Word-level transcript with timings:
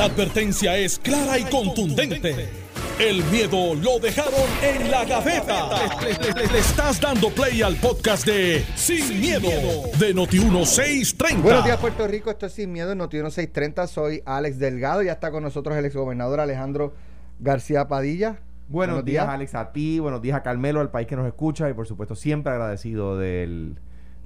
La 0.00 0.06
advertencia 0.06 0.78
es 0.78 0.98
clara 0.98 1.38
y 1.38 1.44
contundente. 1.44 2.48
El 2.98 3.22
miedo 3.24 3.74
lo 3.74 3.98
dejaron 3.98 4.32
en 4.62 4.90
la 4.90 5.04
gaveta. 5.04 5.68
Le, 6.00 6.12
le- 6.14 6.32
le- 6.46 6.52
le 6.54 6.58
estás 6.58 6.98
dando 6.98 7.28
play 7.28 7.60
al 7.60 7.76
podcast 7.76 8.24
de 8.24 8.64
Sin, 8.76 9.20
miedo, 9.20 9.50
de 9.98 10.14
Noti1630. 10.14 11.42
Buenos 11.42 11.64
días, 11.66 11.76
Puerto 11.76 12.06
Rico. 12.08 12.30
Esto 12.30 12.46
es 12.46 12.52
Sin 12.54 12.72
Miedo 12.72 12.92
en 12.92 12.96
Noti 12.96 13.18
630. 13.18 13.86
Soy 13.88 14.22
Alex 14.24 14.58
Delgado. 14.58 15.02
Ya 15.02 15.12
está 15.12 15.30
con 15.30 15.42
nosotros 15.42 15.76
el 15.76 15.84
exgobernador 15.84 16.40
Alejandro 16.40 16.94
García 17.38 17.86
Padilla. 17.86 18.38
Buenos, 18.68 19.04
días, 19.04 19.28
Alex, 19.28 19.54
a 19.54 19.70
ti, 19.70 19.98
buenos 19.98 20.22
días 20.22 20.34
a 20.38 20.42
Carmelo, 20.42 20.80
al 20.80 20.90
país 20.90 21.06
que 21.08 21.16
nos 21.16 21.26
escucha 21.26 21.68
y 21.68 21.74
por 21.74 21.86
supuesto 21.86 22.14
siempre 22.14 22.52
agradecido 22.54 23.18
del, 23.18 23.76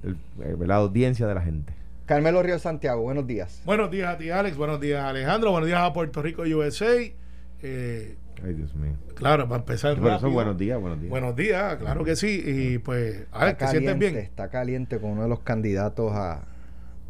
del- 0.01 0.57
de 0.57 0.67
la 0.67 0.75
audiencia 0.75 1.27
de 1.27 1.35
la 1.35 1.41
gente. 1.41 1.73
Carmelo 2.05 2.43
Río 2.43 2.59
Santiago, 2.59 3.01
buenos 3.01 3.25
días. 3.25 3.61
Buenos 3.65 3.89
días 3.89 4.13
a 4.13 4.17
ti, 4.17 4.29
Alex. 4.29 4.55
Buenos 4.57 4.79
días, 4.79 5.03
Alejandro. 5.03 5.51
Buenos 5.51 5.67
días 5.67 5.79
a 5.81 5.91
Puerto 5.91 6.21
Rico 6.21 6.43
USA. 6.43 6.85
Eh, 7.63 8.17
Ay, 8.43 8.53
Dios 8.53 8.75
mío. 8.75 8.93
claro, 9.15 9.47
para 9.47 9.61
empezar. 9.61 9.97
Por 9.99 10.11
eso, 10.11 10.29
buenos 10.29 10.55
días, 10.57 10.79
buenos 10.79 10.99
días. 10.99 11.09
Buenos 11.09 11.35
días, 11.35 11.75
claro 11.77 12.03
que 12.03 12.15
sí. 12.15 12.43
Y 12.45 12.77
pues, 12.77 13.23
Alex, 13.31 13.57
¿te 13.57 13.65
está 13.65 13.67
sientes 13.71 13.93
caliente, 13.93 14.11
bien? 14.17 14.25
está 14.25 14.49
caliente 14.49 14.99
con 14.99 15.11
uno 15.11 15.23
de 15.23 15.29
los 15.29 15.39
candidatos 15.39 16.11
a, 16.13 16.43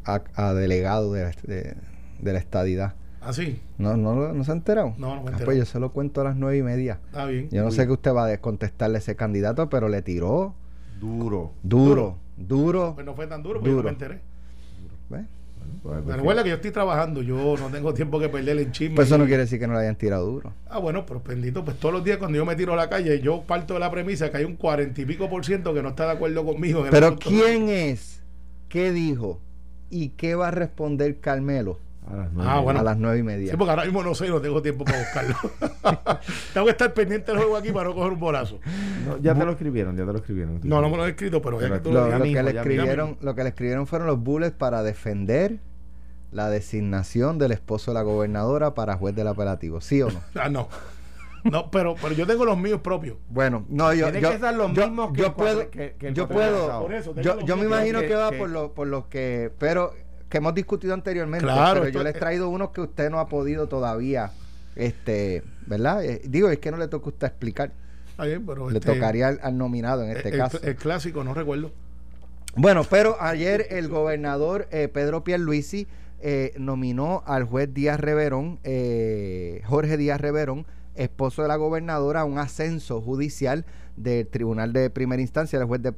a, 0.05 0.23
a 0.33 0.53
delegado 0.53 1.11
de 1.11 1.23
la, 1.23 1.31
de, 1.43 1.75
de 2.19 2.33
la 2.33 2.39
estadidad. 2.39 2.93
Así. 3.19 3.59
¿No, 3.77 3.97
no, 3.97 4.15
lo- 4.15 4.33
no 4.33 4.43
se 4.45 4.51
ha 4.51 4.53
enterado? 4.53 4.93
No, 4.97 5.07
no 5.09 5.15
me 5.15 5.17
Ah, 5.17 5.31
enterado. 5.31 5.45
Pues 5.45 5.57
yo 5.57 5.65
se 5.65 5.79
lo 5.79 5.91
cuento 5.91 6.21
a 6.21 6.23
las 6.23 6.37
nueve 6.37 6.57
y 6.59 6.63
media. 6.63 7.01
Está 7.07 7.25
bien. 7.25 7.49
Yo 7.49 7.63
no 7.63 7.71
sé 7.71 7.85
qué 7.85 7.91
usted 7.91 8.13
va 8.13 8.27
a 8.31 8.37
contestarle 8.37 8.97
a 8.97 8.99
ese 8.99 9.17
candidato, 9.17 9.67
pero 9.67 9.89
le 9.89 10.01
tiró 10.03 10.55
Duro. 11.01 11.51
duro, 11.63 12.17
duro. 12.37 12.93
Pues 12.93 13.05
no 13.05 13.13
fue 13.15 13.27
tan 13.27 13.43
duro 13.43 13.59
porque 13.59 13.71
yo 13.71 13.75
Duro. 13.77 13.91
no 13.91 13.97
me 13.97 14.03
enteré. 14.05 14.21
¿Ves? 15.09 15.25
Pues, 15.81 16.01
Pero 16.05 16.17
recuerda 16.17 16.43
que 16.43 16.49
yo 16.49 16.55
estoy 16.55 16.71
trabajando. 16.71 17.21
Yo 17.21 17.55
no 17.57 17.69
tengo 17.69 17.93
tiempo 17.93 18.19
que 18.19 18.29
perder 18.29 18.59
en 18.59 18.71
chisme. 18.71 18.95
Pues 18.95 19.07
eso 19.07 19.17
no 19.17 19.25
quiere 19.25 19.43
decir 19.43 19.59
que 19.59 19.67
no 19.67 19.73
le 19.73 19.79
hayan 19.81 19.95
tirado 19.95 20.25
duro. 20.25 20.53
Ah, 20.69 20.79
bueno, 20.79 21.05
pero 21.05 21.21
bendito, 21.25 21.63
pues 21.63 21.77
todos 21.77 21.93
los 21.93 22.03
días 22.03 22.17
cuando 22.17 22.37
yo 22.37 22.45
me 22.45 22.55
tiro 22.55 22.73
a 22.73 22.75
la 22.75 22.89
calle, 22.89 23.19
yo 23.19 23.41
parto 23.41 23.73
de 23.73 23.79
la 23.79 23.91
premisa 23.91 24.29
que 24.29 24.37
hay 24.37 24.45
un 24.45 24.55
cuarenta 24.55 25.01
y 25.01 25.05
pico 25.05 25.29
por 25.29 25.45
ciento 25.45 25.73
que 25.73 25.81
no 25.81 25.89
está 25.89 26.05
de 26.05 26.11
acuerdo 26.13 26.45
conmigo. 26.45 26.85
en 26.85 26.91
Pero. 26.91 27.15
¿quién 27.17 27.69
es? 27.69 28.21
¿Qué 28.69 28.91
dijo? 28.91 29.41
¿Y 29.89 30.09
qué 30.09 30.35
va 30.35 30.49
a 30.49 30.51
responder 30.51 31.19
Carmelo 31.19 31.79
a 32.11 32.15
las 32.15 32.31
nueve 32.33 32.49
Ah, 32.53 32.59
bueno. 32.59 32.79
a 32.79 32.83
las 32.83 32.97
nueve 32.97 33.19
y 33.19 33.23
media? 33.23 33.51
Sí, 33.51 33.57
porque 33.57 33.71
ahora 33.71 33.83
mismo 33.85 34.03
no 34.03 34.13
sé 34.15 34.27
y 34.27 34.29
no 34.29 34.39
tengo 34.41 34.61
tiempo 34.61 34.85
para 34.85 34.99
buscarlo. 34.99 35.35
tengo 36.53 36.65
que 36.65 36.71
estar 36.71 36.93
pendiente 36.93 37.31
del 37.31 37.39
juego 37.41 37.57
aquí 37.57 37.71
para 37.71 37.89
no 37.89 37.95
coger 37.95 38.11
un 38.13 38.19
bolazo. 38.19 38.59
No, 39.05 39.17
ya 39.19 39.33
te 39.33 39.45
lo 39.45 39.51
escribieron, 39.51 39.95
ya 39.97 40.05
te 40.05 40.11
lo 40.11 40.17
escribieron. 40.19 40.59
No, 40.63 40.81
no 40.81 40.89
me 40.89 40.97
lo 40.97 41.05
he 41.05 41.09
escrito, 41.09 41.41
pero 41.41 41.59
ya 41.61 41.69
que 41.71 41.79
tú 41.79 41.91
lo, 41.91 42.01
lo 42.05 42.09
ya 42.11 42.17
lo 42.19 42.23
digas. 42.25 42.43
mismo, 42.43 42.47
que 42.47 42.53
le 42.53 42.59
escribieron, 42.59 43.09
mismo. 43.11 43.23
lo 43.25 43.35
que 43.35 43.43
le 43.43 43.49
escribieron 43.49 43.87
fueron 43.87 44.07
los 44.07 44.19
bullets 44.19 44.55
para 44.55 44.83
defender 44.83 45.59
la 46.31 46.49
designación 46.49 47.37
del 47.37 47.51
esposo 47.53 47.91
de 47.91 47.95
la 47.95 48.01
gobernadora 48.01 48.73
para 48.75 48.95
juez 48.97 49.15
del 49.15 49.27
apelativo. 49.27 49.81
¿Sí 49.81 50.01
o 50.01 50.09
no? 50.11 50.21
Ah, 50.35 50.49
no. 50.49 50.67
No, 51.43 51.69
pero, 51.69 51.93
pero 52.01 52.15
yo 52.15 52.25
tengo 52.25 52.43
los 52.43 52.57
míos 52.57 52.81
propios. 52.81 53.17
Bueno, 53.29 53.65
no, 53.69 53.93
yo, 53.93 54.05
Tiene 54.05 54.19
yo, 54.21 54.31
que 54.31 54.39
ser 54.39 54.55
los 54.55 54.73
yo- 54.73 54.87
mismos 54.87 55.11
que 55.13 55.19
yo 55.21 55.27
el 55.27 55.33
cuatro- 55.33 55.55
puedo, 55.57 55.69
que- 55.69 55.95
que 55.99 56.07
el 56.07 56.13
yo 56.15 56.27
puedo. 56.27 56.81
Por 56.81 56.91
eso, 56.95 57.13
yo, 57.21 57.35
los 57.35 57.45
yo 57.45 57.55
me 57.55 57.65
imagino 57.65 58.01
que- 58.01 58.07
que 58.07 58.15
va 58.15 58.31
que- 58.31 58.37
por 58.39 58.49
lo, 58.49 58.73
por 58.73 58.87
los 58.87 59.05
que, 59.05 59.51
pero 59.59 59.93
que 60.35 60.39
hemos 60.39 60.53
discutido 60.53 60.93
anteriormente, 60.93 61.45
Claro, 61.45 61.79
pero 61.79 61.93
yo 61.93 62.03
les 62.03 62.13
he 62.13 62.19
traído 62.19 62.49
unos 62.49 62.71
que 62.71 62.81
usted 62.81 63.09
no 63.09 63.21
ha 63.21 63.29
podido 63.29 63.69
todavía, 63.69 64.31
este, 64.75 65.43
¿verdad? 65.65 66.03
Eh, 66.03 66.23
digo, 66.25 66.49
es 66.49 66.59
que 66.59 66.71
no 66.71 66.77
le 66.77 66.89
toca 66.89 67.05
a 67.05 67.09
usted 67.09 67.27
explicar, 67.27 67.71
bien, 68.19 68.45
pero 68.45 68.69
le 68.69 68.79
este, 68.79 68.93
tocaría 68.93 69.29
al, 69.29 69.39
al 69.41 69.57
nominado 69.57 70.03
en 70.03 70.09
este 70.09 70.27
el, 70.27 70.37
caso. 70.37 70.59
el 70.61 70.75
clásico, 70.75 71.23
no 71.23 71.33
recuerdo. 71.33 71.71
Bueno, 72.57 72.83
pero 72.83 73.15
ayer 73.21 73.67
el 73.69 73.87
gobernador 73.87 74.67
eh, 74.71 74.89
Pedro 74.89 75.23
Pierluisi 75.23 75.87
eh, 76.19 76.51
nominó 76.57 77.23
al 77.25 77.45
juez 77.45 77.73
Díaz 77.73 78.01
Reverón, 78.01 78.59
eh, 78.65 79.61
Jorge 79.63 79.95
Díaz 79.95 80.19
Reverón, 80.19 80.65
esposo 80.95 81.43
de 81.43 81.47
la 81.47 81.55
gobernadora, 81.55 82.21
a 82.21 82.25
un 82.25 82.39
ascenso 82.39 82.99
judicial 82.99 83.65
del 83.95 84.27
Tribunal 84.27 84.73
de 84.73 84.89
Primera 84.89 85.21
Instancia, 85.21 85.57
el 85.57 85.65
juez, 85.65 85.81
de, 85.81 85.93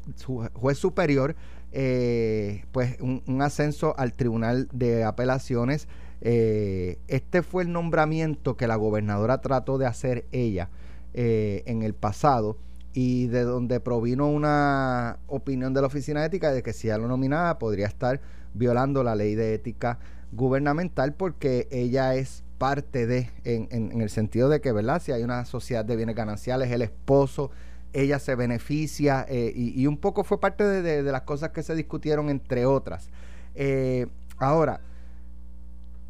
juez 0.53 0.77
superior, 0.77 1.35
eh, 1.79 2.63
pues 2.71 2.97
un, 3.01 3.21
ascenso 3.43 3.93
al 3.99 4.13
Tribunal 4.13 4.67
de 4.73 5.03
Apelaciones. 5.03 5.87
Eh, 6.21 6.97
este 7.07 7.43
fue 7.43 7.61
el 7.61 7.71
nombramiento 7.71 8.57
que 8.57 8.65
la 8.67 8.75
gobernadora 8.77 9.41
trató 9.41 9.77
de 9.77 9.85
hacer 9.85 10.25
ella 10.31 10.69
eh, 11.13 11.61
en 11.67 11.83
el 11.83 11.93
pasado 11.93 12.57
y 12.93 13.27
de 13.27 13.43
donde 13.43 13.79
provino 13.79 14.27
una 14.27 15.19
opinión 15.27 15.75
de 15.75 15.81
la 15.81 15.87
oficina 15.87 16.25
ética 16.25 16.51
de 16.51 16.63
que 16.63 16.73
si 16.73 16.87
ella 16.87 16.97
lo 16.97 17.07
nominaba 17.07 17.59
podría 17.59 17.85
estar 17.85 18.21
violando 18.55 19.03
la 19.03 19.13
ley 19.13 19.35
de 19.35 19.53
ética 19.53 19.99
gubernamental 20.31 21.13
porque 21.13 21.67
ella 21.69 22.15
es 22.15 22.43
parte 22.57 23.05
de, 23.05 23.29
en, 23.43 23.67
en- 23.69 23.91
en 23.91 24.01
el 24.01 24.09
sentido 24.09 24.49
de 24.49 24.61
que, 24.61 24.71
¿verdad? 24.71 24.99
Si 24.99 25.11
hay 25.11 25.21
una 25.21 25.45
sociedad 25.45 25.85
de 25.85 25.95
bienes 25.95 26.15
gananciales, 26.15 26.71
el 26.71 26.81
esposo, 26.81 27.51
ella 27.97 28.19
se 28.19 28.35
beneficia 28.35 29.25
eh, 29.27 29.51
y, 29.55 29.87
un 29.87 29.97
poco 29.97 30.23
fue 30.23 30.39
parte 30.39 30.63
de, 30.63 31.01
las 31.01 31.23
cosas 31.23 31.49
que 31.49 31.63
se 31.63 31.73
discutieron 31.73 32.29
entre 32.29 32.67
otras. 32.67 33.09
Eh, 33.55 34.05
ahora, 34.37 34.81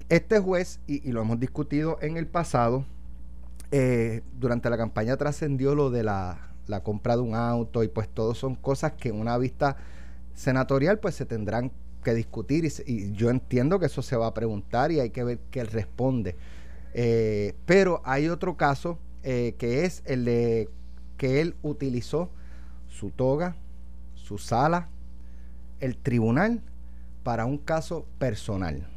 este 0.09 0.39
juez, 0.39 0.81
y, 0.85 1.09
lo 1.13 1.21
hemos 1.21 1.39
discutido 1.39 1.97
en 2.01 2.17
el 2.17 2.27
pasado, 2.27 2.83
eh, 3.71 4.21
durante 4.37 4.69
la 4.69 4.75
campaña 4.75 5.15
trascendió 5.15 5.75
lo 5.75 5.89
de 5.89 6.03
la, 6.03 6.51
compra 6.83 7.15
de 7.15 7.21
un 7.21 7.35
auto 7.35 7.83
y 7.83 7.87
pues 7.87 8.09
todo 8.09 8.35
son 8.35 8.55
cosas 8.55 8.91
que 8.93 9.07
en 9.07 9.21
una 9.21 9.37
vista 9.37 9.77
senatorial 10.35 10.99
pues 10.99 11.15
se 11.15 11.25
tendrán 11.25 11.71
que 12.03 12.13
discutir 12.13 12.69
y, 12.85 13.13
yo 13.13 13.29
entiendo 13.29 13.79
que 13.79 13.85
eso 13.85 14.01
se 14.01 14.17
va 14.17 14.27
a 14.27 14.33
preguntar 14.33 14.91
y 14.91 14.99
hay 14.99 15.11
que 15.11 15.23
ver 15.23 15.39
qué 15.51 15.63
responde. 15.63 16.35
Pero 17.65 18.01
hay 18.03 18.27
otro 18.27 18.57
caso 18.57 18.99
que 19.23 19.85
es 19.85 20.03
el 20.05 20.25
de 20.25 20.69
que 21.17 21.41
él 21.41 21.55
utilizó 21.63 22.29
su 22.87 23.09
toga, 23.11 23.55
su 24.15 24.37
sala, 24.37 24.89
el 25.79 25.97
tribunal 25.97 26.61
para 27.23 27.45
un 27.45 27.57
caso 27.57 28.05
personal. 28.19 28.87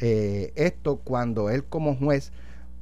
Eh, 0.00 0.52
esto 0.56 0.96
cuando 0.98 1.50
él 1.50 1.64
como 1.64 1.96
juez 1.96 2.32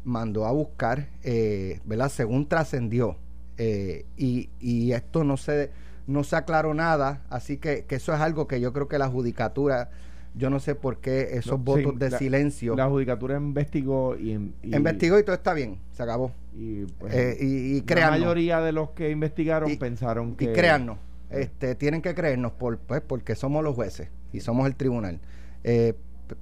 mandó 0.04 0.46
a 0.46 0.52
buscar, 0.52 1.08
eh, 1.22 1.80
¿verdad? 1.84 2.08
Según 2.08 2.48
trascendió. 2.48 3.16
eh, 3.56 4.04
y, 4.16 4.50
y 4.60 4.92
esto 4.92 5.22
no 5.24 5.36
se, 5.36 5.70
no 6.08 6.24
se 6.24 6.36
aclaró 6.36 6.74
nada, 6.74 7.22
así 7.30 7.56
que, 7.58 7.84
que 7.84 7.96
eso 7.96 8.12
es 8.12 8.20
algo 8.20 8.48
que 8.48 8.60
yo 8.60 8.72
creo 8.72 8.88
que 8.88 8.98
la 8.98 9.08
judicatura, 9.08 9.90
yo 10.34 10.50
no 10.50 10.58
sé 10.60 10.74
por 10.74 10.98
qué 10.98 11.36
esos 11.38 11.52
No, 11.52 11.58
votos 11.58 11.92
sí, 11.92 11.98
de 11.98 12.10
la- 12.10 12.18
silencio. 12.18 12.74
La 12.76 12.88
judicatura 12.88 13.36
investigó 13.36 14.16
y, 14.16 14.32
y 14.62 14.74
investigó 14.76 15.18
y 15.18 15.22
todo 15.24 15.34
está 15.36 15.54
bien, 15.54 15.78
se 15.92 16.02
acabó. 16.02 16.32
y, 16.56 16.84
pues, 16.98 17.14
Eh, 17.14 17.36
y, 17.40 17.76
y 17.78 17.84
la 17.94 18.10
mayoría 18.10 18.60
de 18.60 18.72
los 18.72 18.90
que 18.90 19.10
investigaron 19.10 19.76
pensaron 19.78 20.34
que 20.36 20.44
y 20.44 20.48
créannos, 20.52 20.98
este, 21.30 21.74
tienen 21.76 22.02
que 22.02 22.14
creernos 22.14 22.52
por, 22.52 22.78
pues, 22.78 23.00
porque 23.00 23.34
somos 23.34 23.62
los 23.64 23.74
jueces 23.74 24.08
y 24.32 24.40
somos 24.40 24.66
el 24.66 24.74
tribunal. 24.76 25.20
Eh, 25.62 25.94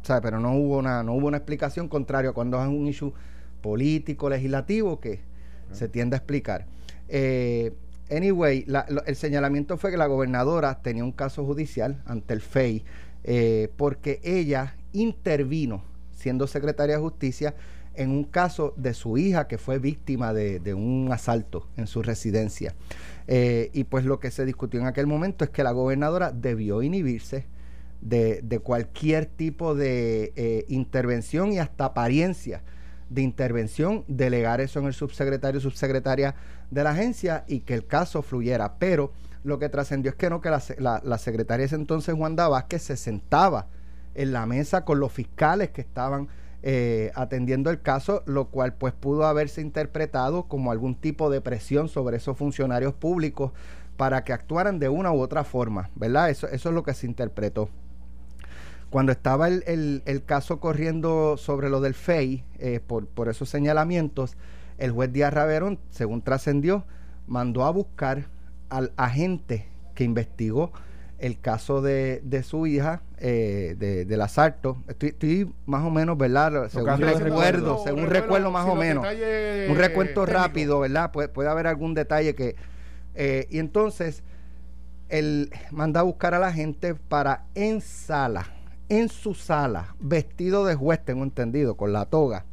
sabe, 0.02 0.22
Pero 0.22 0.38
no 0.40 0.54
hubo 0.54 0.78
una, 0.78 1.02
no 1.02 1.14
hubo 1.14 1.26
una 1.26 1.36
explicación 1.38 1.88
contraria 1.88 2.30
a 2.30 2.32
cuando 2.32 2.60
es 2.62 2.68
un 2.68 2.86
issue 2.86 3.12
político, 3.60 4.28
legislativo, 4.30 5.00
que 5.00 5.20
se 5.72 5.88
tiende 5.88 6.16
a 6.16 6.18
explicar. 6.18 6.66
Eh, 7.08 7.72
anyway, 8.10 8.64
la- 8.66 8.86
lo- 8.88 9.04
el 9.04 9.16
señalamiento 9.16 9.76
fue 9.76 9.90
que 9.90 9.96
la 9.96 10.06
gobernadora 10.06 10.80
tenía 10.82 11.04
un 11.04 11.12
caso 11.12 11.44
judicial 11.44 12.02
ante 12.06 12.34
el 12.34 12.40
FEI 12.40 12.84
eh, 13.24 13.70
porque 13.76 14.20
ella 14.22 14.76
intervino, 14.92 15.82
siendo 16.12 16.46
secretaria 16.46 16.96
de 16.96 17.02
justicia, 17.02 17.54
en 17.94 18.10
un 18.10 18.24
caso 18.24 18.74
de 18.76 18.94
su 18.94 19.18
hija 19.18 19.48
que 19.48 19.58
fue 19.58 19.78
víctima 19.78 20.32
de, 20.32 20.74
un 20.74 21.10
asalto 21.12 21.68
en 21.76 21.86
su 21.86 22.02
residencia. 22.02 22.74
Eh, 23.28 23.70
y 23.72 23.84
pues 23.84 24.04
lo 24.04 24.18
que 24.18 24.30
se 24.30 24.44
discutió 24.44 24.80
en 24.80 24.86
aquel 24.86 25.06
momento 25.06 25.44
es 25.44 25.50
que 25.50 25.62
la 25.62 25.72
gobernadora 25.72 26.32
debió 26.32 26.82
inhibirse 26.82 27.46
de, 28.00 28.60
cualquier 28.62 29.26
tipo 29.26 29.74
de 29.74 30.32
eh, 30.36 30.64
intervención 30.68 31.52
y 31.52 31.58
hasta 31.58 31.86
apariencia 31.86 32.62
de 33.10 33.22
intervención, 33.22 34.04
delegar 34.08 34.60
eso 34.60 34.80
en 34.80 34.86
el 34.86 34.94
subsecretario 34.94 35.60
subsecretaria 35.60 36.34
de 36.70 36.82
la 36.82 36.90
agencia 36.90 37.44
y 37.46 37.60
que 37.60 37.74
el 37.74 37.86
caso 37.86 38.22
fluyera. 38.22 38.78
Pero 38.78 39.12
lo 39.44 39.58
que 39.58 39.68
trascendió 39.68 40.10
es 40.10 40.16
que 40.16 40.30
no, 40.30 40.40
que 40.40 40.50
la, 40.50 41.00
la 41.04 41.18
secretaria 41.18 41.62
de 41.62 41.66
ese 41.66 41.76
entonces, 41.76 42.14
Wanda 42.16 42.48
Vázquez, 42.48 42.82
se 42.82 42.96
sentaba 42.96 43.66
en 44.14 44.32
la 44.32 44.46
mesa 44.46 44.84
con 44.84 45.00
los 45.00 45.12
fiscales 45.12 45.70
que 45.70 45.80
estaban 45.80 46.28
eh, 46.62 47.10
atendiendo 47.14 47.70
el 47.70 47.80
caso, 47.82 48.22
lo 48.26 48.46
cual 48.48 48.74
pues 48.74 48.92
pudo 48.92 49.26
haberse 49.26 49.60
interpretado 49.60 50.44
como 50.44 50.70
algún 50.70 50.94
tipo 50.94 51.28
de 51.30 51.40
presión 51.40 51.88
sobre 51.88 52.18
esos 52.18 52.36
funcionarios 52.38 52.94
públicos 52.94 53.52
para 53.96 54.22
que 54.24 54.32
actuaran 54.32 54.78
de 54.78 54.88
una 54.88 55.12
u 55.12 55.20
otra 55.20 55.44
forma, 55.44 55.90
¿verdad? 55.96 56.30
Eso, 56.30 56.46
eso 56.48 56.68
es 56.68 56.74
lo 56.74 56.82
que 56.84 56.94
se 56.94 57.06
interpretó. 57.06 57.68
Cuando 58.90 59.10
estaba 59.12 59.48
el, 59.48 59.64
el- 59.66 60.02
el 60.04 60.22
caso 60.24 60.60
corriendo 60.60 61.36
sobre 61.36 61.70
lo 61.70 61.80
del 61.80 61.94
FEI, 61.94 62.44
eh, 62.58 62.80
por, 62.86 63.06
por 63.06 63.28
esos 63.28 63.48
señalamientos, 63.48 64.36
el 64.78 64.92
juez 64.92 65.12
Díaz 65.12 65.32
Raverón, 65.32 65.78
según 65.90 66.22
trascendió, 66.22 66.84
mandó 67.26 67.64
a 67.64 67.70
buscar 67.70 68.26
al 68.72 68.92
agente 68.96 69.66
que 69.94 70.04
investigó 70.04 70.72
el 71.18 71.38
caso 71.38 71.82
de, 71.82 72.20
de 72.24 72.42
su 72.42 72.66
hija, 72.66 73.02
eh, 73.18 73.76
de, 73.78 74.04
del 74.06 74.20
asalto. 74.22 74.78
Estoy, 74.88 75.10
estoy 75.10 75.52
más 75.66 75.84
o 75.84 75.90
menos, 75.90 76.18
¿verdad? 76.18 76.68
Según 76.68 76.98
recuerdo, 76.98 77.18
recuerdo, 77.20 77.84
según 77.84 78.06
recuerdo, 78.06 78.20
recuerdo 78.20 78.50
más 78.50 78.64
si 78.64 78.70
o 78.72 78.74
menos. 78.74 79.06
Un 79.70 79.76
recuento 79.76 80.26
rápido, 80.26 80.80
¿verdad? 80.80 81.12
Puede, 81.12 81.28
puede 81.28 81.48
haber 81.48 81.68
algún 81.68 81.94
detalle 81.94 82.34
que... 82.34 82.56
eh, 83.14 83.46
y 83.50 83.58
entonces, 83.60 84.24
él 85.10 85.50
manda 85.70 86.00
a 86.00 86.02
buscar 86.02 86.34
a 86.34 86.40
la 86.40 86.52
gente 86.52 86.94
para 86.96 87.44
en 87.54 87.82
sala, 87.82 88.46
en 88.88 89.08
su 89.08 89.34
sala, 89.34 89.94
vestido 90.00 90.64
de 90.64 90.74
juez, 90.74 91.04
tengo 91.04 91.22
entendido, 91.22 91.76
con 91.76 91.92
la 91.92 92.06
toga, 92.06 92.46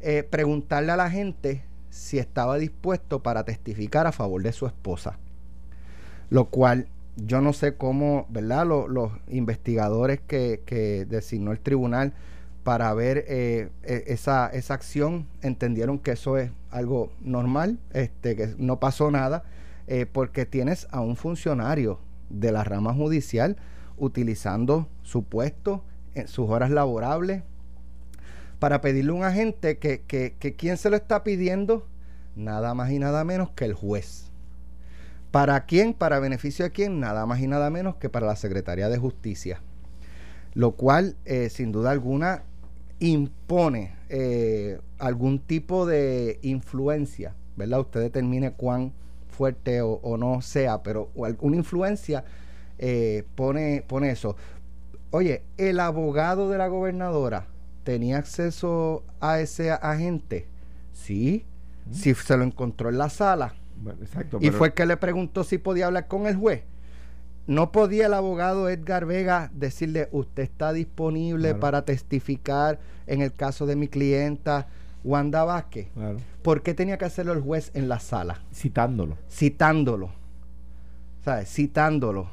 eh, 0.00 0.22
preguntarle 0.28 0.92
a 0.92 0.96
la 0.96 1.08
gente 1.08 1.64
si 1.88 2.18
estaba 2.18 2.58
dispuesto 2.58 3.22
para 3.22 3.44
testificar 3.44 4.06
a 4.06 4.12
favor 4.12 4.42
de 4.42 4.52
su 4.52 4.66
esposa. 4.66 5.18
Lo 6.32 6.46
cual 6.46 6.86
yo 7.16 7.42
no 7.42 7.52
sé 7.52 7.76
cómo, 7.76 8.26
¿verdad? 8.30 8.66
Lo- 8.66 8.88
los 8.88 9.12
investigadores 9.28 10.20
que, 10.26 10.62
que 10.64 11.04
designó 11.04 11.52
el 11.52 11.60
tribunal 11.60 12.14
para 12.64 12.94
ver 12.94 13.24
eh, 13.28 13.68
e- 13.82 14.04
esa, 14.06 14.46
esa 14.48 14.72
acción 14.74 15.26
entendieron 15.42 15.98
que 15.98 16.12
eso 16.12 16.38
es 16.38 16.50
algo 16.70 17.12
normal, 17.20 17.78
este, 17.92 18.34
que 18.36 18.54
no 18.56 18.80
pasó 18.80 19.10
nada, 19.10 19.44
eh, 19.88 20.06
porque 20.10 20.46
tienes 20.46 20.86
a 20.90 21.00
un 21.00 21.16
funcionario 21.16 21.98
de 22.30 22.50
la 22.52 22.64
rama 22.64 22.94
judicial 22.94 23.56
utilizando 23.98 24.88
su 25.02 25.24
puesto 25.24 25.84
en 26.14 26.28
sus 26.28 26.48
horas 26.48 26.70
laborables 26.70 27.42
para 28.58 28.80
pedirle 28.80 29.10
a 29.12 29.14
un 29.14 29.24
agente 29.24 29.78
que, 29.78 30.00
que, 30.06 30.34
que 30.38 30.54
quién 30.54 30.76
se 30.76 30.88
lo 30.90 30.96
está 30.96 31.24
pidiendo, 31.24 31.86
nada 32.36 32.74
más 32.74 32.90
y 32.90 32.98
nada 32.98 33.24
menos 33.24 33.50
que 33.50 33.64
el 33.66 33.74
juez. 33.74 34.31
¿Para 35.32 35.64
quién? 35.64 35.94
Para 35.94 36.20
beneficio 36.20 36.64
de 36.64 36.70
quién? 36.70 37.00
Nada 37.00 37.26
más 37.26 37.40
y 37.40 37.48
nada 37.48 37.70
menos 37.70 37.96
que 37.96 38.08
para 38.08 38.26
la 38.26 38.36
Secretaría 38.36 38.88
de 38.88 38.98
Justicia. 38.98 39.60
Lo 40.54 40.72
cual, 40.72 41.16
eh, 41.24 41.48
sin 41.48 41.72
duda 41.72 41.90
alguna, 41.90 42.42
impone 43.00 43.96
eh, 44.10 44.78
algún 44.98 45.40
tipo 45.40 45.86
de 45.86 46.38
influencia, 46.42 47.34
¿verdad? 47.56 47.80
Usted 47.80 48.00
determine 48.00 48.52
cuán 48.52 48.92
fuerte 49.28 49.80
o, 49.80 49.94
o 50.02 50.18
no 50.18 50.42
sea, 50.42 50.82
pero 50.82 51.08
alguna 51.24 51.56
influencia 51.56 52.24
eh, 52.78 53.24
pone, 53.34 53.84
pone 53.86 54.10
eso. 54.10 54.36
Oye, 55.12 55.42
el 55.56 55.80
abogado 55.80 56.50
de 56.50 56.58
la 56.58 56.68
gobernadora 56.68 57.46
tenía 57.84 58.18
acceso 58.18 59.02
a 59.20 59.40
ese 59.40 59.70
agente. 59.70 60.46
Sí, 60.92 61.46
si 61.90 62.14
se 62.14 62.36
lo 62.36 62.44
encontró 62.44 62.90
en 62.90 62.98
la 62.98 63.08
sala. 63.08 63.54
Bueno, 63.82 63.98
exacto. 64.02 64.38
Y 64.40 64.46
pero- 64.46 64.58
fue 64.58 64.68
el 64.68 64.74
que 64.74 64.86
le 64.86 64.96
preguntó 64.96 65.44
si 65.44 65.58
podía 65.58 65.86
hablar 65.86 66.06
con 66.08 66.26
el 66.26 66.36
juez. 66.36 66.62
No 67.48 67.72
podía 67.72 68.06
el 68.06 68.14
abogado 68.14 68.68
Edgar 68.68 69.04
Vega 69.04 69.50
decirle, 69.52 70.08
usted 70.12 70.44
está 70.44 70.72
disponible 70.72 71.48
Claro. 71.48 71.60
para 71.60 71.84
testificar 71.84 72.78
en 73.08 73.20
el 73.20 73.32
caso 73.32 73.66
de 73.66 73.74
mi 73.74 73.88
clienta 73.88 74.68
Wanda 75.02 75.42
Vázquez. 75.42 75.88
Claro. 75.94 76.18
¿Por 76.42 76.62
qué 76.62 76.72
tenía 76.74 76.98
que 76.98 77.04
hacerlo 77.04 77.32
el 77.32 77.40
juez 77.40 77.72
en 77.74 77.88
la 77.88 77.98
sala? 77.98 78.40
Citándolo. 78.54 79.18
Citándolo. 79.28 80.10
¿Sabes? 81.24 81.52
Citándolo. 81.52 82.28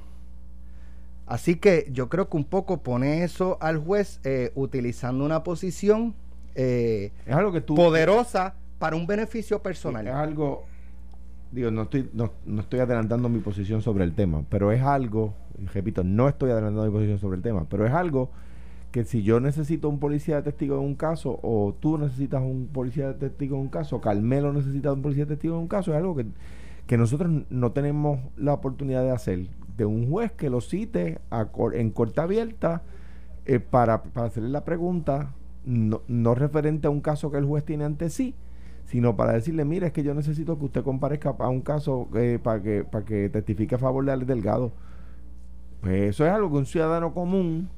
Así 1.25 1.55
que 1.55 1.87
yo 1.91 2.09
creo 2.09 2.29
que 2.29 2.37
un 2.37 2.43
poco 2.45 2.77
pone 2.81 3.23
eso 3.23 3.57
al 3.61 3.77
juez 3.79 4.19
eh, 4.23 4.51
utilizando 4.55 5.23
una 5.25 5.43
posición 5.43 6.13
eh, 6.55 7.11
Es 7.25 7.35
algo 7.35 7.51
que 7.51 7.61
tú. 7.61 7.75
poderosa 7.75 8.55
para 8.79 8.95
un 8.95 9.05
beneficio 9.07 9.57
Es 9.57 9.63
personal. 9.63 10.07
algo. 10.07 10.65
Digo, 11.51 11.71
no 11.71 11.83
estoy, 11.83 12.09
no, 12.13 12.31
no 12.45 12.61
estoy 12.61 12.79
adelantando 12.79 13.27
mi 13.27 13.39
posición 13.39 13.81
sobre 13.81 14.03
el 14.03 14.13
tema, 14.13 14.43
pero 14.49 14.71
es 14.71 14.81
algo, 14.83 15.33
repito, 15.73 16.03
no 16.03 16.27
estoy 16.29 16.51
adelantando 16.51 16.85
mi 16.85 16.91
posición 16.91 17.17
sobre 17.17 17.37
el 17.37 17.41
tema, 17.43 17.65
pero 17.69 17.87
es 17.87 17.91
algo 17.93 18.29
que 18.91 19.03
si 19.03 19.23
yo 19.23 19.39
necesito 19.39 19.89
un 19.89 19.99
policía 19.99 20.37
de 20.37 20.41
testigo 20.43 20.75
en 20.77 20.83
un 20.83 20.95
caso, 20.95 21.39
o 21.41 21.75
tú 21.79 21.97
necesitas 21.97 22.41
un 22.43 22.67
policía 22.71 23.07
de 23.07 23.13
testigo 23.15 23.55
en 23.55 23.63
un 23.63 23.67
caso, 23.69 23.95
o 23.95 24.01
Carmelo 24.01 24.53
necesita 24.53 24.93
un 24.93 25.01
policía 25.01 25.25
de 25.25 25.35
testigo 25.35 25.55
en 25.55 25.61
un 25.61 25.67
caso, 25.67 25.91
es 25.91 25.97
algo 25.97 26.15
que, 26.15 26.27
que 26.85 26.97
nosotros 26.97 27.31
no 27.49 27.71
tenemos 27.71 28.19
la 28.37 28.53
oportunidad 28.53 29.01
de 29.03 29.11
hacer, 29.11 29.47
de 29.75 29.85
un 29.85 30.07
juez 30.09 30.31
que 30.31 30.49
lo 30.51 30.61
cite 30.61 31.19
a 31.31 31.45
cor- 31.45 31.75
en 31.75 31.89
corte 31.89 32.21
abierta 32.21 32.83
eh, 33.45 33.59
para, 33.59 34.03
para 34.03 34.27
hacerle 34.27 34.49
la 34.49 34.65
pregunta, 34.65 35.33
no, 35.65 36.01
no 36.07 36.35
referente 36.35 36.85
a 36.87 36.91
un 36.91 37.01
caso 37.01 37.31
que 37.31 37.37
el 37.37 37.45
juez 37.45 37.63
tiene 37.65 37.85
ante 37.85 38.09
sí, 38.11 38.35
sino 38.89 39.15
para 39.15 39.33
decirle, 39.33 39.65
mire, 39.65 39.87
es 39.87 39.93
que 39.93 40.03
yo 40.03 40.13
necesito 40.13 40.57
que 40.57 40.65
usted 40.65 40.83
comparezca 40.83 41.35
a 41.37 41.49
un 41.49 41.61
caso 41.61 42.07
eh, 42.15 42.39
para 42.41 42.61
que 42.61 42.83
para 42.83 43.05
que 43.05 43.29
testifique 43.29 43.75
a 43.75 43.77
favor 43.77 44.03
de 44.03 44.11
Alex 44.11 44.27
Delgado. 44.27 44.71
Pues 45.81 46.09
eso 46.09 46.25
es 46.25 46.31
algo 46.31 46.49
que 46.51 46.57
un 46.57 46.65
ciudadano 46.65 47.13
común, 47.13 47.69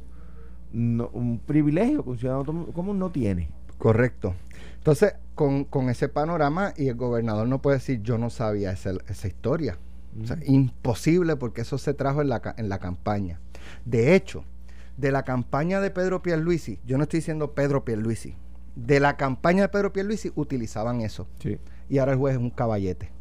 no- 0.71 1.09
un 1.13 1.39
privilegio 1.39 2.03
que 2.03 2.09
un 2.11 2.17
ciudadano 2.17 2.65
común 2.73 2.97
no 2.97 3.11
tiene. 3.11 3.49
Correcto. 3.77 4.33
Entonces, 4.77 5.15
con, 5.35 5.65
con 5.65 5.89
ese 5.89 6.07
panorama, 6.09 6.73
y 6.77 6.87
el 6.87 6.95
gobernador 6.95 7.47
no 7.47 7.61
puede 7.61 7.77
decir, 7.77 8.01
yo 8.01 8.17
no 8.17 8.29
sabía 8.29 8.71
esa, 8.71 8.91
esa 9.07 9.27
historia. 9.27 9.77
O 10.21 10.25
sea, 10.25 10.37
imposible 10.45 11.35
porque 11.35 11.61
eso 11.61 11.77
se 11.77 11.93
trajo 11.93 12.21
en 12.21 12.29
la, 12.29 12.41
en 12.57 12.69
la 12.69 12.79
campaña. 12.79 13.39
De 13.85 14.15
hecho, 14.15 14.43
de 14.97 15.11
la 15.11 15.23
campaña 15.23 15.79
de 15.81 15.89
Pedro 15.91 16.21
Pierluisi, 16.21 16.79
yo 16.85 16.97
no 16.97 17.03
estoy 17.03 17.19
diciendo 17.19 17.53
Pedro 17.53 17.85
Pierluisi, 17.85 18.35
de 18.75 18.99
la 18.99 19.17
campaña 19.17 19.63
de 19.63 19.69
Pedro 19.69 19.91
Pierluisi 19.93 20.31
utilizaban 20.35 21.01
eso. 21.01 21.27
Sí. 21.39 21.57
Y 21.89 21.97
ahora 21.97 22.13
el 22.13 22.17
juez 22.17 22.35
es 22.35 22.39
un 22.41 22.49
caballete. 22.49 23.11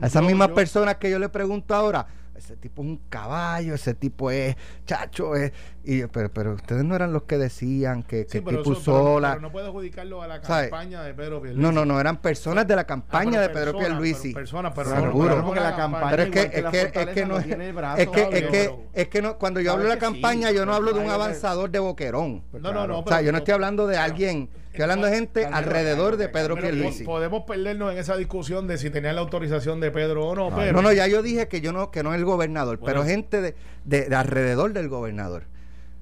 A 0.00 0.06
esas 0.06 0.22
mismas 0.22 0.48
yo- 0.48 0.54
personas 0.54 0.96
que 0.96 1.10
yo 1.10 1.18
le 1.18 1.28
pregunto 1.28 1.74
ahora, 1.74 2.06
ese 2.40 2.56
tipo 2.56 2.82
es 2.82 2.88
un 2.88 2.96
caballo, 3.08 3.74
ese 3.74 3.94
tipo 3.94 4.30
es 4.30 4.56
chacho, 4.86 5.36
es, 5.36 5.52
y 5.84 6.02
pero, 6.06 6.32
pero 6.32 6.54
ustedes 6.54 6.82
no 6.84 6.94
eran 6.96 7.12
los 7.12 7.22
que 7.22 7.38
decían 7.38 8.02
que, 8.02 8.24
que 8.26 8.30
Sí, 8.32 8.40
pero 8.40 8.58
tipo 8.62 8.72
eso- 8.72 8.82
sola. 8.82 9.30
pero 9.30 9.42
no 9.42 9.52
puede 9.52 9.66
adjudicarlo 9.68 10.22
a 10.22 10.26
la 10.26 10.40
campaña 10.40 11.02
de 11.02 11.14
Pedro 11.14 11.40
Pierluisi. 11.40 11.62
No, 11.62 11.72
no, 11.72 11.84
no, 11.84 12.00
eran 12.00 12.16
personas 12.20 12.66
de 12.66 12.74
la 12.76 12.82
Ah, 12.82 12.86
campaña 12.86 13.30
pero 13.32 13.42
de 13.42 13.48
Pedro 13.50 13.64
personas, 13.72 13.86
Pierluisi. 13.88 14.32
Personas, 14.34 14.72
pero 14.74 14.90
Seguro. 14.90 15.28
pero 15.28 15.36
no 15.40 15.44
Porque 15.46 15.60
la 15.60 15.70
la 15.70 15.76
campaña- 15.76 16.10
Pero 16.10 16.22
es 16.24 16.30
que, 16.30 16.40
es 16.40 16.50
que, 16.50 16.80
es 17.00 17.08
que 17.08 17.26
no, 17.26 17.38
es 17.38 17.46
que, 17.46 18.28
es 18.32 18.48
que, 18.50 18.76
es 18.94 19.08
que 19.08 19.22
no, 19.22 19.38
cuando 19.38 19.60
yo 19.60 19.72
hablo 19.72 19.84
de 19.84 19.90
la 19.90 19.98
campaña, 19.98 20.50
yo 20.50 20.66
no 20.66 20.74
hablo 20.74 20.92
de 20.92 21.00
un 21.00 21.10
avanzador 21.10 21.70
de 21.70 21.78
boquerón. 21.78 22.42
No, 22.52 22.72
no, 22.72 22.86
no, 22.86 23.00
O 23.00 23.06
sea, 23.06 23.20
yo 23.22 23.32
no 23.32 23.38
estoy 23.38 23.54
hablando 23.54 23.86
de 23.86 23.96
alguien, 23.98 24.48
estoy 24.70 24.82
hablando 24.82 25.06
de 25.06 25.14
gente 25.14 25.46
alrededor 25.46 26.16
de 26.16 26.28
Pedro 26.28 26.56
Pierluisi. 26.56 27.04
po- 27.04 27.12
podemos 27.12 27.42
perdernos 27.44 27.92
en 27.92 27.98
esa 27.98 28.16
discusión 28.16 28.66
de 28.66 28.78
si 28.78 28.90
tenía 28.90 29.12
la 29.12 29.20
autorización 29.20 29.80
de 29.80 29.90
Pedro 29.90 30.26
o 30.28 30.34
no, 30.34 30.54
pero 30.54 30.72
No, 30.72 30.82
no, 30.82 30.92
ya 30.92 31.06
yo 31.06 31.22
dije 31.22 31.48
que 31.48 31.60
yo 31.60 31.72
no, 31.72 31.90
que 31.90 32.02
no 32.02 32.12
es 32.12 32.18
el 32.18 32.24
gobernador, 32.24 32.78
Bueno. 32.78 33.00
pero 33.00 33.04
gente 33.06 33.40
de, 33.40 33.54
de- 33.84 34.08
de 34.08 34.16
alrededor 34.16 34.72
del 34.72 34.88
gobernador. 34.88 35.44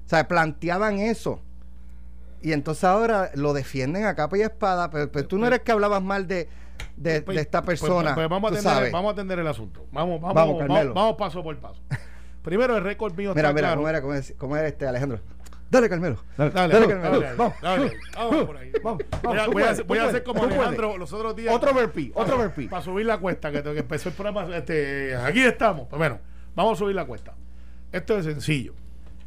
O 0.05 0.09
sea, 0.09 0.27
planteaban 0.27 0.99
eso. 0.99 1.41
Y 2.41 2.53
entonces 2.53 2.83
ahora 2.85 3.31
lo 3.35 3.53
defienden 3.53 4.05
a 4.05 4.15
capa 4.15 4.37
y 4.37 4.41
espada, 4.41 4.89
pero, 4.89 5.11
pero 5.11 5.27
tú 5.27 5.37
no 5.37 5.45
eres 5.47 5.59
que 5.59 5.71
hablabas 5.73 6.01
mal 6.01 6.25
de, 6.27 6.47
de, 6.95 7.21
Pues- 7.21 7.35
de 7.35 7.41
esta 7.41 7.61
pues- 7.63 7.79
persona. 7.81 8.15
pues 8.15 8.29
vamos, 8.29 8.47
a 8.49 8.51
tú 8.53 8.55
atender, 8.59 8.73
sabes. 8.73 8.91
vamos 8.93 9.09
a 9.09 9.13
atender 9.13 9.39
el 9.39 9.47
asunto. 9.47 9.85
Vamos, 9.91 10.21
vamos, 10.21 10.35
Vamos, 10.35 10.57
vamos, 10.67 10.93
vamos 10.93 11.15
paso 11.17 11.43
por 11.43 11.57
paso. 11.57 11.81
Primero, 12.41 12.77
el 12.77 12.83
récord 12.83 13.13
mío 13.15 13.33
Mira, 13.35 13.49
está 13.49 13.53
mira, 13.53 13.67
claro. 13.67 13.79
¿cómo 13.81 13.89
era, 13.89 14.01
cómo, 14.01 14.13
es- 14.13 14.33
cómo 14.37 14.55
era 14.55 14.67
este 14.69 14.87
Alejandro? 14.87 15.19
Dale, 15.69 15.87
Carmelo. 15.89 16.17
Dale, 16.37 16.51
Dale, 16.51 16.73
Dale, 16.73 16.87
dale, 16.87 17.01
Carmelo. 17.01 17.21
dale, 17.21 17.35
Vamos. 17.37 17.53
dale, 17.61 17.91
vamos 18.15 18.45
por 18.45 18.57
ahí. 18.57 18.71
Vamos, 18.83 19.03
Voy 19.23 19.37
a, 19.37 19.47
voy 19.47 19.63
hacer- 19.63 19.77
tú 19.77 19.87
voy 19.87 19.97
a 19.99 20.05
hacer 20.05 20.23
puedes, 20.23 20.41
como. 20.41 20.43
Alejandro 20.43 20.97
los 20.97 21.13
otros 21.13 21.35
días. 21.35 21.53
Otro 21.55 21.73
burpee, 21.73 22.11
otro 22.15 22.37
burpee. 22.37 22.67
Para 22.67 22.81
subir 22.81 23.05
la 23.05 23.17
cuesta, 23.19 23.51
que, 23.51 23.61
que 23.61 23.79
empezó 23.79 24.09
el 24.09 24.15
programa. 24.15 24.55
Este, 24.57 25.15
aquí 25.15 25.41
estamos. 25.41 25.87
Pues 25.87 25.97
bueno, 25.99 26.19
vamos 26.55 26.73
a 26.73 26.79
subir 26.79 26.95
la 26.95 27.05
cuesta. 27.05 27.35
Esto 27.91 28.17
es 28.17 28.25
sencillo. 28.25 28.73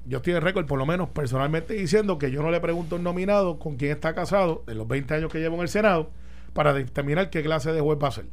Yo 0.04 0.16
estoy 0.18 0.32
en 0.34 0.42
récord, 0.42 0.66
por 0.66 0.78
lo 0.78 0.87
menos 0.87 1.11
personalmente, 1.11 1.75
diciendo 1.75 2.18
que 2.18 2.32
yo 2.32 2.42
no 2.42 2.50
le 2.50 2.61
pregunto 2.61 2.96
a 2.96 2.99
un 2.99 3.04
nominado 3.04 3.61
con 3.61 3.76
quién 3.76 3.92
está 3.92 4.12
casado 4.14 4.64
en 4.66 4.78
los 4.78 4.88
20 4.88 5.14
años 5.14 5.30
que 5.30 5.38
llevo 5.38 5.54
en 5.56 5.62
el 5.62 5.68
Senado 5.68 6.11
para 6.54 6.72
determinar 6.72 7.30
qué 7.30 7.44
clase 7.44 7.72
de 7.72 7.80
juez 7.80 7.99
va 8.02 8.08
a 8.08 8.12
ser. 8.12 8.26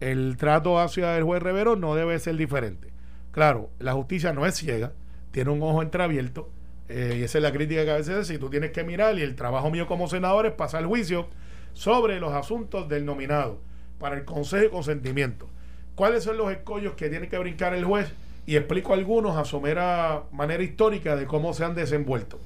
El 0.00 0.36
trato 0.36 0.80
hacia 0.80 1.16
el 1.16 1.22
juez 1.22 1.40
Rivero 1.42 1.76
no 1.76 1.94
debe 1.94 2.18
ser 2.18 2.36
diferente. 2.36 2.88
Claro, 3.30 3.70
la 3.78 3.92
justicia 3.92 4.32
no 4.32 4.46
es 4.46 4.56
ciega, 4.56 4.92
tiene 5.30 5.50
un 5.50 5.62
ojo 5.62 5.80
entreabierto, 5.80 6.50
eh, 6.88 7.16
y 7.18 7.22
esa 7.22 7.38
es 7.38 7.42
la 7.42 7.52
crítica 7.52 7.84
que 7.84 7.90
a 7.90 7.96
veces 7.96 8.16
es, 8.16 8.26
si 8.28 8.38
tú 8.38 8.48
tienes 8.50 8.70
que 8.70 8.84
mirar, 8.84 9.18
y 9.18 9.22
el 9.22 9.34
trabajo 9.34 9.70
mío 9.70 9.86
como 9.86 10.08
senador 10.08 10.46
es 10.46 10.52
pasar 10.52 10.84
juicio 10.84 11.28
sobre 11.72 12.20
los 12.20 12.32
asuntos 12.32 12.88
del 12.88 13.04
nominado 13.04 13.60
para 13.98 14.16
el 14.16 14.24
consejo 14.24 14.64
y 14.64 14.68
consentimiento. 14.70 15.48
¿Cuáles 15.94 16.24
son 16.24 16.36
los 16.36 16.50
escollos 16.50 16.94
que 16.94 17.08
tiene 17.08 17.28
que 17.28 17.38
brincar 17.38 17.74
el 17.74 17.84
juez? 17.84 18.12
Y 18.46 18.56
explico 18.56 18.92
algunos 18.92 19.36
a 19.36 19.44
somera 19.44 20.24
manera 20.30 20.62
histórica 20.62 21.16
de 21.16 21.26
cómo 21.26 21.52
se 21.52 21.64
han 21.64 21.74
desenvuelto. 21.74 22.38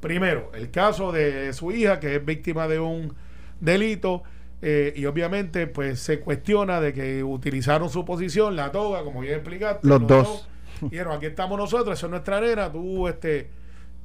Primero, 0.00 0.50
el 0.54 0.70
caso 0.70 1.12
de 1.12 1.52
su 1.52 1.72
hija, 1.72 2.00
que 2.00 2.16
es 2.16 2.24
víctima 2.24 2.68
de 2.68 2.78
un 2.78 3.14
delito, 3.60 4.22
eh, 4.62 4.94
y 4.96 5.04
obviamente 5.04 5.66
pues 5.66 6.00
se 6.00 6.20
cuestiona 6.20 6.80
de 6.80 6.92
que 6.92 7.22
utilizaron 7.22 7.90
su 7.90 8.04
posición, 8.04 8.56
la 8.56 8.72
toga, 8.72 9.02
como 9.04 9.20
bien 9.20 9.34
explicaste. 9.34 9.86
Los 9.86 10.06
dos. 10.06 10.48
Dijeron, 10.80 11.16
aquí 11.16 11.26
estamos 11.26 11.58
nosotros, 11.58 11.98
eso 11.98 12.06
es 12.06 12.10
nuestra 12.10 12.40
nena, 12.40 12.70
tú 12.70 13.08
este, 13.08 13.50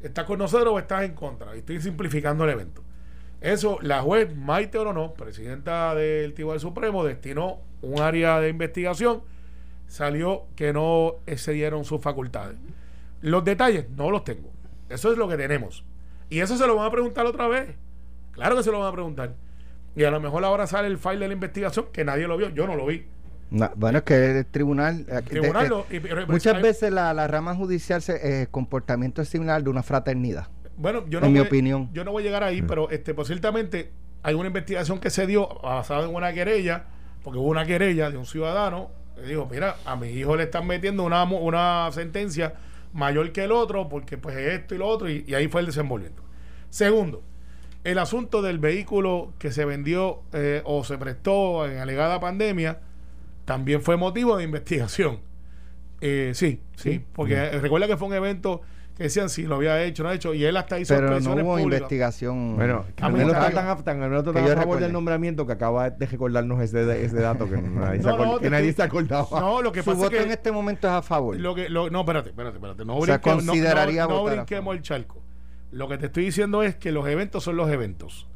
estás 0.04 0.26
con 0.26 0.40
nosotros 0.40 0.74
o 0.74 0.80
estás 0.80 1.04
en 1.04 1.14
contra. 1.14 1.56
Y 1.56 1.60
estoy 1.60 1.82
simplificando 1.82 2.44
el 2.44 2.52
evento. 2.52 2.84
Eso, 3.40 3.80
la 3.82 4.02
juez 4.02 4.36
Maite 4.36 4.78
Orono, 4.78 5.14
presidenta 5.14 5.96
del 5.96 6.34
Tribunal 6.34 6.60
Supremo, 6.60 7.04
destinó 7.04 7.60
un 7.82 8.00
área 8.00 8.40
de 8.40 8.50
investigación 8.50 9.24
salió 9.92 10.46
que 10.56 10.72
no 10.72 11.16
excedieron 11.26 11.84
sus 11.84 12.00
facultades. 12.00 12.56
Los 13.20 13.44
detalles 13.44 13.90
no 13.90 14.10
los 14.10 14.24
tengo. 14.24 14.50
Eso 14.88 15.12
es 15.12 15.18
lo 15.18 15.28
que 15.28 15.36
tenemos. 15.36 15.84
Y 16.30 16.40
eso 16.40 16.56
se 16.56 16.66
lo 16.66 16.78
van 16.78 16.88
a 16.88 16.92
preguntar 16.92 17.26
otra 17.26 17.50
vez. 17.50 17.76
Claro 18.32 18.56
que 18.56 18.64
se 18.64 18.72
lo 18.72 18.80
van 18.80 18.88
a 18.88 18.94
preguntar. 18.94 19.36
Y 19.94 20.06
a 20.06 20.12
lo 20.12 20.22
mejor 20.22 20.46
ahora 20.46 20.66
sale 20.66 20.88
el 20.88 20.98
file 20.98 21.20
de 21.20 21.28
la 21.28 21.34
investigación 21.34 21.88
que 21.92 22.06
nadie 22.06 22.26
lo 22.26 22.38
vio. 22.38 22.50
Yo 22.52 22.68
no 22.68 22.78
lo 22.78 22.86
vi. 22.86 23.06
No, 23.52 23.70
bueno, 23.76 24.00
es 24.00 24.04
que 24.06 24.40
el 24.40 24.46
tribunal. 24.46 25.06
eh, 25.10 25.22
Tribunal 25.28 25.64
de- 25.64 25.70
lo- 25.70 25.86
y- 25.92 26.00
pero- 26.00 26.26
muchas 26.28 26.56
hay- 26.56 26.62
veces 26.64 26.92
la, 26.92 27.14
la 27.14 27.28
rama 27.28 27.54
judicial, 27.54 28.02
se, 28.02 28.42
eh, 28.44 28.48
comportamiento 28.50 29.22
es 29.22 29.30
similar 29.30 29.62
de 29.62 29.70
una 29.70 29.84
fraternidad. 29.84 30.48
Bueno, 30.78 31.06
yo 31.10 31.20
no 31.20 31.28
en 31.28 31.34
mi 31.34 31.40
voy- 31.40 31.48
opinión. 31.48 31.90
Yo 31.94 32.04
no 32.06 32.12
voy 32.12 32.24
a 32.24 32.26
llegar 32.26 32.44
ahí, 32.44 32.62
pero 32.62 32.90
este, 32.90 33.14
pues 33.14 33.28
ciertamente 33.28 33.92
hay 34.24 34.34
una 34.36 34.48
investigación 34.48 35.00
que 35.00 35.10
se 35.10 35.28
dio 35.28 35.48
basada 35.62 36.06
en 36.08 36.16
una 36.16 36.32
querella, 36.34 36.86
porque 37.24 37.38
hubo 37.40 37.50
una 37.50 37.66
querella 37.66 38.10
de 38.10 38.18
un 38.18 38.26
ciudadano 38.26 38.90
que 39.16 39.24
dijo, 39.24 39.48
mira, 39.52 39.76
a 39.86 39.96
mi 39.98 40.08
hijo 40.10 40.36
le 40.38 40.44
están 40.44 40.66
metiendo 40.66 41.04
una, 41.04 41.24
una 41.26 41.90
sentencia 41.92 42.54
mayor 42.94 43.32
que 43.34 43.44
el 43.44 43.52
otro, 43.52 43.90
porque 43.90 44.18
pues 44.18 44.36
esto 44.38 44.76
y 44.76 44.78
lo 44.78 44.88
otro, 44.88 45.10
y, 45.10 45.26
y 45.28 45.34
ahí 45.36 45.48
fue 45.50 45.60
el 45.62 45.68
desenvolvimiento. 45.68 46.24
Segundo, 46.70 47.22
el 47.84 47.98
asunto 48.00 48.42
del 48.42 48.60
vehículo 48.60 49.34
que 49.40 49.52
se 49.52 49.66
vendió 49.66 50.22
eh, 50.34 50.62
o 50.66 50.84
se 50.84 50.98
prestó 50.98 51.68
en 51.70 51.80
alegada 51.80 52.20
pandemia 52.20 52.80
también 53.46 53.82
fue 53.82 53.98
motivo 53.98 54.38
de 54.38 54.44
investigación. 54.44 55.20
Eh, 56.02 56.32
sí, 56.34 56.60
sí, 56.76 57.04
porque 57.14 57.52
recuerda 57.60 57.88
que 57.88 57.96
fue 57.98 58.08
un 58.08 58.14
evento 58.16 58.62
que 58.98 59.04
decían 59.04 59.30
si 59.30 59.44
lo 59.44 59.56
había 59.56 59.82
hecho, 59.84 60.04
no 60.04 60.10
ha 60.10 60.14
hecho, 60.16 60.34
y 60.34 60.44
él 60.44 60.58
hasta 60.58 60.80
hizo 60.80 60.94
Pero 60.96 61.08
no 61.08 61.14
expresiones 61.16 61.44
hubo 61.46 61.52
públicas. 61.54 61.80
investigación. 61.80 62.56
Bueno, 62.56 62.86
A 62.90 62.96
Carmelo 62.96 63.26
mí 63.26 63.32
está 63.32 63.48
está- 63.50 63.62
tan, 63.62 63.70
a- 63.70 63.76
tan- 63.84 64.00
tan 64.00 64.12
yo 64.12 64.18
a 64.20 64.24
favor 64.34 64.58
recuerde. 64.58 64.84
del 64.86 64.94
nombramiento 64.94 65.46
que 65.46 65.54
acaba 65.54 65.90
de 65.92 66.06
recordarnos 66.08 66.60
ese, 66.62 67.06
ese 67.06 67.16
dato 67.18 67.48
que 67.50 67.58
nadie, 67.62 68.02
se, 68.02 68.08
No, 68.08 68.18
acor- 68.18 68.26
no, 68.26 68.38
que 68.40 68.44
te 68.46 68.50
nadie 68.50 68.70
estoy- 68.70 68.84
se 68.84 68.88
acordaba. 68.88 69.40
No, 69.40 69.62
lo 69.62 69.72
que 69.72 69.82
Su 69.82 69.92
pasa 69.92 69.98
voto 70.04 70.12
es 70.16 70.18
que 70.22 70.26
en 70.26 70.32
este 70.32 70.52
momento 70.52 70.88
es 70.88 70.94
a 70.94 71.02
favor. 71.04 71.36
lo 71.40 71.54
que 71.56 71.70
lo- 71.70 71.90
no, 71.90 72.00
espérate, 72.02 72.30
espérate, 72.30 72.58
espérate, 72.58 72.86
no 72.86 72.98
O 72.98 73.06
sea, 73.06 73.16
no- 73.18 73.22
consideraría 73.22 74.04
no, 74.08 74.10
no 74.10 74.24
brinquemos 74.26 74.76
el 74.76 74.82
charco. 74.82 75.22
Lo 75.72 75.88
que 75.88 75.98
te 75.98 76.08
estoy 76.08 76.26
diciendo 76.26 76.64
es 76.64 76.76
que 76.76 76.92
los 76.92 77.08
eventos 77.08 77.44
son 77.44 77.56
los 77.58 77.70
eventos. 77.70 78.28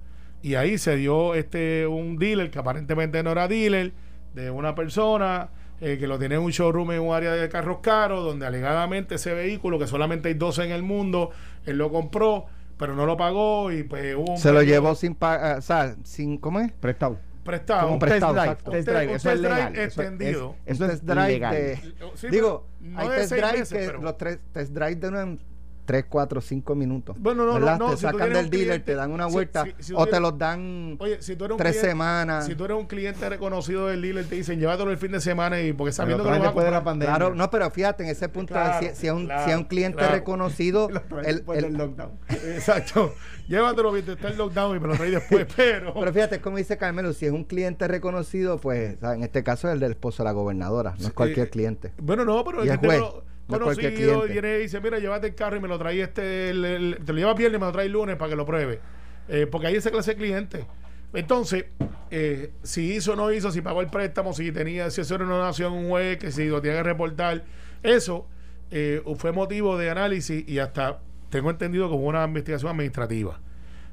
Y 0.42 0.56
ahí 0.56 0.78
se 0.78 0.96
dio 0.96 1.34
este 1.36 1.86
un 1.88 2.18
dealer 2.18 2.50
que 2.52 2.60
aparentemente 2.60 3.22
no 3.24 3.32
era 3.32 3.48
dealer 3.48 3.92
de 4.36 4.52
una 4.52 4.76
persona 4.76 5.50
eh, 5.82 5.98
que 5.98 6.08
lo 6.08 6.20
tiene 6.20 6.36
en 6.36 6.42
un 6.42 6.52
showroom 6.52 6.92
en 6.92 7.02
un 7.02 7.16
área 7.16 7.32
de 7.34 7.50
carros 7.50 7.80
caros 7.82 8.24
donde 8.24 8.46
alegadamente 8.46 9.16
ese 9.16 9.34
vehículo 9.34 9.80
que 9.80 9.88
solamente 9.88 10.28
hay 10.30 10.34
12 10.36 10.64
en 10.66 10.72
el 10.72 10.84
mundo, 10.84 11.32
él 11.66 11.78
lo 11.78 11.92
compró, 11.92 12.46
pero 12.78 12.96
no 12.96 13.06
lo 13.06 13.18
pagó 13.18 13.72
y 13.72 13.84
pues 13.84 14.16
hubo 14.16 14.34
un 14.34 14.38
Se 14.38 14.52
lo 14.52 14.62
llevó 14.62 14.94
sin 14.96 15.16
pagar, 15.16 15.58
o 15.58 15.62
sea, 15.62 15.96
sin, 16.04 16.38
¿cómo 16.38 16.60
es? 16.60 16.72
Prestado. 16.74 17.18
prestado. 17.44 17.92
Un 17.92 18.00
prestado, 18.00 18.34
test 18.34 18.44
drive, 18.44 18.52
exacto. 18.54 18.72
test 18.72 18.88
Un 18.88 18.94
drive, 18.94 19.08
test 19.14 19.26
eso 19.26 19.32
es 19.32 19.42
drive 19.42 19.56
legal. 19.56 19.74
Eso 19.76 19.82
es- 19.82 19.88
extendido. 19.88 20.56
Eso 20.66 20.84
Un 20.86 20.90
es 20.92 20.96
test 21.00 21.04
drive 21.04 21.40
de- 21.50 21.80
Sí, 22.16 22.28
Digo, 22.30 22.68
no 22.82 23.00
hay 23.00 23.08
de 23.10 23.16
test 23.18 23.32
drive 23.34 23.52
meses, 23.60 23.70
que 23.80 23.86
pero- 23.86 24.02
los 24.02 24.18
tres 24.18 24.40
test 24.54 24.72
drive 24.74 24.96
duran 24.96 25.40
3, 25.86 26.06
4, 26.10 26.42
5 26.42 26.76
minutos. 26.76 27.16
Bueno, 27.20 27.46
no, 27.46 27.54
no, 27.54 27.60
¿verdad? 27.60 27.80
no, 27.80 27.90
Te 27.92 27.98
si 27.98 28.02
sacan 28.02 28.34
del 28.34 28.50
dealer, 28.50 28.68
cliente- 28.82 28.86
te 28.86 28.96
dan 28.96 29.12
una 29.12 29.28
vuelta 29.28 29.66
si- 29.66 29.74
si 29.84 29.94
o 29.96 30.06
te 30.08 30.20
los 30.20 30.38
dan 30.38 30.98
Oye, 31.00 31.22
si 31.22 31.36
tú 31.36 31.46
eres 31.46 31.54
un 31.54 31.58
tres 31.60 31.74
cliente- 31.74 31.90
semanas. 31.90 32.46
Si 32.46 32.56
tú 32.56 32.66
eres 32.66 32.78
un 32.78 32.86
cliente 32.88 33.30
reconocido 33.30 33.88
del 33.88 34.02
dealer, 34.02 34.26
te 34.26 34.36
dicen 34.36 34.60
llévatelo 34.60 34.92
el 34.92 34.98
fin 34.98 35.12
de 35.12 35.22
semana 35.22 35.62
y 35.62 35.74
porque 35.74 35.92
sabiendo 35.92 36.24
que 36.24 36.30
lo 36.30 36.36
vas 36.36 36.42
a 36.42 36.44
después 36.46 36.66
de 36.66 36.72
la 36.72 36.78
comprar. 36.78 36.94
pandemia. 36.94 37.16
Claro, 37.16 37.36
no, 37.36 37.50
pero 37.50 37.70
fíjate, 37.72 38.04
en 38.04 38.10
ese 38.10 38.28
punto, 38.30 38.54
Claro, 38.54 38.80
si, 38.88 38.96
si 38.96 39.08
es 39.08 39.14
un, 39.14 39.26
claro, 39.26 39.46
si 39.46 39.52
es 39.52 39.58
un 39.58 39.64
cliente 39.66 39.98
claro. 40.00 40.14
reconocido, 40.16 40.90
el- 41.26 41.44
el- 41.48 41.62
del 41.62 41.74
lockdown. 41.78 42.12
Exacto. 42.30 43.14
Llévatelo 43.48 43.92
mientras 43.92 44.18
está 44.18 44.30
el 44.30 44.38
lockdown 44.38 44.78
y 44.78 44.80
me 44.80 44.88
lo 44.88 44.96
traes 44.96 45.12
después, 45.12 45.46
pero. 45.56 45.94
pero 45.94 46.12
fíjate, 46.14 46.42
como 46.42 46.58
dice 46.58 46.78
Carmelo, 46.78 47.14
si 47.14 47.28
es 47.28 47.32
un 47.32 47.44
cliente 47.44 47.88
reconocido, 47.88 48.58
pues 48.58 48.98
en 49.04 49.24
este 49.24 49.44
caso 49.44 49.68
es 49.68 49.76
el 49.76 49.80
del 49.80 49.92
esposo 49.92 50.24
de 50.24 50.30
la 50.30 50.32
gobernadora, 50.32 50.96
no 51.00 51.08
es 51.08 51.14
cualquier 51.14 51.48
Eh, 51.48 51.50
cliente. 51.52 51.92
Bueno, 52.02 52.26
no, 52.26 52.44
pero 52.44 52.66
Y 52.66 52.70
el 52.70 52.78
juez, 52.78 53.04
no 53.48 53.66
conocido 53.66 54.22
viene 54.34 54.58
y 54.58 54.62
dice, 54.64 54.80
mira, 54.82 55.00
llévate 55.00 55.28
el 55.28 55.36
carro 55.36 55.56
y 55.58 55.60
me 55.60 55.68
lo 55.68 55.78
trae 55.78 56.02
este, 56.02 56.50
el- 56.50 56.66
el- 56.66 56.98
te 57.06 57.14
lo 57.14 57.20
llevas 57.20 57.36
viernes 57.36 57.58
y 57.58 57.60
me 57.60 57.66
lo 57.68 57.72
trae 57.72 57.86
el 57.86 57.92
lunes 57.92 58.16
para 58.16 58.30
que 58.30 58.36
lo 58.36 58.46
pruebe. 58.46 58.80
Eh, 59.28 59.48
porque 59.52 59.68
hay 59.68 59.76
esa 59.76 59.92
clase 59.92 60.12
de 60.12 60.18
cliente. 60.18 60.66
Entonces, 61.14 61.66
eh, 62.12 62.52
si 62.64 62.94
hizo 62.94 63.14
o 63.14 63.16
no 63.16 63.32
hizo, 63.32 63.52
si 63.52 63.62
pagó 63.62 63.82
el 63.82 63.88
préstamo, 63.88 64.34
si 64.34 64.52
tenía, 64.52 64.90
si 64.92 65.02
eso 65.02 65.16
era 65.16 65.24
una 65.26 65.38
donación 65.38 65.74
un 65.74 65.90
juez, 65.90 66.18
que 66.18 66.32
si 66.32 66.48
lo 66.48 66.62
tiene 66.62 66.78
que 66.78 66.84
reportar, 66.84 67.44
eso 67.84 68.28
eh, 68.72 69.02
fue 69.18 69.32
motivo 69.32 69.78
de 69.78 69.90
análisis 69.90 70.48
y 70.48 70.60
hasta 70.60 71.00
tengo 71.30 71.50
entendido 71.52 71.90
como 71.90 72.06
una 72.06 72.24
investigación 72.26 72.72
administrativa. 72.72 73.40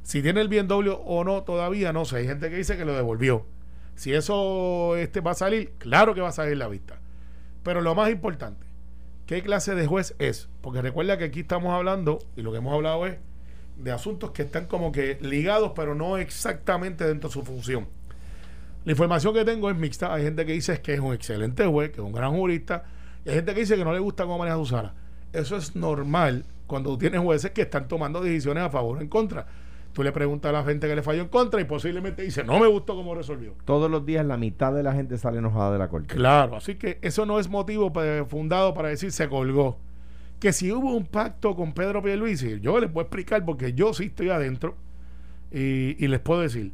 Si 0.02 0.20
tiene 0.22 0.40
el 0.40 0.48
bien 0.48 0.66
doble 0.66 0.90
o 0.98 1.22
no, 1.24 1.42
todavía 1.44 1.92
no 1.92 2.04
sé. 2.04 2.16
Hay 2.18 2.26
gente 2.26 2.50
que 2.50 2.56
dice 2.56 2.76
que 2.76 2.84
lo 2.84 2.94
devolvió. 2.94 3.46
Si 3.94 4.12
eso 4.12 4.96
este, 4.96 5.20
va 5.20 5.32
a 5.32 5.34
salir, 5.34 5.72
claro 5.78 6.14
que 6.14 6.20
va 6.20 6.30
a 6.30 6.32
salir 6.32 6.56
la 6.56 6.66
vista. 6.66 6.98
Pero 7.62 7.80
lo 7.82 7.94
más 7.94 8.10
importante, 8.10 8.66
¿qué 9.32 9.42
clase 9.42 9.74
de 9.74 9.86
juez 9.86 10.14
es? 10.18 10.50
Porque 10.60 10.82
recuerda 10.82 11.16
que 11.16 11.24
aquí 11.24 11.40
estamos 11.40 11.72
hablando, 11.72 12.18
y 12.36 12.42
lo 12.42 12.52
que 12.52 12.58
hemos 12.58 12.74
hablado 12.74 13.06
es 13.06 13.16
de 13.78 13.90
asuntos 13.90 14.32
que 14.32 14.42
están 14.42 14.66
como 14.66 14.92
que 14.92 15.16
ligados, 15.22 15.72
pero 15.74 15.94
no 15.94 16.18
exactamente 16.18 17.06
dentro 17.06 17.30
de 17.30 17.32
su 17.32 17.42
función. 17.42 17.88
La 18.84 18.92
información 18.92 19.32
que 19.32 19.44
tengo 19.46 19.70
es 19.70 19.76
mixta. 19.76 20.12
Hay 20.12 20.24
gente 20.24 20.44
que 20.44 20.52
dice 20.52 20.78
que 20.82 20.92
es 20.92 21.00
un 21.00 21.14
excelente 21.14 21.64
juez, 21.64 21.92
que 21.92 22.02
es 22.02 22.06
un 22.06 22.12
gran 22.12 22.32
jurista, 22.32 22.84
y 23.24 23.30
hay 23.30 23.36
gente 23.36 23.54
que 23.54 23.60
dice 23.60 23.76
que 23.76 23.84
no 23.84 23.94
le 23.94 24.00
gusta 24.00 24.24
cómo 24.24 24.36
maneja 24.36 24.56
su 24.58 24.66
sala. 24.66 24.92
Eso 25.32 25.56
es 25.56 25.74
normal 25.74 26.44
cuando 26.66 26.90
tú 26.90 26.98
tienes 26.98 27.20
jueces 27.22 27.52
que 27.52 27.62
están 27.62 27.88
tomando 27.88 28.20
decisiones 28.20 28.64
a 28.64 28.68
favor 28.68 28.98
o 28.98 29.00
en 29.00 29.08
contra. 29.08 29.46
Tú 29.92 30.02
le 30.02 30.10
preguntas 30.12 30.48
a 30.48 30.52
la 30.52 30.64
gente 30.64 30.88
que 30.88 30.96
le 30.96 31.02
falló 31.02 31.20
en 31.22 31.28
contra 31.28 31.60
y 31.60 31.64
posiblemente 31.64 32.22
dice, 32.22 32.44
no 32.44 32.58
me 32.58 32.66
gustó 32.66 32.94
cómo 32.94 33.14
resolvió. 33.14 33.54
Todos 33.66 33.90
los 33.90 34.06
días 34.06 34.24
la 34.24 34.38
mitad 34.38 34.72
de 34.72 34.82
la 34.82 34.94
gente 34.94 35.18
sale 35.18 35.38
enojada 35.38 35.72
de 35.72 35.78
la 35.78 35.88
corte. 35.88 36.14
Claro, 36.14 36.56
así 36.56 36.76
que 36.76 36.98
eso 37.02 37.26
no 37.26 37.38
es 37.38 37.50
motivo 37.50 37.92
fundado 38.26 38.72
para 38.72 38.88
decir 38.88 39.12
se 39.12 39.28
colgó. 39.28 39.78
Que 40.40 40.52
si 40.54 40.72
hubo 40.72 40.94
un 40.96 41.04
pacto 41.06 41.54
con 41.54 41.72
Pedro 41.74 42.02
Pierluisi, 42.02 42.58
yo 42.60 42.80
les 42.80 42.90
puedo 42.90 43.04
explicar 43.04 43.44
porque 43.44 43.74
yo 43.74 43.92
sí 43.92 44.04
estoy 44.06 44.30
adentro 44.30 44.76
y, 45.50 46.02
y 46.02 46.08
les 46.08 46.20
puedo 46.20 46.40
decir, 46.40 46.72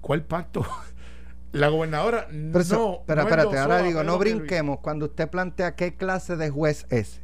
¿cuál 0.00 0.22
pacto? 0.24 0.66
La 1.52 1.68
gobernadora 1.68 2.26
Pero, 2.28 2.40
no. 2.52 2.60
eso- 2.60 3.02
pero 3.06 3.22
no 3.22 3.28
espérate, 3.28 3.58
ahora 3.58 3.82
digo, 3.82 4.04
no 4.04 4.18
brinquemos 4.18 4.78
cuando 4.80 5.06
usted 5.06 5.28
plantea 5.28 5.74
qué 5.74 5.94
clase 5.94 6.36
de 6.36 6.50
juez 6.50 6.86
es. 6.90 7.20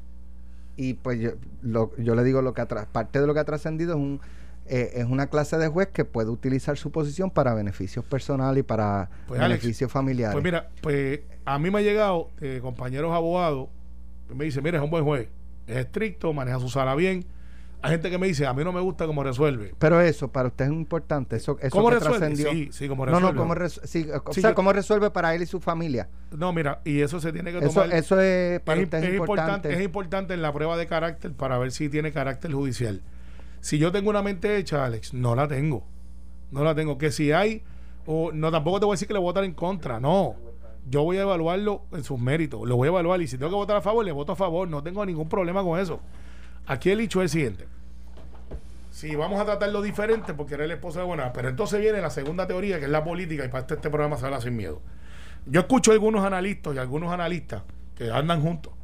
Y 0.76 0.94
pues 0.94 1.20
yo, 1.20 1.32
lo- 1.62 1.92
yo 1.96 2.14
le 2.14 2.24
digo 2.24 2.42
lo 2.42 2.52
que 2.54 2.60
ha 2.60 2.68
tra- 2.68 2.86
parte 2.86 3.20
de 3.20 3.26
lo 3.26 3.34
que 3.34 3.40
ha 3.40 3.44
trascendido 3.44 3.92
es 3.92 3.98
un 3.98 4.20
eh, 4.68 4.92
es 4.94 5.04
una 5.06 5.28
clase 5.28 5.56
de 5.58 5.68
juez 5.68 5.88
que 5.88 6.04
puede 6.04 6.30
utilizar 6.30 6.76
su 6.76 6.90
posición 6.90 7.30
para 7.30 7.54
beneficios 7.54 8.04
personales 8.04 8.60
y 8.60 8.62
para 8.62 9.10
Pues, 9.26 9.40
Alex, 9.40 9.60
beneficios 9.62 9.90
familiares. 9.92 10.32
Pues 10.34 10.44
mira, 10.44 10.68
pues 10.82 11.20
a 11.44 11.58
mí 11.58 11.70
me 11.70 11.78
ha 11.78 11.82
llegado 11.82 12.30
eh, 12.40 12.58
compañeros 12.62 13.12
abogados, 13.12 13.68
que 14.28 14.34
me 14.34 14.44
dicen, 14.44 14.62
mira, 14.64 14.78
es 14.78 14.84
un 14.84 14.90
buen 14.90 15.04
juez, 15.04 15.28
es 15.66 15.76
estricto, 15.76 16.32
maneja 16.32 16.58
su 16.60 16.68
sala 16.68 16.94
bien. 16.94 17.24
Hay 17.82 17.92
gente 17.92 18.10
que 18.10 18.18
me 18.18 18.26
dice, 18.26 18.46
a 18.46 18.52
mí 18.54 18.64
no 18.64 18.72
me 18.72 18.80
gusta 18.80 19.06
cómo 19.06 19.22
resuelve. 19.22 19.72
pero 19.78 20.00
eso 20.00 20.26
para 20.28 20.48
usted 20.48 20.64
es 20.64 20.72
importante, 20.72 21.36
eso, 21.36 21.56
eso 21.60 21.70
¿Cómo 21.70 21.88
que 21.90 21.96
resuelve? 21.96 22.18
trascendió. 22.18 22.50
Sí, 22.50 22.68
sí, 22.72 22.88
cómo 22.88 23.04
no, 23.06 23.12
resuelve. 23.12 23.32
no, 23.34 23.38
cómo, 23.40 23.54
res- 23.54 23.80
sí, 23.84 24.08
o 24.26 24.32
Sí, 24.32 24.40
sea, 24.40 24.50
yo- 24.50 24.54
cómo 24.56 24.72
resuelve 24.72 25.10
para 25.10 25.34
él 25.34 25.42
y 25.42 25.46
su 25.46 25.60
familia. 25.60 26.08
No, 26.36 26.52
mira, 26.52 26.80
y 26.84 27.02
eso 27.02 27.20
se 27.20 27.32
tiene 27.32 27.52
que 27.52 27.58
Eso, 27.58 27.68
tomar. 27.82 27.92
eso 27.94 28.20
es 28.20 28.60
para 28.62 28.78
es, 28.80 28.84
usted 28.86 28.98
es, 28.98 29.10
es 29.10 29.16
importante. 29.16 29.72
es 29.72 29.80
importante 29.80 30.34
en 30.34 30.42
la 30.42 30.52
prueba 30.52 30.76
de 30.76 30.86
carácter 30.86 31.32
para 31.34 31.58
ver 31.58 31.70
si 31.70 31.88
tiene 31.88 32.10
carácter 32.12 32.50
judicial. 32.52 33.02
Si 33.66 33.78
yo 33.78 33.90
tengo 33.90 34.10
una 34.10 34.22
mente 34.22 34.58
hecha, 34.58 34.84
Alex, 34.84 35.12
no 35.12 35.34
la 35.34 35.48
tengo. 35.48 35.82
No 36.52 36.62
la 36.62 36.76
tengo. 36.76 36.98
Que 36.98 37.10
si 37.10 37.32
hay, 37.32 37.64
o 38.06 38.30
no, 38.30 38.52
tampoco 38.52 38.78
te 38.78 38.86
voy 38.86 38.92
a 38.92 38.94
decir 38.94 39.08
que 39.08 39.14
le 39.14 39.18
voy 39.18 39.26
a 39.26 39.30
votar 39.30 39.42
en 39.42 39.54
contra. 39.54 39.98
No. 39.98 40.36
Yo 40.88 41.02
voy 41.02 41.16
a 41.16 41.22
evaluarlo 41.22 41.82
en 41.90 42.04
sus 42.04 42.16
méritos. 42.16 42.60
Lo 42.64 42.76
voy 42.76 42.86
a 42.86 42.90
evaluar. 42.90 43.20
Y 43.22 43.26
si 43.26 43.36
tengo 43.36 43.50
que 43.50 43.56
votar 43.56 43.78
a 43.78 43.80
favor, 43.80 44.04
le 44.04 44.12
voto 44.12 44.30
a 44.30 44.36
favor. 44.36 44.68
No 44.68 44.84
tengo 44.84 45.04
ningún 45.04 45.28
problema 45.28 45.64
con 45.64 45.80
eso. 45.80 45.98
Aquí 46.68 46.90
el 46.90 47.00
hecho 47.00 47.20
es 47.22 47.24
el 47.24 47.28
siguiente. 47.30 47.66
Si 48.92 49.16
vamos 49.16 49.40
a 49.40 49.44
tratarlo 49.44 49.82
diferente, 49.82 50.32
porque 50.32 50.54
era 50.54 50.64
el 50.64 50.70
esposo 50.70 51.00
de 51.00 51.04
buena, 51.04 51.32
pero 51.32 51.48
entonces 51.48 51.80
viene 51.80 52.00
la 52.00 52.10
segunda 52.10 52.46
teoría, 52.46 52.78
que 52.78 52.84
es 52.84 52.90
la 52.92 53.02
política, 53.02 53.44
y 53.44 53.48
para 53.48 53.62
este, 53.62 53.74
este 53.74 53.90
programa 53.90 54.16
se 54.16 54.26
habla 54.26 54.40
sin 54.40 54.54
miedo. 54.54 54.80
Yo 55.44 55.62
escucho 55.62 55.90
algunos 55.90 56.24
analistas 56.24 56.72
y 56.76 56.78
algunos 56.78 57.12
analistas 57.12 57.64
que 57.96 58.12
andan 58.12 58.42
juntos 58.42 58.74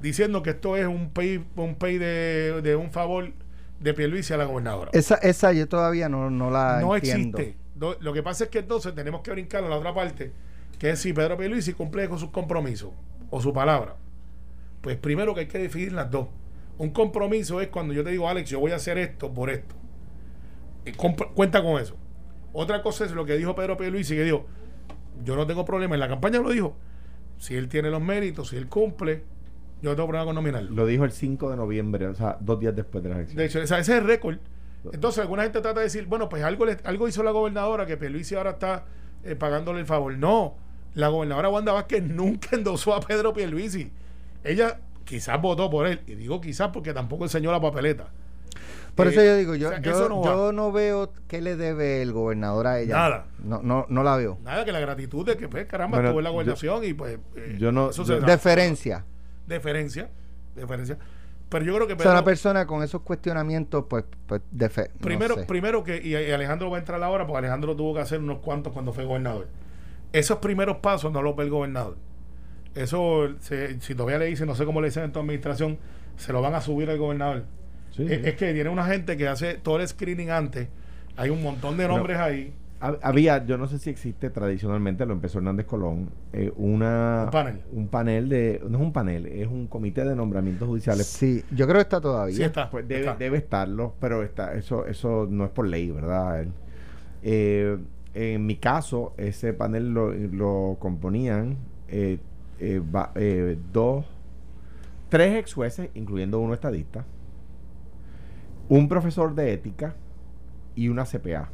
diciendo 0.00 0.42
que 0.42 0.50
esto 0.50 0.78
es 0.78 0.86
un 0.86 1.10
pay, 1.10 1.44
un 1.56 1.74
pay 1.74 1.98
de, 1.98 2.62
de 2.62 2.74
un 2.74 2.90
favor 2.90 3.32
de 3.80 3.94
Pierluisi 3.94 4.32
a 4.32 4.36
la 4.36 4.44
gobernadora. 4.44 4.90
Esa, 4.92 5.16
esa 5.16 5.52
yo 5.52 5.68
todavía 5.68 6.08
no, 6.08 6.30
no 6.30 6.50
la 6.50 6.80
no 6.80 6.94
entiendo. 6.96 7.38
existe. 7.38 7.58
Lo 8.00 8.12
que 8.12 8.22
pasa 8.22 8.44
es 8.44 8.50
que 8.50 8.58
entonces 8.58 8.94
tenemos 8.94 9.20
que 9.20 9.30
brincar 9.30 9.62
a 9.62 9.68
la 9.68 9.76
otra 9.76 9.94
parte, 9.94 10.32
que 10.78 10.90
es 10.90 10.98
si 10.98 11.12
Pedro 11.12 11.36
Pierluisi 11.36 11.74
cumple 11.74 12.08
con 12.08 12.18
sus 12.18 12.30
compromisos 12.30 12.90
o 13.30 13.40
su 13.40 13.52
palabra. 13.52 13.96
Pues 14.80 14.96
primero 14.96 15.34
que 15.34 15.40
hay 15.40 15.46
que 15.46 15.58
definir 15.58 15.92
las 15.92 16.10
dos. 16.10 16.26
Un 16.76 16.90
compromiso 16.90 17.60
es 17.60 17.68
cuando 17.68 17.92
yo 17.94 18.02
te 18.04 18.10
digo, 18.10 18.28
Alex, 18.28 18.50
yo 18.50 18.60
voy 18.60 18.72
a 18.72 18.76
hacer 18.76 18.98
esto 18.98 19.32
por 19.32 19.50
esto. 19.50 19.74
Y 20.84 20.92
compr- 20.92 21.32
cuenta 21.34 21.62
con 21.62 21.80
eso. 21.80 21.96
Otra 22.52 22.82
cosa 22.82 23.04
es 23.04 23.12
lo 23.12 23.24
que 23.24 23.36
dijo 23.36 23.54
Pedro 23.54 23.76
Pierluisi, 23.76 24.14
que 24.16 24.24
dijo, 24.24 24.46
yo 25.24 25.36
no 25.36 25.46
tengo 25.46 25.64
problema, 25.64 25.94
en 25.94 26.00
la 26.00 26.08
campaña 26.08 26.40
lo 26.40 26.50
dijo, 26.50 26.76
si 27.38 27.54
él 27.54 27.68
tiene 27.68 27.90
los 27.90 28.00
méritos, 28.00 28.48
si 28.48 28.56
él 28.56 28.68
cumple, 28.68 29.24
yo 29.82 29.90
no 29.90 29.96
tengo 29.96 30.08
problema 30.08 30.24
con 30.26 30.34
nominarlo. 30.34 30.70
Lo 30.74 30.86
dijo 30.86 31.04
el 31.04 31.12
5 31.12 31.50
de 31.50 31.56
noviembre, 31.56 32.06
o 32.06 32.14
sea, 32.14 32.36
dos 32.40 32.58
días 32.60 32.74
después 32.74 33.02
de 33.04 33.10
la 33.10 33.16
De 33.16 33.22
elección. 33.22 33.42
hecho, 33.44 33.60
o 33.60 33.66
sea, 33.66 33.78
ese 33.78 33.92
es 33.92 33.98
el 34.00 34.06
récord. 34.06 34.36
Entonces, 34.92 35.20
alguna 35.20 35.42
gente 35.42 35.60
trata 35.60 35.80
de 35.80 35.84
decir, 35.84 36.06
bueno, 36.06 36.28
pues 36.28 36.42
algo, 36.44 36.64
le- 36.64 36.78
algo 36.84 37.08
hizo 37.08 37.22
la 37.22 37.30
gobernadora 37.32 37.84
que 37.86 37.96
Pierluisi 37.96 38.34
ahora 38.36 38.50
está 38.50 38.84
eh, 39.24 39.34
pagándole 39.34 39.80
el 39.80 39.86
favor. 39.86 40.16
No, 40.16 40.54
La 40.94 41.08
gobernadora 41.08 41.48
Wanda 41.50 41.72
Vázquez 41.72 42.02
nunca 42.08 42.48
endosó 42.56 42.94
a 42.94 43.00
Pedro 43.00 43.32
Pierluisi. 43.32 43.92
Ella 44.44 44.78
quizás 45.04 45.40
votó 45.40 45.68
por 45.70 45.86
él. 45.86 46.00
Y 46.06 46.14
digo 46.14 46.40
quizás 46.40 46.70
porque 46.72 46.94
tampoco 46.94 47.24
enseñó 47.24 47.50
la 47.52 47.60
papeleta. 47.60 48.08
Por 48.94 49.06
Eh, 49.06 49.10
eso 49.10 49.22
yo 49.22 49.36
digo, 49.36 49.54
yo, 49.54 49.68
o 49.68 49.70
sea, 49.72 49.80
yo, 49.80 50.08
no 50.08 50.20
va. 50.20 50.26
yo 50.30 50.52
no 50.52 50.72
veo 50.72 51.12
qué 51.28 51.40
le 51.42 51.56
debe 51.56 52.00
el 52.02 52.12
gobernador 52.12 52.66
a 52.66 52.80
ella. 52.80 52.94
Nada. 52.96 53.26
No, 53.44 53.60
no, 53.62 53.86
no 53.88 54.02
la 54.02 54.16
veo. 54.16 54.38
Nada, 54.42 54.64
que 54.64 54.72
la 54.72 54.80
gratitud 54.80 55.24
de 55.26 55.36
que, 55.36 55.48
pues, 55.48 55.66
caramba, 55.66 55.98
Bueno, 55.98 56.08
estuvo 56.08 56.20
en 56.20 56.24
la 56.24 56.30
yo- 56.30 56.34
gobernación 56.34 56.84
y 56.84 56.94
pues. 56.94 57.18
eh, 57.36 57.56
yo 57.60 57.70
no- 57.70 57.90
eso 57.90 58.02
yo- 58.02 58.14
se 58.14 58.20
da. 58.20 58.26
Deferencia. 59.48 60.08
Deferencia. 60.54 60.98
Pero 61.48 61.64
yo 61.64 61.74
creo 61.74 61.86
que 61.86 61.94
O 61.94 61.98
sea, 61.98 62.10
una 62.10 62.20
Pedro- 62.20 62.24
persona 62.26 62.66
con 62.66 62.82
esos 62.82 63.00
cuestionamientos, 63.00 63.86
pues, 63.88 64.04
pues 64.26 64.42
defe- 64.54 64.90
no 64.92 64.98
Primero, 65.00 65.34
sé. 65.36 65.44
primero 65.44 65.82
que, 65.82 65.96
y, 65.96 66.10
y 66.14 66.30
Alejandro 66.30 66.70
va 66.70 66.76
a 66.76 66.80
entrar 66.80 67.02
ahora, 67.02 67.26
porque 67.26 67.38
Alejandro 67.38 67.74
tuvo 67.74 67.94
que 67.94 68.00
hacer 68.00 68.20
unos 68.20 68.38
cuantos 68.40 68.72
cuando 68.72 68.92
fue 68.92 69.04
gobernador. 69.06 69.48
Esos 70.12 70.38
primeros 70.38 70.76
pasos 70.78 71.10
no 71.10 71.22
los 71.22 71.34
ve 71.36 71.44
el 71.44 71.50
gobernador. 71.50 71.96
Eso, 72.74 73.28
se- 73.40 73.80
si 73.80 73.94
todavía 73.94 74.18
le 74.18 74.26
dicen, 74.26 74.46
no 74.46 74.54
sé 74.54 74.64
cómo 74.66 74.80
le 74.80 74.88
dicen 74.88 75.04
en 75.04 75.12
tu 75.12 75.20
administración, 75.20 75.78
se 76.16 76.32
lo 76.32 76.42
van 76.42 76.54
a 76.54 76.60
subir 76.60 76.90
al 76.90 76.98
gobernador. 76.98 77.44
Sí, 77.96 78.02
es, 78.02 78.08
sí. 78.08 78.20
es 78.28 78.34
que 78.34 78.52
tiene 78.52 78.68
una 78.68 78.84
gente 78.84 79.16
que 79.16 79.26
hace 79.26 79.54
todo 79.54 79.80
el 79.80 79.88
screening 79.88 80.30
antes. 80.30 80.68
Hay 81.16 81.30
un 81.30 81.42
montón 81.42 81.76
de 81.78 81.88
nombres 81.88 82.18
ahí. 82.18 82.52
Hab- 82.80 82.98
Había, 83.02 83.44
yo 83.44 83.58
no 83.58 83.66
sé 83.66 83.78
si 83.80 83.90
existe 83.90 84.30
tradicionalmente, 84.30 85.04
lo 85.04 85.12
empezó 85.12 85.38
Hernández 85.38 85.66
Colón, 85.66 86.10
eh, 86.32 86.52
una, 86.56 87.24
Un 87.24 87.30
panel. 87.30 87.60
un 87.72 87.88
panel 87.88 88.28
de, 88.28 88.62
no 88.68 88.78
es 88.78 88.84
un 88.84 88.92
panel, 88.92 89.26
es 89.26 89.48
un 89.48 89.66
comité 89.66 90.04
de 90.04 90.14
nombramientos 90.14 90.68
judiciales. 90.68 91.06
Sí, 91.06 91.42
yo 91.50 91.66
creo 91.66 91.76
que 91.78 91.82
está 91.82 92.00
todavía. 92.00 92.36
Sí 92.36 92.42
está. 92.44 92.70
Pues 92.70 92.86
debe, 92.86 93.00
está. 93.00 93.16
debe 93.16 93.38
estarlo, 93.38 93.94
pero 94.00 94.22
está, 94.22 94.54
eso, 94.54 94.86
eso 94.86 95.26
no 95.28 95.44
es 95.44 95.50
por 95.50 95.66
ley, 95.66 95.90
¿verdad? 95.90 96.46
Eh, 97.24 97.78
en 98.14 98.46
mi 98.46 98.56
caso, 98.56 99.12
ese 99.16 99.52
panel 99.54 99.92
lo, 99.92 100.12
lo 100.12 100.76
componían 100.78 101.56
eh, 101.88 102.18
eh, 102.60 102.80
va- 102.80 103.10
eh, 103.16 103.58
dos, 103.72 104.06
tres 105.08 105.36
ex 105.36 105.52
jueces, 105.52 105.90
incluyendo 105.94 106.38
uno 106.38 106.54
estadista, 106.54 107.04
un 108.68 108.88
profesor 108.88 109.34
de 109.34 109.52
ética 109.52 109.94
y 110.76 110.88
una 110.88 111.04
CPA. 111.04 111.50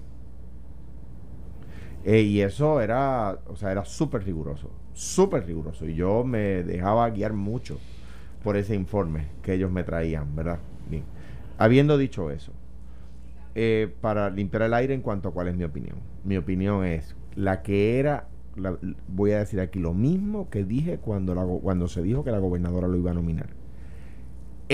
Eh, 2.04 2.20
y 2.22 2.40
eso 2.42 2.80
era, 2.80 3.38
o 3.46 3.56
sea, 3.56 3.72
era 3.72 3.84
súper 3.84 4.24
riguroso, 4.24 4.70
súper 4.92 5.46
riguroso. 5.46 5.86
Y 5.86 5.94
yo 5.94 6.24
me 6.24 6.62
dejaba 6.62 7.08
guiar 7.10 7.32
mucho 7.32 7.78
por 8.42 8.56
ese 8.56 8.74
informe 8.74 9.28
que 9.42 9.54
ellos 9.54 9.70
me 9.70 9.84
traían, 9.84 10.36
¿verdad? 10.36 10.58
Bien. 10.90 11.04
Habiendo 11.58 11.96
dicho 11.98 12.30
eso, 12.30 12.52
eh, 13.54 13.92
para 14.00 14.30
limpiar 14.30 14.62
el 14.64 14.74
aire 14.74 14.94
en 14.94 15.00
cuanto 15.00 15.28
a 15.28 15.32
cuál 15.32 15.48
es 15.48 15.56
mi 15.56 15.64
opinión. 15.64 15.96
Mi 16.24 16.36
opinión 16.36 16.84
es 16.84 17.14
la 17.36 17.62
que 17.62 17.98
era, 17.98 18.28
la- 18.56 18.76
voy 19.08 19.32
a 19.32 19.38
decir 19.38 19.60
aquí 19.60 19.78
lo 19.78 19.94
mismo 19.94 20.48
que 20.50 20.64
dije 20.64 20.98
cuando, 20.98 21.34
la 21.34 21.44
cuando 21.44 21.88
se 21.88 22.02
dijo 22.02 22.24
que 22.24 22.30
la 22.30 22.38
gobernadora 22.38 22.88
lo 22.88 22.96
iba 22.96 23.10
a 23.12 23.14
nominar. 23.14 23.48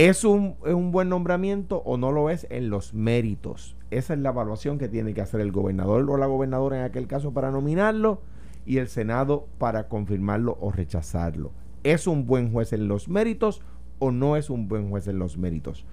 ¿Es 0.00 0.24
un, 0.24 0.56
¿Es 0.64 0.72
un 0.72 0.92
buen 0.92 1.10
nombramiento 1.10 1.82
o 1.84 1.98
no 1.98 2.10
lo 2.10 2.30
es 2.30 2.46
en 2.48 2.70
los 2.70 2.94
méritos? 2.94 3.76
Esa 3.90 4.14
es 4.14 4.20
la 4.20 4.30
evaluación 4.30 4.78
que 4.78 4.88
tiene 4.88 5.12
que 5.12 5.20
hacer 5.20 5.42
el 5.42 5.52
gobernador 5.52 6.10
o 6.10 6.16
la 6.16 6.24
gobernadora 6.24 6.78
en 6.78 6.84
aquel 6.84 7.06
caso 7.06 7.34
para 7.34 7.50
nominarlo 7.50 8.22
y 8.64 8.78
el 8.78 8.88
Senado 8.88 9.46
para 9.58 9.88
confirmarlo 9.88 10.56
o 10.58 10.72
rechazarlo. 10.72 11.52
¿Es 11.84 12.06
un 12.06 12.26
buen 12.26 12.50
juez 12.50 12.72
en 12.72 12.88
los 12.88 13.10
méritos 13.10 13.60
o 13.98 14.10
no 14.10 14.38
es 14.38 14.48
un 14.48 14.68
buen 14.68 14.88
juez 14.88 15.06
en 15.06 15.18
los 15.18 15.36
méritos? 15.36 15.84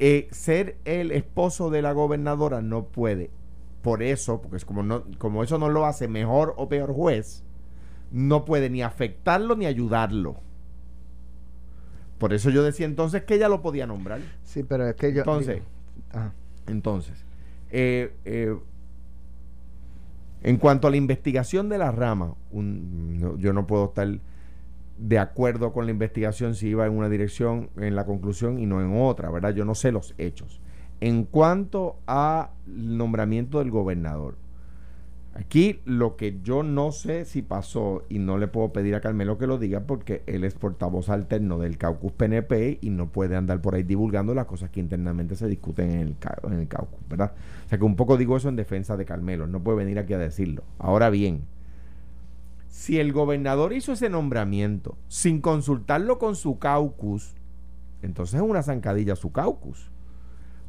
Eh, 0.00 0.26
ser 0.32 0.76
el 0.84 1.12
esposo 1.12 1.70
de 1.70 1.82
la 1.82 1.92
gobernadora 1.92 2.62
no 2.62 2.86
puede. 2.86 3.30
Por 3.82 4.02
eso, 4.02 4.42
porque 4.42 4.56
es 4.56 4.64
como, 4.64 4.82
no, 4.82 5.04
como 5.18 5.44
eso 5.44 5.56
no 5.56 5.68
lo 5.68 5.86
hace 5.86 6.08
mejor 6.08 6.54
o 6.56 6.68
peor 6.68 6.92
juez, 6.92 7.44
no 8.10 8.44
puede 8.44 8.70
ni 8.70 8.82
afectarlo 8.82 9.54
ni 9.54 9.66
ayudarlo. 9.66 10.40
Por 12.18 12.32
eso 12.32 12.50
yo 12.50 12.62
decía 12.62 12.86
entonces 12.86 13.24
que 13.24 13.34
ella 13.34 13.48
lo 13.48 13.60
podía 13.62 13.86
nombrar. 13.86 14.20
Sí, 14.44 14.62
pero 14.62 14.86
es 14.88 14.94
que 14.94 15.12
yo. 15.12 15.18
Entonces, 15.20 15.56
digo, 15.56 15.66
entonces, 16.68 17.24
eh, 17.70 18.14
eh, 18.24 18.56
en 20.42 20.56
cuanto 20.58 20.86
a 20.86 20.90
la 20.90 20.96
investigación 20.96 21.68
de 21.68 21.78
la 21.78 21.90
rama, 21.90 22.34
un- 22.52 23.18
no- 23.20 23.36
yo 23.38 23.52
no 23.52 23.66
puedo 23.66 23.86
estar 23.86 24.08
de 24.98 25.18
acuerdo 25.18 25.72
con 25.72 25.86
la 25.86 25.90
investigación 25.90 26.54
si 26.54 26.68
iba 26.68 26.86
en 26.86 26.92
una 26.96 27.08
dirección, 27.08 27.70
en 27.76 27.96
la 27.96 28.04
conclusión 28.06 28.58
y 28.58 28.66
no 28.66 28.80
en 28.80 28.96
otra, 29.00 29.30
¿verdad? 29.30 29.52
Yo 29.54 29.64
no 29.64 29.74
sé 29.74 29.90
los 29.90 30.14
hechos. 30.18 30.60
En 31.00 31.24
cuanto 31.24 31.96
al 32.06 32.48
nombramiento 32.66 33.58
del 33.58 33.70
gobernador, 33.70 34.36
aquí 35.34 35.80
lo 35.84 36.16
que 36.16 36.40
yo 36.42 36.62
no 36.62 36.92
sé 36.92 37.24
si 37.24 37.42
pasó 37.42 38.04
y 38.08 38.18
no 38.18 38.38
le 38.38 38.46
puedo 38.48 38.72
pedir 38.72 38.94
a 38.94 39.00
Carmelo 39.00 39.36
que 39.36 39.46
lo 39.46 39.58
diga 39.58 39.80
porque 39.80 40.22
él 40.26 40.44
es 40.44 40.54
portavoz 40.54 41.08
alterno 41.08 41.58
del 41.58 41.76
caucus 41.76 42.12
PNP 42.12 42.78
y 42.80 42.90
no 42.90 43.08
puede 43.08 43.36
andar 43.36 43.60
por 43.60 43.74
ahí 43.74 43.82
divulgando 43.82 44.34
las 44.34 44.46
cosas 44.46 44.70
que 44.70 44.80
internamente 44.80 45.34
se 45.34 45.48
discuten 45.48 45.90
en 45.90 46.00
el, 46.52 46.68
caucus, 46.68 47.00
¿verdad? 47.08 47.32
O 47.66 47.68
sea 47.68 47.78
que 47.78 47.84
un 47.84 47.96
poco 47.96 48.16
digo 48.16 48.36
eso 48.36 48.48
en 48.48 48.56
defensa 48.56 48.96
de 48.96 49.04
Carmelo, 49.04 49.46
no 49.46 49.60
puede 49.60 49.78
venir 49.78 49.98
aquí 49.98 50.14
a 50.14 50.18
decirlo. 50.18 50.62
Ahora 50.78 51.10
bien, 51.10 51.42
si 52.68 52.98
el 52.98 53.12
gobernador 53.12 53.72
hizo 53.72 53.92
ese 53.92 54.10
nombramiento 54.10 54.96
sin 55.08 55.40
consultarlo 55.40 56.18
con 56.18 56.36
su 56.36 56.58
caucus, 56.58 57.34
entonces 58.02 58.34
es 58.36 58.46
una 58.46 58.62
zancadilla 58.62 59.16
su 59.16 59.32
caucus. 59.32 59.90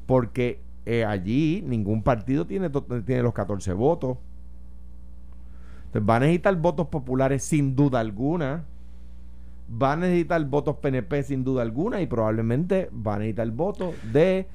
Porque 0.05 0.61
eh, 0.85 1.03
allí 1.03 1.63
ningún 1.65 2.03
partido 2.03 2.45
tiene, 2.45 2.69
tiene 2.69 3.23
los 3.23 3.33
14 3.33 3.73
votos. 3.73 4.17
Entonces 5.95 6.09
va 6.09 6.15
a 6.17 6.19
necesitar 6.19 6.55
votos 6.57 6.87
populares 6.87 7.43
sin 7.43 7.75
duda 7.75 7.99
alguna. 8.01 8.65
Va 9.81 9.93
a 9.93 9.95
necesitar 9.95 10.43
votos 10.45 10.75
PNP 10.77 11.23
sin 11.23 11.43
duda 11.43 11.61
alguna 11.61 12.01
y 12.01 12.05
probablemente 12.07 12.89
va 12.93 13.15
a 13.15 13.19
necesitar 13.19 13.49
votos 13.51 13.95
de, 14.11 14.47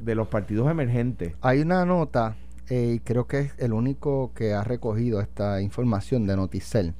de 0.00 0.14
los 0.14 0.28
partidos 0.28 0.70
emergentes. 0.70 1.34
Hay 1.40 1.60
una 1.60 1.86
nota, 1.86 2.36
eh, 2.68 2.94
y 2.96 2.98
creo 3.00 3.26
que 3.26 3.38
es 3.40 3.52
el 3.58 3.72
único 3.72 4.32
que 4.34 4.52
ha 4.54 4.62
recogido 4.64 5.20
esta 5.20 5.62
información 5.62 6.26
de 6.26 6.36
Noticel, 6.36 6.94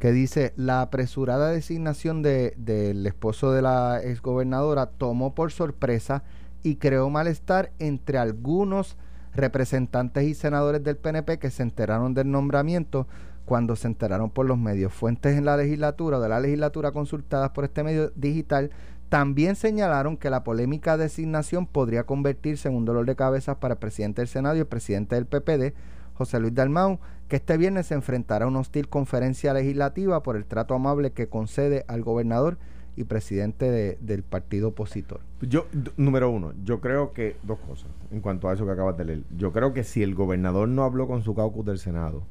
que 0.00 0.12
dice, 0.12 0.52
la 0.56 0.82
apresurada 0.82 1.50
designación 1.50 2.22
de- 2.22 2.54
del 2.58 3.06
esposo 3.06 3.52
de 3.52 3.62
la 3.62 4.00
exgobernadora 4.02 4.86
tomó 4.86 5.34
por 5.34 5.50
sorpresa 5.52 6.24
y 6.64 6.74
creó 6.76 7.08
malestar 7.08 7.70
entre 7.78 8.18
algunos 8.18 8.96
representantes 9.34 10.24
y 10.24 10.34
senadores 10.34 10.82
del 10.82 10.96
PNP 10.96 11.38
que 11.38 11.50
se 11.50 11.62
enteraron 11.62 12.14
del 12.14 12.30
nombramiento 12.30 13.06
cuando 13.44 13.76
se 13.76 13.88
enteraron 13.88 14.30
por 14.30 14.46
los 14.46 14.58
medios. 14.58 14.92
Fuentes 14.92 15.36
en 15.36 15.44
la 15.44 15.56
legislatura 15.56 16.18
o 16.18 16.20
de 16.20 16.28
la 16.28 16.40
legislatura 16.40 16.92
consultadas 16.92 17.50
por 17.50 17.64
este 17.64 17.82
medio 17.82 18.10
digital 18.14 18.70
también 19.08 19.56
señalaron 19.56 20.16
que 20.16 20.30
la 20.30 20.42
polémica 20.42 20.96
designación 20.96 21.66
podría 21.66 22.04
convertirse 22.04 22.68
en 22.68 22.74
un 22.74 22.86
dolor 22.86 23.04
de 23.04 23.14
cabeza 23.14 23.60
para 23.60 23.74
el 23.74 23.78
presidente 23.78 24.22
del 24.22 24.28
Senado 24.28 24.56
y 24.56 24.60
el 24.60 24.66
presidente 24.66 25.16
del 25.16 25.26
PPD, 25.26 25.74
José 26.14 26.40
Luis 26.40 26.54
Dalmau, 26.54 26.98
que 27.28 27.36
este 27.36 27.58
viernes 27.58 27.88
se 27.88 27.94
enfrentará 27.94 28.46
a 28.46 28.48
una 28.48 28.60
hostil 28.60 28.88
conferencia 28.88 29.52
legislativa 29.52 30.22
por 30.22 30.36
el 30.36 30.46
trato 30.46 30.74
amable 30.74 31.12
que 31.12 31.28
concede 31.28 31.84
al 31.88 32.02
gobernador 32.02 32.56
y 32.96 33.04
presidente 33.04 33.70
de- 33.70 33.98
del 34.00 34.22
partido 34.22 34.68
opositor. 34.68 35.20
Yo, 35.40 35.66
número 35.96 36.30
uno, 36.30 36.52
yo 36.64 36.80
creo 36.80 37.12
que 37.12 37.36
dos 37.42 37.58
cosas 37.60 37.88
en 38.10 38.20
cuanto 38.20 38.48
a 38.48 38.52
eso 38.54 38.66
que 38.66 38.72
acabas 38.72 38.96
de 38.98 39.04
leer. 39.06 39.22
Yo 39.36 39.52
creo 39.52 39.72
que 39.72 39.82
si 39.84 40.02
el 40.02 40.14
gobernador 40.14 40.68
no 40.68 40.82
habló 40.84 41.06
con 41.06 41.22
su 41.22 41.34
caucus 41.34 41.64
del 41.64 41.78
Senado, 41.78 42.22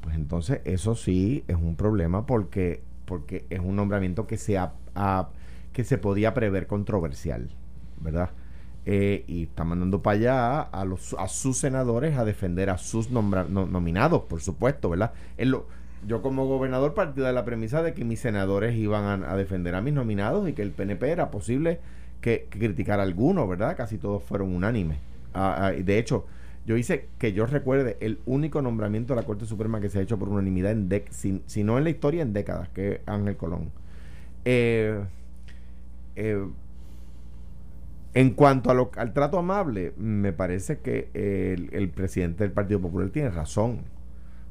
pues 0.00 0.14
entonces 0.16 0.60
eso 0.64 0.94
sí 0.94 1.44
es 1.48 1.56
un 1.56 1.76
problema 1.76 2.26
porque, 2.26 2.82
porque 3.06 3.44
es 3.50 3.60
un 3.60 3.74
nombramiento 3.76 4.26
que 4.26 4.36
se, 4.36 4.56
ha- 4.58 4.74
ha- 4.94 5.30
que 5.72 5.82
se 5.82 5.98
podía 5.98 6.32
prever 6.34 6.66
controversial, 6.68 7.48
¿verdad? 8.00 8.30
Eh, 8.86 9.24
y 9.26 9.44
está 9.44 9.64
mandando 9.64 10.02
para 10.02 10.16
allá 10.18 10.60
a, 10.60 10.84
los, 10.84 11.14
a 11.18 11.26
sus 11.26 11.56
senadores 11.56 12.18
a 12.18 12.24
defender 12.24 12.68
a 12.70 12.76
sus 12.78 13.10
nombra- 13.10 13.48
no- 13.48 13.66
nominados, 13.66 14.22
por 14.24 14.40
supuesto, 14.42 14.90
¿verdad? 14.90 15.12
Lo- 15.38 15.66
yo 16.06 16.22
como 16.22 16.46
gobernador 16.46 16.94
partí 16.94 17.20
de 17.20 17.32
la 17.32 17.44
premisa 17.44 17.82
de 17.82 17.94
que 17.94 18.04
mis 18.04 18.20
senadores 18.20 18.76
iban 18.76 19.24
a, 19.24 19.36
defender 19.36 19.74
a 19.74 19.80
mis 19.80 19.94
nominados 19.94 20.48
y 20.48 20.52
que 20.52 20.62
el 20.62 20.70
PNP 20.70 21.10
era 21.10 21.30
posible 21.30 21.80
que, 22.20 22.46
criticara 22.50 23.02
alguno, 23.02 23.46
¿verdad? 23.48 23.76
Casi 23.76 23.98
todos 23.98 24.22
fueron 24.22 24.54
unánimes. 24.54 24.98
Ah, 25.34 25.66
ah, 25.66 25.72
de 25.72 25.98
hecho, 25.98 26.26
yo 26.66 26.76
hice 26.76 27.08
que 27.18 27.32
yo 27.32 27.46
recuerde 27.46 27.96
el 28.00 28.18
único 28.26 28.62
nombramiento 28.62 29.14
de 29.14 29.20
la 29.20 29.26
Corte 29.26 29.46
Suprema 29.46 29.80
que 29.80 29.88
se 29.88 29.98
ha 29.98 30.02
hecho 30.02 30.18
por 30.18 30.28
unanimidad 30.28 30.72
en 30.72 30.88
dec 30.88 31.10
si, 31.10 31.42
si 31.46 31.64
no 31.64 31.78
en 31.78 31.84
la 31.84 31.90
historia 31.90 32.22
en 32.22 32.32
décadas, 32.32 32.68
que 32.70 32.92
es 32.92 33.00
Ángel 33.06 33.36
Colón. 33.36 33.70
Eh, 34.44 35.00
eh, 36.16 36.46
en 38.14 38.30
cuanto 38.30 38.70
al 38.70 39.12
trato 39.12 39.38
amable, 39.38 39.92
me 39.98 40.32
parece 40.32 40.78
que 40.78 41.10
el 41.72 41.88
presidente 41.88 42.44
del 42.44 42.52
Partido 42.52 42.80
Popular 42.80 43.10
tiene 43.10 43.30
razón. 43.30 43.93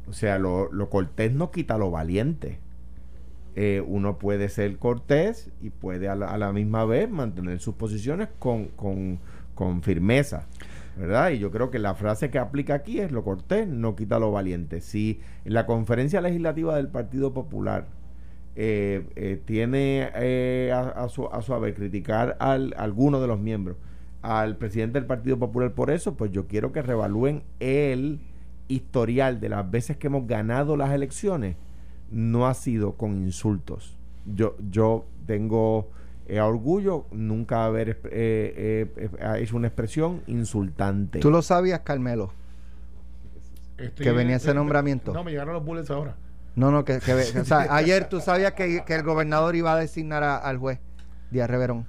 O 0.07 0.13
sea, 0.13 0.37
lo, 0.39 0.71
lo 0.71 0.89
cortés 0.89 1.33
no 1.33 1.51
quita 1.51 1.77
lo 1.77 1.91
valiente. 1.91 2.59
Eh, 3.55 3.83
uno 3.85 4.17
puede 4.17 4.49
ser 4.49 4.77
cortés 4.77 5.51
y 5.61 5.69
puede 5.69 6.09
a 6.09 6.15
la, 6.15 6.31
a 6.31 6.37
la 6.37 6.51
misma 6.51 6.85
vez 6.85 7.09
mantener 7.09 7.59
sus 7.59 7.75
posiciones 7.75 8.29
con, 8.39 8.67
con, 8.69 9.19
con 9.55 9.83
firmeza. 9.83 10.47
¿verdad? 10.97 11.31
Y 11.31 11.39
yo 11.39 11.51
creo 11.51 11.71
que 11.71 11.79
la 11.79 11.95
frase 11.95 12.29
que 12.29 12.39
aplica 12.39 12.75
aquí 12.75 12.99
es 12.99 13.11
lo 13.11 13.23
cortés, 13.23 13.67
no 13.67 13.95
quita 13.95 14.19
lo 14.19 14.31
valiente. 14.31 14.81
Si 14.81 15.19
la 15.43 15.65
conferencia 15.65 16.21
legislativa 16.21 16.75
del 16.75 16.87
Partido 16.87 17.33
Popular 17.33 17.87
eh, 18.55 19.07
eh, 19.15 19.41
tiene 19.43 20.11
eh, 20.15 20.71
a, 20.71 21.07
su, 21.09 21.27
a 21.27 21.41
su 21.41 21.53
haber 21.53 21.73
criticar 21.73 22.37
al, 22.39 22.73
a 22.77 22.83
alguno 22.83 23.19
de 23.19 23.27
los 23.27 23.39
miembros 23.39 23.77
al 24.21 24.57
presidente 24.57 24.99
del 24.99 25.07
Partido 25.07 25.37
Popular 25.37 25.73
por 25.73 25.91
eso, 25.91 26.15
pues 26.15 26.31
yo 26.31 26.47
quiero 26.47 26.71
que 26.71 26.81
revalúen 26.81 27.43
el 27.59 28.19
historial 28.67 29.39
de 29.39 29.49
las 29.49 29.69
veces 29.69 29.97
que 29.97 30.07
hemos 30.07 30.27
ganado 30.27 30.77
las 30.77 30.91
elecciones, 30.91 31.55
no 32.11 32.47
ha 32.47 32.53
sido 32.53 32.93
con 32.93 33.15
insultos. 33.23 33.97
Yo, 34.25 34.55
yo 34.71 35.05
tengo 35.25 35.89
eh, 36.27 36.39
orgullo 36.39 37.05
nunca 37.11 37.65
haber 37.65 37.89
eh, 38.05 38.87
eh, 38.95 39.09
eh, 39.19 39.41
hecho 39.41 39.57
una 39.57 39.67
expresión 39.67 40.21
insultante. 40.27 41.19
¿Tú 41.19 41.29
lo 41.31 41.41
sabías, 41.41 41.81
Carmelo? 41.81 42.31
Estoy- 43.77 44.03
que 44.05 44.11
venía 44.11 44.37
ese 44.37 44.53
nombramiento. 44.53 45.13
No, 45.13 45.23
me 45.23 45.31
llegaron 45.31 45.53
los 45.55 45.65
bullets 45.65 45.89
ahora. 45.89 46.15
No, 46.55 46.69
no, 46.71 46.85
que, 46.85 46.99
que- 46.99 47.13
o 47.39 47.45
sea, 47.45 47.67
ayer 47.75 48.07
tú 48.07 48.19
sabías 48.21 48.53
que, 48.53 48.83
que 48.85 48.95
el 48.95 49.03
gobernador 49.03 49.55
iba 49.55 49.73
a 49.73 49.77
designar 49.77 50.23
a- 50.23 50.37
al 50.37 50.57
juez 50.57 50.79
Díaz 51.31 51.49
Reverón. 51.49 51.87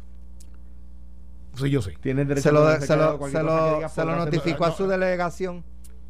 Sí, 1.55 1.71
yo 1.71 1.83
sí. 1.83 1.93
Tienes 2.01 2.27
derecho 2.27 2.49
Se 2.49 2.53
lo, 2.53 2.69
se 2.81 2.97
lo, 2.97 3.29
se 3.29 3.43
lo, 3.43 3.89
se 3.89 4.05
lo 4.05 4.17
notificó 4.17 4.65
a 4.65 4.71
no. 4.71 4.75
su 4.75 4.87
delegación. 4.89 5.63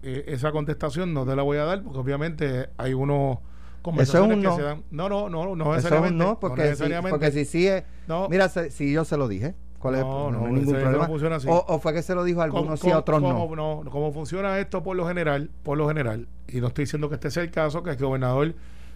Eh, 0.06 0.24
esa 0.34 0.52
contestación 0.52 1.14
no 1.14 1.24
te 1.24 1.34
la 1.34 1.42
voy 1.42 1.56
a 1.58 1.64
dar 1.64 1.82
porque 1.82 1.98
obviamente 1.98 2.68
hay 2.76 2.92
unos 2.94 3.38
Eso 3.38 3.40
es 3.76 3.82
conversaciones 3.82 4.36
un 4.36 4.42
que 4.42 4.48
no. 4.48 4.56
se 4.56 4.62
dan. 4.62 4.82
No, 4.90 5.08
no, 5.08 5.28
no, 5.30 5.56
no 5.56 5.64
Eso 5.64 5.70
es 5.70 5.76
necesariamente. 5.84 6.12
un 6.24 6.30
no, 6.30 6.40
porque, 6.40 6.62
si, 6.62 6.68
necesariamente. 6.68 7.10
porque 7.10 7.30
si 7.32 7.44
sí 7.46 7.66
es. 7.68 7.84
No. 8.06 8.28
Mira, 8.28 8.48
se- 8.48 8.70
si 8.70 8.92
yo 8.92 9.04
se 9.04 9.16
lo 9.16 9.28
dije. 9.28 9.54
¿Cuál 9.78 9.96
es? 9.96 10.00
No, 10.02 10.30
No, 10.30 10.40
no, 10.40 10.46
hay 10.46 10.52
ningún 10.52 10.74
problema. 10.74 10.98
no 11.04 11.06
funciona 11.06 11.36
así. 11.36 11.46
O, 11.48 11.64
o 11.68 11.78
fue 11.78 11.92
que 11.92 12.02
se 12.02 12.14
lo 12.14 12.24
dijo 12.24 12.40
a 12.40 12.44
algunos 12.44 12.80
sí, 12.80 12.90
a 12.90 12.98
otros 12.98 13.20
no. 13.20 13.34
cómo- 13.48 13.56
no. 13.84 13.90
Como 13.90 14.12
funciona 14.12 14.58
esto 14.58 14.82
por 14.82 14.96
lo 14.96 15.06
general, 15.06 15.50
por 15.62 15.76
lo 15.78 15.86
general, 15.88 16.28
y 16.48 16.60
no 16.60 16.68
estoy 16.68 16.84
diciendo 16.84 17.08
que 17.08 17.14
este 17.16 17.30
sea 17.30 17.42
el 17.42 17.50
caso, 17.50 17.82
que 17.82 17.90
el 17.90 17.96
gobernador 17.96 18.54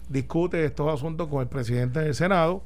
discute 0.09 0.63
estos 0.65 0.91
asuntos 0.93 1.27
con 1.27 1.41
el 1.41 1.47
presidente 1.47 1.99
del 1.99 2.15
Senado, 2.15 2.63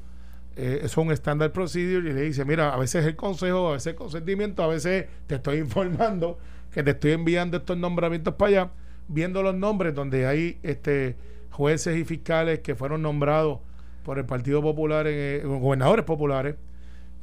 eh, 0.56 0.80
es 0.84 0.96
un 0.96 1.10
standard 1.12 1.50
procedure 1.52 2.08
y 2.10 2.12
le 2.12 2.22
dice, 2.22 2.44
mira, 2.44 2.72
a 2.72 2.78
veces 2.78 3.04
el 3.04 3.16
consejo, 3.16 3.68
a 3.68 3.72
veces 3.72 3.88
el 3.88 3.94
consentimiento, 3.96 4.62
a 4.62 4.68
veces 4.68 5.06
te 5.26 5.34
estoy 5.34 5.58
informando 5.58 6.38
que 6.74 6.82
te 6.82 6.90
estoy 6.90 7.12
enviando 7.12 7.56
estos 7.56 7.78
nombramientos 7.78 8.34
para 8.34 8.48
allá, 8.48 8.70
viendo 9.06 9.44
los 9.44 9.54
nombres 9.54 9.94
donde 9.94 10.26
hay 10.26 10.58
este 10.64 11.14
jueces 11.52 11.96
y 11.96 12.04
fiscales 12.04 12.58
que 12.58 12.74
fueron 12.74 13.00
nombrados 13.00 13.60
por 14.02 14.18
el 14.18 14.24
Partido 14.24 14.60
Popular, 14.60 15.06
eh, 15.08 15.40
gobernadores 15.44 16.04
populares, 16.04 16.56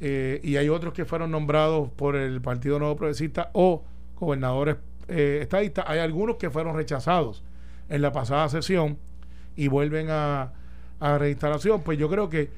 eh, 0.00 0.40
y 0.42 0.56
hay 0.56 0.70
otros 0.70 0.94
que 0.94 1.04
fueron 1.04 1.30
nombrados 1.30 1.90
por 1.90 2.16
el 2.16 2.40
Partido 2.40 2.78
Nuevo 2.78 2.96
Progresista 2.96 3.50
o 3.52 3.84
gobernadores 4.18 4.76
eh, 5.08 5.40
estadistas. 5.42 5.84
Hay 5.86 5.98
algunos 5.98 6.36
que 6.36 6.48
fueron 6.48 6.74
rechazados 6.74 7.44
en 7.90 8.00
la 8.00 8.10
pasada 8.10 8.48
sesión 8.48 8.96
y 9.54 9.68
vuelven 9.68 10.06
a, 10.08 10.54
reinstalación. 10.98 11.82
Pues 11.82 11.98
yo 11.98 12.08
creo 12.08 12.30
que, 12.30 12.48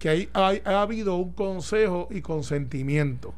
que 0.00 0.08
hay- 0.08 0.28
ha 0.64 0.82
habido 0.82 1.14
un 1.16 1.32
consejo 1.32 2.08
y 2.10 2.20
consentimiento. 2.20 3.32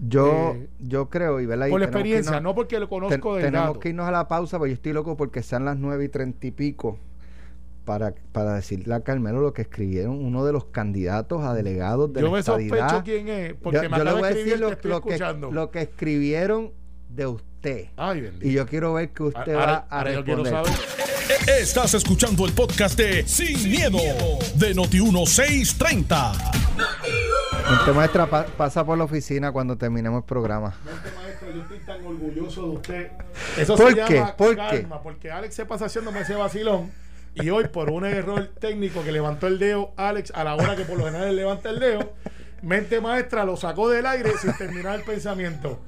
Yo, 0.00 0.54
Eh, 0.56 0.68
yo 0.80 1.08
creo, 1.10 1.40
y 1.40 1.46
¿verdad? 1.46 1.66
Y 1.66 1.70
por 1.70 1.80
la 1.80 1.86
tenemos 1.86 2.00
experiencia, 2.00 2.32
irnos- 2.38 2.42
no 2.42 2.54
porque 2.54 2.78
lo 2.80 2.88
ten- 2.88 2.98
conozco 3.00 3.34
del 3.36 3.44
tenemos 3.46 3.68
dato. 3.68 3.80
que 3.80 3.88
irnos 3.90 4.08
a 4.08 4.10
la 4.10 4.26
pausa, 4.28 4.58
porque 4.58 4.70
yo 4.70 4.74
estoy 4.74 4.92
loco 4.92 5.16
porque 5.16 5.42
sean 5.42 5.64
las 5.64 5.76
nueve 5.76 6.04
y 6.04 6.08
treinta 6.08 6.46
y 6.46 6.50
pico 6.50 6.98
para, 7.84 8.14
para 8.32 8.54
decirle 8.54 8.94
a 8.94 9.00
Carmelo 9.00 9.40
lo 9.40 9.52
que 9.52 9.62
escribieron 9.62 10.24
uno 10.24 10.44
de 10.44 10.52
los 10.52 10.64
candidatos 10.66 11.42
a 11.42 11.52
delegados 11.54 12.12
de 12.12 12.20
Yo 12.20 12.26
la 12.28 12.32
me 12.32 12.38
estadidad. 12.40 12.78
sospecho 12.88 13.04
quién 13.04 13.28
es, 13.28 13.54
porque 13.54 13.82
Yo- 13.82 13.90
me 13.90 13.98
yo 13.98 14.04
le 14.04 14.12
voy 14.12 14.22
a 14.22 14.26
de 14.26 14.28
decir 14.34 14.38
escribir 14.54 14.60
lo, 14.60 14.66
que 14.68 14.72
estoy 14.74 14.90
lo 14.90 15.00
que, 15.02 15.08
escuchando. 15.10 15.50
lo 15.50 15.70
que 15.70 15.80
escribieron 15.82 16.70
de 17.08 17.26
usted. 17.26 17.86
Ay, 17.96 18.20
bendito. 18.22 18.46
Y 18.48 18.52
yo 18.52 18.66
quiero 18.66 18.94
ver 18.94 19.10
que 19.10 19.22
usted 19.24 19.54
Ahora- 19.54 19.86
va 19.92 20.00
a 20.00 20.10
yo 20.10 20.22
responder. 20.22 20.52
saber. 20.52 20.72
Estás 21.60 21.94
escuchando 21.94 22.44
el 22.46 22.52
podcast 22.52 22.96
de 22.98 23.26
Sin, 23.26 23.70
miedo, 23.70 23.98
de 24.56 24.74
Noti1630. 24.74 26.32
Monte 27.76 27.92
Maestra 27.92 28.26
pa- 28.26 28.44
pasa 28.44 28.84
por 28.84 28.98
la 28.98 29.04
oficina 29.04 29.50
cuando 29.50 29.76
terminemos 29.78 30.18
el 30.22 30.24
programa. 30.26 30.74
Mente, 30.84 31.08
maestro, 31.16 31.50
yo 31.52 31.62
estoy 31.62 31.78
tan 31.78 32.04
orgulloso 32.06 32.62
de 32.64 32.68
usted. 32.68 33.10
Eso 33.56 33.76
¿Por 33.76 33.88
se 33.94 34.04
qué? 34.04 34.14
llama 34.14 34.36
¿Por 34.36 34.56
calma, 34.56 35.02
porque 35.02 35.30
Alex 35.30 35.54
se 35.54 35.64
pasa 35.64 35.86
haciéndome 35.86 36.20
ese 36.20 36.34
vacilón. 36.34 36.90
Y 37.34 37.48
hoy, 37.48 37.68
por 37.68 37.88
un 37.90 38.04
error 38.04 38.50
técnico 38.60 39.02
que 39.02 39.10
levantó 39.10 39.46
el 39.46 39.58
dedo 39.58 39.92
Alex 39.96 40.32
a 40.34 40.44
la 40.44 40.54
hora 40.54 40.76
que 40.76 40.84
por 40.84 40.98
lo 40.98 41.06
general 41.06 41.34
levanta 41.34 41.70
el 41.70 41.80
dedo, 41.80 42.12
mente 42.60 43.00
maestra 43.00 43.44
lo 43.46 43.56
sacó 43.56 43.88
del 43.88 44.04
aire 44.04 44.32
sin 44.36 44.52
terminar 44.58 44.96
el 44.98 45.04
pensamiento. 45.06 45.80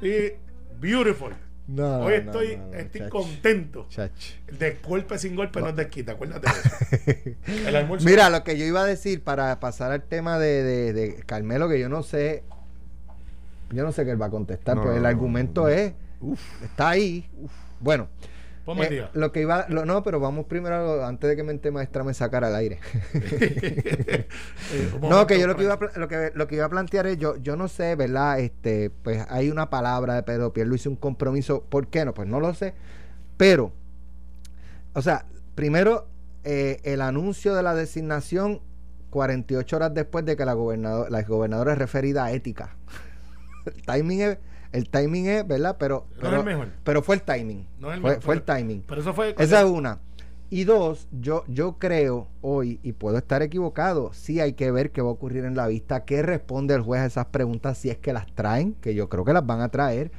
Y 0.00 0.32
beautiful. 0.80 1.34
No, 1.68 2.00
hoy 2.00 2.14
estoy, 2.14 2.56
no, 2.56 2.68
no, 2.68 2.78
estoy 2.78 3.08
contento. 3.10 3.86
Chach. 3.90 4.10
De 4.50 4.78
golpe 4.82 5.18
sin 5.18 5.36
golpe 5.36 5.60
no 5.60 5.68
es 5.68 5.76
desquita, 5.76 6.12
acuérdate 6.12 6.48
de 6.50 7.28
eso. 7.28 7.36
El 7.68 7.76
almuerzo. 7.76 8.08
Mira, 8.08 8.30
lo 8.30 8.42
que 8.42 8.56
yo 8.56 8.64
iba 8.64 8.80
a 8.80 8.86
decir 8.86 9.22
para 9.22 9.60
pasar 9.60 9.92
al 9.92 10.02
tema 10.02 10.38
de, 10.38 10.62
de, 10.62 10.92
de 10.94 11.14
Carmelo, 11.26 11.68
que 11.68 11.78
yo 11.78 11.90
no 11.90 12.02
sé, 12.02 12.42
yo 13.70 13.84
no 13.84 13.92
sé 13.92 14.06
qué 14.06 14.12
él 14.12 14.20
va 14.20 14.26
a 14.26 14.30
contestar, 14.30 14.76
No, 14.76 14.82
pues 14.84 14.96
el 14.96 15.04
argumento 15.04 15.68
es, 15.68 15.92
está 16.64 16.88
ahí. 16.88 17.28
Bueno, 17.80 18.08
eh, 18.76 18.90
día. 18.90 19.10
lo 19.14 19.32
que 19.32 19.40
iba, 19.42 19.66
lo- 19.68 19.84
no, 19.86 20.02
pero 20.02 20.20
vamos 20.20 20.46
primero, 20.46 21.04
antes 21.04 21.28
de 21.30 21.36
que 21.36 21.42
mente 21.42 21.70
maestra 21.70 22.04
me 22.04 22.14
sacara 22.14 22.48
al 22.48 22.56
aire. 22.56 22.78
Eh, 24.70 24.90
No, 25.00 25.26
que 25.26 25.38
yo 25.38 25.46
lo 25.46 25.56
que, 25.56 25.64
iba 25.64 25.74
a, 25.74 25.98
lo 25.98 26.08
que 26.08 26.32
lo 26.34 26.46
que 26.46 26.56
iba 26.56 26.64
a 26.66 26.68
plantear 26.68 27.06
es 27.06 27.16
yo 27.18 27.36
yo 27.36 27.56
no 27.56 27.68
sé, 27.68 27.96
¿verdad? 27.96 28.38
Este, 28.40 28.90
pues 28.90 29.24
hay 29.30 29.50
una 29.50 29.70
palabra 29.70 30.14
de 30.14 30.22
Pedro 30.22 30.52
Pierluisi 30.52 30.88
un 30.88 30.96
compromiso, 30.96 31.62
¿por 31.68 31.86
qué 31.88 32.04
no? 32.04 32.12
Pues 32.14 32.28
no 32.28 32.40
lo 32.40 32.52
sé. 32.54 32.74
Pero 33.36 33.72
o 34.94 35.02
sea, 35.02 35.24
primero 35.54 36.06
eh, 36.44 36.80
el 36.84 37.00
anuncio 37.00 37.54
de 37.54 37.62
la 37.62 37.74
designación 37.74 38.60
48 39.10 39.76
horas 39.76 39.94
después 39.94 40.24
de 40.24 40.36
que 40.36 40.44
la 40.44 40.52
gobernadora 40.52 41.08
la 41.10 41.22
gobernadora 41.22 41.72
es 41.72 41.78
referida 41.78 42.24
a 42.24 42.32
ética. 42.32 42.76
el 43.64 43.82
timing 43.86 44.20
es 44.22 44.38
el 44.72 44.88
timing 44.88 45.26
es, 45.26 45.46
¿verdad? 45.46 45.76
Pero 45.78 46.06
No 46.10 46.14
es 46.14 46.20
pero, 46.20 46.36
el 46.38 46.44
mejor. 46.44 46.68
pero 46.84 47.02
fue 47.02 47.16
el 47.16 47.22
timing. 47.22 47.66
No 47.78 47.90
es 47.90 47.96
el 47.96 48.00
fue, 48.00 48.10
mejor, 48.10 48.22
fue 48.22 48.34
el 48.34 48.42
timing. 48.42 48.82
Pero 48.86 49.00
eso 49.00 49.14
fue. 49.14 49.34
Esa 49.38 49.60
es 49.60 49.66
una. 49.66 50.00
Y 50.50 50.64
dos, 50.64 51.08
yo, 51.12 51.44
yo 51.46 51.78
creo 51.78 52.28
hoy, 52.40 52.80
y 52.82 52.92
puedo 52.92 53.18
estar 53.18 53.42
equivocado, 53.42 54.14
sí 54.14 54.40
hay 54.40 54.54
que 54.54 54.70
ver 54.70 54.92
qué 54.92 55.02
va 55.02 55.08
a 55.08 55.12
ocurrir 55.12 55.44
en 55.44 55.54
la 55.54 55.66
vista, 55.66 56.06
qué 56.06 56.22
responde 56.22 56.74
el 56.74 56.80
juez 56.80 57.02
a 57.02 57.06
esas 57.06 57.26
preguntas, 57.26 57.76
si 57.76 57.90
es 57.90 57.98
que 57.98 58.14
las 58.14 58.26
traen, 58.34 58.72
que 58.80 58.94
yo 58.94 59.10
creo 59.10 59.26
que 59.26 59.34
las 59.34 59.44
van 59.44 59.60
a 59.60 59.68
traer, 59.68 60.10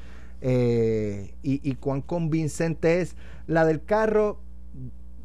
eh, 0.41 1.33
y, 1.41 1.67
y 1.67 1.75
cuán 1.75 2.01
convincente 2.01 3.01
es. 3.01 3.15
La 3.47 3.65
del 3.65 3.83
carro 3.83 4.39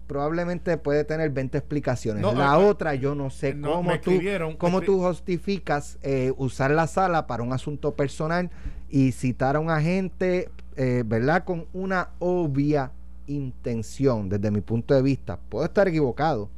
probablemente 0.06 0.76
puede 0.78 1.04
tener 1.04 1.30
20 1.30 1.58
explicaciones. 1.58 2.22
No, 2.22 2.32
la 2.34 2.52
ah, 2.52 2.58
otra 2.58 2.94
yo 2.94 3.14
no 3.14 3.30
sé 3.30 3.54
no, 3.54 3.74
cómo 3.74 4.00
tú, 4.00 4.20
cómo 4.58 4.80
tú 4.80 5.00
justificas 5.00 5.98
eh, 6.02 6.32
usar 6.36 6.70
la 6.70 6.86
sala 6.86 7.26
para 7.26 7.42
un 7.42 7.52
asunto 7.52 7.94
personal 7.94 8.50
y 8.88 9.12
citar 9.12 9.56
a 9.56 9.60
un 9.60 9.70
agente, 9.70 10.50
eh, 10.76 11.02
¿verdad? 11.06 11.44
Con 11.44 11.66
una 11.72 12.10
obvia 12.18 12.90
intención 13.26 14.28
desde 14.28 14.50
mi 14.50 14.60
punto 14.60 14.94
de 14.94 15.02
vista. 15.02 15.38
Puedo 15.48 15.64
estar 15.64 15.88
equivocado, 15.88 16.50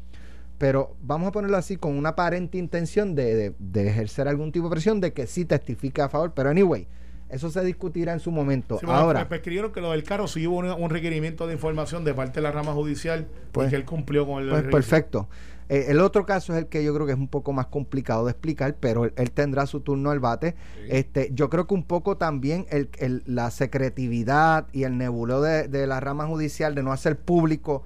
pero 0.59 0.95
vamos 1.03 1.29
a 1.29 1.33
ponerlo 1.33 1.57
así, 1.57 1.77
con 1.77 1.97
una 1.97 2.11
aparente 2.11 2.59
intención 2.59 3.15
de, 3.15 3.35
de- 3.35 3.55
de 3.59 3.89
ejercer 3.89 4.29
algún 4.29 4.53
tipo 4.53 4.67
de 4.67 4.71
presión 4.73 5.01
de 5.01 5.13
que 5.13 5.27
sí 5.27 5.45
testifique 5.45 6.01
a 6.03 6.09
favor. 6.09 6.33
Pero 6.35 6.51
anyway, 6.51 6.87
eso 7.29 7.51
se 7.51 7.63
discutirá 7.65 8.13
en 8.13 8.21
su 8.21 8.31
momento. 8.31 8.79
Sí, 8.79 8.87
Ahora, 8.89 9.25
me- 9.25 9.31
me 9.31 9.37
escribieron 9.37 9.73
que 9.73 9.81
lo 9.81 9.93
del 9.93 10.03
carro 10.05 10.27
sí 10.29 10.47
hubo 10.47 10.57
un, 10.59 10.67
un 10.67 10.91
requerimiento 10.91 11.47
de 11.47 11.55
información 11.55 12.05
de 12.05 12.15
parte 12.15 12.35
de 12.37 12.43
la 12.43 12.53
rama 12.53 12.73
judicial 12.73 13.27
Pues- 13.53 13.69
y 13.69 13.71
que 13.71 13.77
él 13.77 13.85
cumplió 13.85 14.27
con 14.27 14.43
el 14.43 14.51
Pues 14.51 14.63
perfecto. 14.65 15.29
Eh, 15.69 15.87
el 15.89 16.01
otro 16.01 16.25
caso 16.27 16.53
es 16.53 16.61
el 16.61 16.67
que 16.67 16.85
yo 16.85 16.95
creo 16.95 17.07
que 17.07 17.13
es 17.13 17.19
un 17.19 17.29
poco 17.29 17.53
más 17.53 17.67
complicado 17.67 18.25
de 18.25 18.31
explicar, 18.31 18.77
pero 18.79 19.05
él, 19.05 19.13
él 19.17 19.31
tendrá 19.33 19.67
su 19.67 19.81
turno 19.81 20.11
al 20.11 20.21
bate. 20.21 20.55
Este, 20.89 21.31
yo 21.33 21.51
creo 21.51 21.67
que 21.67 21.75
un 21.75 21.83
poco 21.83 22.17
también 22.17 22.67
el, 22.71 22.89
el- 22.99 23.23
la 23.27 23.51
secretividad 23.51 24.67
y 24.73 24.85
el 24.85 24.99
nebuleo 24.99 25.41
de, 25.41 25.69
de 25.69 25.87
la 25.87 26.01
rama 26.01 26.27
judicial 26.27 26.75
de 26.75 26.83
no 26.83 26.93
hacer 26.93 27.19
público 27.19 27.83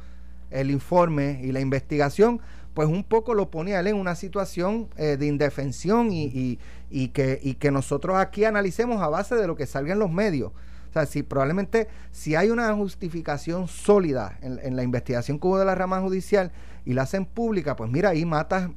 el 0.50 0.70
informe 0.70 1.40
y 1.42 1.52
la 1.52 1.60
investigación, 1.60 2.40
pues 2.74 2.88
un 2.88 3.04
poco 3.04 3.34
lo 3.34 3.50
pone 3.50 3.74
a 3.76 3.80
él 3.80 3.88
en 3.88 3.96
una 3.96 4.14
situación 4.14 4.88
eh, 4.96 5.16
de 5.18 5.26
indefensión 5.26 6.12
y, 6.12 6.24
y- 6.26 6.58
y 6.90 7.08
que, 7.08 7.38
y 7.42 7.54
que 7.54 7.70
nosotros 7.70 8.16
aquí 8.16 8.44
analicemos 8.44 9.00
a 9.00 9.08
base 9.08 9.36
de 9.36 9.46
lo 9.46 9.54
que 9.56 9.66
salga 9.66 9.92
en 9.92 10.00
los 10.00 10.10
medios. 10.10 10.50
O 10.88 10.92
sea, 10.92 11.06
si 11.06 11.22
probablemente 11.22 11.86
si 12.10 12.34
hay 12.34 12.50
una 12.50 12.74
justificación 12.74 13.68
sólida 13.68 14.38
en, 14.42 14.58
en 14.60 14.74
la 14.74 14.82
investigación 14.82 15.38
que 15.38 15.46
hubo 15.46 15.56
de 15.58 15.64
la 15.64 15.76
rama 15.76 16.00
judicial 16.00 16.50
y 16.84 16.94
la 16.94 17.02
hacen 17.02 17.26
pública, 17.26 17.76
pues 17.76 17.90
mira, 17.90 18.10
ahí 18.10 18.24
matas 18.24 18.70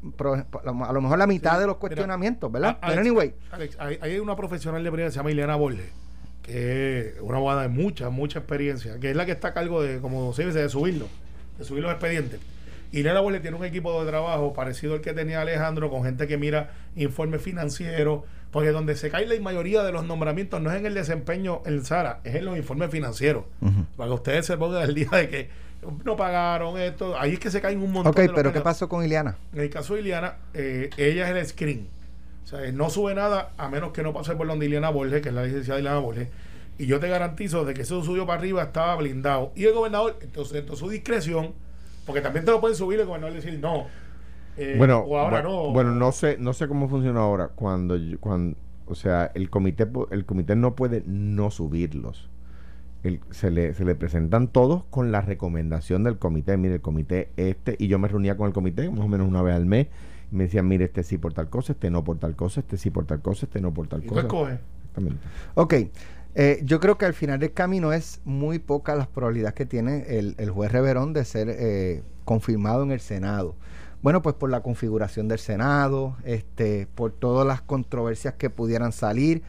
a 0.88 0.94
lo 0.94 1.02
mejor 1.02 1.18
la 1.18 1.28
mitad 1.28 1.54
Sí, 1.54 1.60
de 1.60 1.66
los 1.68 1.76
mira, 1.76 1.80
cuestionamientos, 1.80 2.52
¿verdad? 2.52 2.78
a- 2.82 2.88
Pero 2.88 3.02
anyway, 3.02 3.34
Alex, 3.52 3.78
hay, 3.80 3.98
hay 4.02 4.20
una 4.20 4.36
profesional 4.36 4.84
de 4.84 4.90
primera 4.92 5.08
que 5.08 5.12
se 5.14 5.18
llama 5.18 5.32
Ileana 5.32 5.56
Borges, 5.56 5.90
que 6.42 7.00
es 7.16 7.22
una 7.22 7.38
abogada 7.38 7.62
de 7.64 7.70
mucha, 7.70 8.10
mucha 8.10 8.40
experiencia, 8.40 9.00
que 9.00 9.12
es 9.12 9.16
la 9.16 9.26
que 9.26 9.32
está 9.32 9.50
a 9.50 9.54
cargo 9.54 9.82
de, 9.82 10.00
como 10.00 10.34
se 10.34 10.46
dice, 10.46 10.60
de 10.60 10.70
subirlo, 10.70 11.08
de 11.58 11.64
subir 11.64 11.84
los 11.84 11.92
expedientes. 11.92 12.40
Ileana 12.92 13.22
Borges 13.22 13.42
tiene 13.42 13.58
un 13.58 13.66
equipo 13.66 14.04
de 14.04 14.10
trabajo 14.10 14.54
parecido 14.54 14.94
al 14.96 15.02
que 15.02 15.14
tenía 15.14 15.42
Alejandro, 15.42 15.90
con 15.90 16.04
gente 16.04 16.28
que 16.28 16.38
mira 16.38 16.72
informes 16.96 17.42
financieros, 17.42 18.22
Porque 18.52 18.70
donde 18.70 18.96
se 18.96 19.10
cae 19.10 19.26
la 19.26 19.40
mayoría 19.42 19.82
de 19.82 19.92
los 19.92 20.06
nombramientos 20.06 20.62
no 20.62 20.70
es 20.72 20.78
en 20.78 20.86
el 20.86 20.94
desempeño 20.94 21.64
en 21.66 21.84
Sara, 21.84 22.20
es 22.24 22.36
en 22.36 22.46
los 22.46 22.56
informes 22.56 22.92
financieros. 22.92 23.46
Para 23.98 24.10
que 24.10 24.14
ustedes 24.14 24.46
se 24.46 24.58
pongan 24.58 24.84
el 24.84 24.94
día 24.94 25.10
de 25.10 25.28
que 25.28 25.50
no 26.06 26.16
pagaron 26.16 26.80
esto. 26.80 27.18
Ahí 27.20 27.34
es 27.34 27.40
que 27.40 27.52
se 27.52 27.62
caen 27.62 27.82
un 27.82 27.92
montón 27.92 28.12
Ok, 28.12 28.18
de 28.20 28.30
pero 28.30 28.52
¿qué 28.54 28.62
pasó 28.62 28.88
con 28.90 29.04
Ileana? 29.04 29.38
En 29.54 29.60
el 29.62 29.70
caso 29.70 29.96
de 29.96 30.02
Iliana, 30.02 30.38
eh, 30.54 30.90
ella 30.98 31.30
es 31.30 31.36
el 31.36 31.46
screen. 31.46 31.88
O 32.44 32.48
sea, 32.48 32.72
no 32.72 32.90
sube 32.90 33.14
nada 33.16 33.52
a 33.58 33.70
menos 33.70 33.92
que 33.94 34.04
no 34.04 34.14
pase 34.14 34.36
por 34.36 34.48
donde 34.48 34.66
Ileana 34.66 34.90
Borges, 34.90 35.22
que 35.22 35.30
es 35.30 35.36
la 35.36 35.44
licenciada 35.44 35.80
Ileana 35.80 36.00
Borges. 36.00 36.28
Y 36.78 36.88
yo 36.88 37.00
te 37.00 37.08
garantizo 37.08 37.66
de 37.66 37.74
que 37.74 37.84
eso 37.84 38.04
subió 38.04 38.26
para 38.26 38.40
arriba 38.40 38.64
estaba 38.64 38.96
blindado. 38.96 39.52
Y 39.56 39.66
el 39.66 39.74
gobernador, 39.74 40.18
entonces, 40.22 40.56
entonces 40.58 40.80
su 40.80 40.90
discreción, 40.90 41.54
porque 42.06 42.22
también 42.22 42.46
te 42.46 42.52
lo 42.52 42.60
pueden 42.60 42.76
subir 42.76 43.00
el 43.00 43.06
gobernador 43.06 43.34
y 43.38 43.42
decir 43.42 43.60
no. 43.60 43.86
eh, 44.58 44.76
bueno, 44.78 45.00
o 45.00 45.18
ahora 45.18 45.42
bueno, 45.42 45.50
no. 45.68 45.72
bueno, 45.72 45.92
no 45.96 46.12
sé, 46.12 46.38
no 46.40 46.54
sé 46.54 46.68
cómo 46.68 46.90
funciona 46.90 47.20
ahora. 47.22 47.50
Cuando, 47.50 47.96
yo- 47.96 48.20
cuando, 48.20 48.58
o 48.88 48.96
sea, 48.96 49.32
el 49.36 49.50
comité, 49.50 49.88
el 50.12 50.26
comité 50.26 50.56
no 50.56 50.76
puede 50.76 51.04
no 51.06 51.50
subirlos. 51.52 52.30
El- 53.04 53.20
se, 53.32 53.52
le, 53.52 53.74
se 53.74 53.84
le 53.86 53.96
presentan 53.96 54.48
todos 54.48 54.84
con 54.90 55.12
la 55.12 55.22
recomendación 55.22 56.04
del 56.04 56.18
comité. 56.18 56.56
Mire, 56.58 56.76
el 56.76 56.82
comité 56.82 57.30
este, 57.38 57.76
y 57.78 57.88
yo 57.88 58.00
me 58.00 58.08
reunía 58.08 58.38
con 58.38 58.48
el 58.48 58.54
comité 58.54 58.90
más 58.90 59.02
o 59.02 59.08
menos 59.08 59.28
una 59.28 59.42
vez 59.42 59.56
al 59.56 59.66
mes. 59.66 59.88
Y 60.32 60.36
me 60.36 60.46
decían, 60.46 60.68
mire, 60.68 60.86
este 60.86 61.04
sí 61.04 61.18
por 61.18 61.34
tal 61.34 61.50
cosa, 61.50 61.74
este 61.74 61.90
no 61.92 62.04
por 62.04 62.18
tal 62.18 62.36
cosa, 62.36 62.62
este 62.62 62.78
sí 62.78 62.90
por 62.90 63.06
tal 63.06 63.22
cosa, 63.22 63.46
este 63.46 63.62
no 63.62 63.74
por 63.74 63.88
tal 63.88 64.04
cosa. 64.06 64.22
escoges. 64.22 64.60
Exactamente. 64.82 65.20
Ok, 65.56 65.74
eh, 66.36 66.62
yo 66.64 66.80
creo 66.80 66.98
que 66.98 67.06
al 67.06 67.14
final 67.14 67.40
del 67.40 67.52
camino 67.54 67.94
es 67.94 68.22
muy 68.26 68.58
poca 68.60 68.96
las 68.96 69.08
probabilidades 69.08 69.54
que 69.54 69.66
tiene 69.66 70.06
el, 70.08 70.36
el 70.38 70.50
juez 70.50 70.72
Reverón 70.72 71.14
de 71.14 71.26
ser 71.26 71.48
eh, 71.52 72.04
confirmado 72.26 72.84
en 72.84 72.92
el 72.92 73.00
Senado. 73.00 73.56
Bueno, 74.02 74.22
pues 74.22 74.36
por 74.36 74.50
la 74.50 74.62
configuración 74.62 75.28
del 75.28 75.40
Senado, 75.40 76.16
este, 76.26 76.88
por 76.96 77.12
todas 77.12 77.46
las 77.48 77.62
controversias 77.62 78.34
que 78.34 78.50
pudieran 78.50 78.92
salir. 78.92 79.44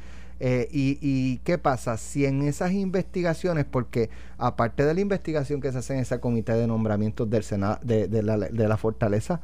Eh, 0.47 0.69
y, 0.71 0.99
y 1.01 1.39
qué 1.39 1.57
pasa? 1.57 1.97
Si 1.97 2.27
en 2.27 2.43
esas 2.43 2.73
investigaciones, 2.73 3.65
porque 3.65 4.11
aparte 4.37 4.85
de 4.85 4.93
la 4.93 5.01
investigación 5.01 5.61
que 5.63 5.73
se 5.73 5.79
hace 5.79 5.95
en 5.95 6.01
ese 6.01 6.21
comité 6.21 6.53
de 6.53 6.67
nombramientos 6.67 7.31
del 7.31 7.43
Senado, 7.45 7.79
de, 7.83 8.09
de 8.09 8.23
la, 8.23 8.37
de 8.37 8.69
la 8.69 8.77
Fortaleza, 8.77 9.41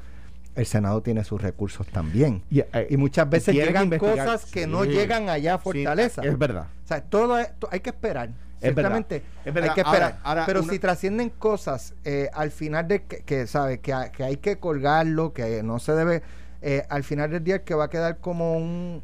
el 0.56 0.66
Senado 0.66 1.00
tiene 1.00 1.24
sus 1.24 1.40
recursos 1.40 1.86
también. 1.86 2.42
Y, 2.50 2.60
eh, 2.60 2.86
Y 2.90 2.98
muchas 2.98 3.30
veces 3.30 3.54
llegan 3.54 3.88
cosas 3.98 4.44
que 4.44 4.64
Sí. 4.64 4.70
no 4.70 4.84
llegan 4.84 5.30
allá 5.30 5.54
a 5.54 5.58
sí, 5.58 5.62
Fortaleza. 5.64 6.20
es 6.22 6.36
verdad. 6.38 6.66
O 6.84 6.88
sea, 6.88 7.00
todo 7.02 7.38
esto 7.38 7.68
hay 7.72 7.80
que 7.80 7.90
esperar. 7.90 8.28
Es 8.60 8.74
verdad, 8.74 9.02
es 9.08 9.54
verdad. 9.54 9.70
hay 9.70 9.74
que 9.74 9.80
esperar. 9.80 10.02
Ahora- 10.02 10.18
ahora 10.22 10.44
Pero 10.46 10.60
una- 10.60 10.70
si 10.72 10.78
trascienden 10.78 11.30
cosas 11.30 11.94
eh, 12.04 12.28
al 12.34 12.50
final 12.50 12.86
de 12.88 13.04
que, 13.04 13.20
que 13.22 13.46
sabe 13.46 13.80
que, 13.80 13.94
que 14.14 14.22
hay 14.22 14.36
que 14.36 14.58
colgarlo, 14.58 15.32
que 15.32 15.62
no 15.62 15.78
se 15.78 15.92
debe, 15.92 16.22
eh, 16.60 16.84
al 16.90 17.04
final 17.04 17.30
del 17.30 17.42
día 17.42 17.54
el 17.54 17.60
que 17.62 17.74
va 17.74 17.84
a 17.84 17.88
quedar 17.88 18.18
como 18.18 18.58
un 18.58 19.02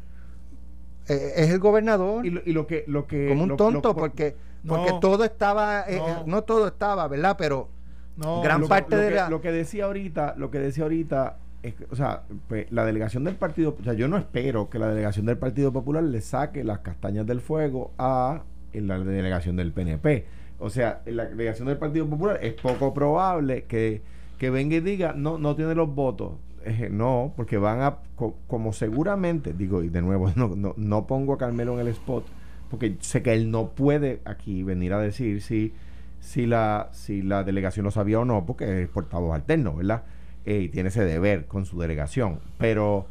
eh, 1.09 1.33
es 1.37 1.49
el 1.49 1.59
gobernador, 1.59 2.25
Y 2.25 2.29
lo, 2.31 2.41
y 2.45 2.53
lo 2.53 2.67
que, 2.67 2.83
lo 2.87 3.07
que 3.07 3.29
como 3.29 3.43
un 3.43 3.49
lo- 3.49 3.55
tonto, 3.55 3.95
porque 3.95 4.35
No. 4.63 4.75
porque 4.75 4.93
todo 5.01 5.23
estaba, 5.23 5.83
eh, 5.87 5.97
No. 5.97 6.23
no. 6.25 6.41
todo 6.43 6.67
estaba, 6.67 7.07
¿verdad? 7.07 7.35
Pero 7.37 7.69
No, 8.17 8.41
Gran 8.41 8.61
lo, 8.61 8.67
parte 8.67 8.95
de 8.97 9.09
que, 9.09 9.15
la- 9.15 9.29
lo 9.29 9.41
que 9.41 9.51
decía 9.51 9.85
ahorita, 9.85 10.33
lo 10.37 10.49
que 10.49 10.59
decía 10.59 10.83
ahorita 10.83 11.37
es 11.63 11.75
que, 11.75 11.85
o 11.91 11.95
sea, 11.95 12.23
pues, 12.47 12.71
la 12.71 12.83
delegación 12.85 13.23
del 13.23 13.35
partido, 13.35 13.75
o 13.79 13.83
sea, 13.83 13.93
yo 13.93 14.07
no 14.07 14.17
espero 14.17 14.69
que 14.69 14.79
la 14.79 14.87
delegación 14.87 15.25
del 15.25 15.37
Partido 15.37 15.71
Popular 15.73 16.03
le 16.03 16.21
saque 16.21 16.63
las 16.63 16.79
castañas 16.79 17.25
del 17.27 17.41
fuego 17.41 17.91
a 17.97 18.41
la 18.73 18.99
delegación 18.99 19.55
del 19.55 19.71
PNP. 19.71 20.25
O 20.59 20.69
sea, 20.69 21.01
la 21.05 21.25
delegación 21.25 21.67
del 21.67 21.77
Partido 21.77 22.07
Popular 22.07 22.39
es 22.41 22.53
poco 22.53 22.93
probable 22.93 23.65
que, 23.65 24.01
que 24.39 24.49
venga 24.49 24.75
y 24.77 24.79
diga, 24.81 25.13
no, 25.15 25.37
no 25.37 25.55
tiene 25.55 25.75
los 25.75 25.93
votos. 25.93 26.33
Eh, 26.69 26.89
no, 26.91 27.33
porque 27.35 27.57
van 27.57 27.81
a, 27.81 27.97
co- 28.15 28.35
como 28.47 28.73
seguramente, 28.73 29.53
digo, 29.53 29.83
y 29.83 29.89
de 29.89 30.01
nuevo, 30.01 30.31
no, 30.35 30.55
no, 30.55 30.73
no 30.75 31.07
pongo 31.07 31.33
a 31.33 31.37
Carmelo 31.37 31.73
en 31.75 31.79
el 31.79 31.87
spot, 31.89 32.25
porque 32.69 32.97
sé 32.99 33.21
que 33.21 33.33
él 33.33 33.49
no 33.51 33.69
puede 33.69 34.21
aquí 34.25 34.63
venir 34.63 34.91
a 34.93 34.99
decir 34.99 35.41
si, 35.41 35.73
si, 36.19 36.45
la, 36.45 36.89
si 36.91 37.21
la 37.21 37.43
delegación 37.43 37.85
lo 37.85 37.91
sabía 37.91 38.19
o 38.19 38.25
no, 38.25 38.45
porque 38.45 38.83
es 38.83 38.89
portavoz 38.89 39.33
alterno, 39.33 39.75
¿verdad? 39.75 40.03
Eh, 40.45 40.61
y 40.63 40.69
tiene 40.69 40.89
ese 40.89 41.05
deber 41.05 41.45
con 41.45 41.65
su 41.65 41.79
delegación. 41.79 42.39
Pero 42.57 43.05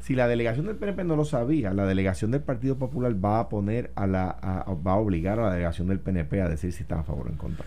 si 0.00 0.14
la 0.14 0.26
delegación 0.28 0.66
del 0.66 0.76
PNP 0.76 1.04
no 1.04 1.16
lo 1.16 1.24
sabía, 1.24 1.72
la 1.72 1.86
delegación 1.86 2.30
del 2.30 2.40
Partido 2.42 2.76
Popular 2.76 3.14
va 3.24 3.40
a 3.40 3.48
poner 3.48 3.90
a 3.94 4.06
la, 4.06 4.28
a- 4.30 4.74
va 4.74 4.92
a 4.92 4.96
obligar 4.96 5.38
a 5.38 5.44
la 5.44 5.50
delegación 5.52 5.88
del 5.88 6.00
PNP 6.00 6.42
a 6.42 6.48
decir 6.48 6.72
si 6.72 6.82
están 6.82 6.98
a 6.98 7.04
favor 7.04 7.26
o 7.28 7.30
en 7.30 7.36
contra. 7.36 7.64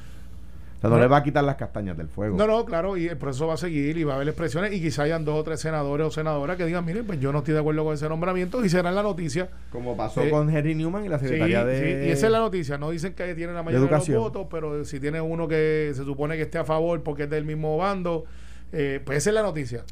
O 0.78 0.82
sea, 0.82 0.90
no, 0.90 0.98
No. 0.98 1.02
le 1.02 1.08
va 1.08 1.18
a 1.18 1.24
quitar 1.24 1.44
las 1.44 1.56
castañas 1.56 1.98
del 1.98 2.08
fuego. 2.10 2.38
No, 2.38 2.46
no, 2.48 2.66
claro, 2.66 2.98
y 2.98 3.08
el 3.08 3.18
proceso 3.18 3.48
va 3.48 3.54
a 3.56 3.58
seguir 3.58 3.98
y 3.98 4.04
va 4.04 4.14
a 4.14 4.16
haber 4.18 4.28
expresiones 4.28 4.74
y 4.74 4.82
quizá 4.82 5.04
hayan 5.04 5.24
dos 5.26 5.40
o 5.40 5.44
tres 5.44 5.60
senadores 5.60 6.06
o 6.08 6.12
senadoras 6.12 6.58
que 6.58 6.66
digan, 6.66 6.84
miren, 6.86 7.06
pues 7.06 7.20
yo 7.20 7.32
no 7.32 7.40
estoy 7.40 7.54
de 7.54 7.60
acuerdo 7.62 7.84
con 7.84 7.94
ese 7.94 8.08
nombramiento 8.10 8.64
y 8.64 8.70
será 8.70 8.90
en 8.90 8.96
la 8.96 9.04
noticia. 9.04 9.50
Como 9.72 9.96
pasó 9.98 10.22
Eh, 10.22 10.30
con 10.30 10.50
Henry 10.56 10.76
Newman 10.76 11.06
y 11.06 11.10
la 11.10 11.18
Sí, 11.20 11.26
secretaría 11.26 11.64
de... 11.66 11.80
sí, 12.04 12.08
y 12.08 12.12
esa 12.12 12.26
es 12.28 12.32
la 12.32 12.40
noticia. 12.40 12.78
No 12.78 12.90
dicen 12.92 13.14
que 13.14 13.34
tiene 13.36 13.54
la 13.54 13.64
mayoría 13.64 13.80
de, 13.80 13.86
los 13.86 13.90
educación. 14.08 14.20
votos, 14.22 14.48
pero 14.52 14.84
si 14.86 15.00
tiene 15.00 15.22
uno 15.22 15.48
que 15.48 15.92
se 15.96 16.04
supone 16.04 16.36
que 16.36 16.44
esté 16.44 16.58
a 16.58 16.66
favor 16.66 17.02
porque 17.04 17.24
es 17.24 17.30
del 17.30 17.46
mismo 17.46 17.78
bando, 17.78 18.26
eh, 18.72 19.00
pues 19.04 19.20
esa 19.20 19.30
es 19.32 19.34
la 19.34 19.44
noticia. 19.44 19.84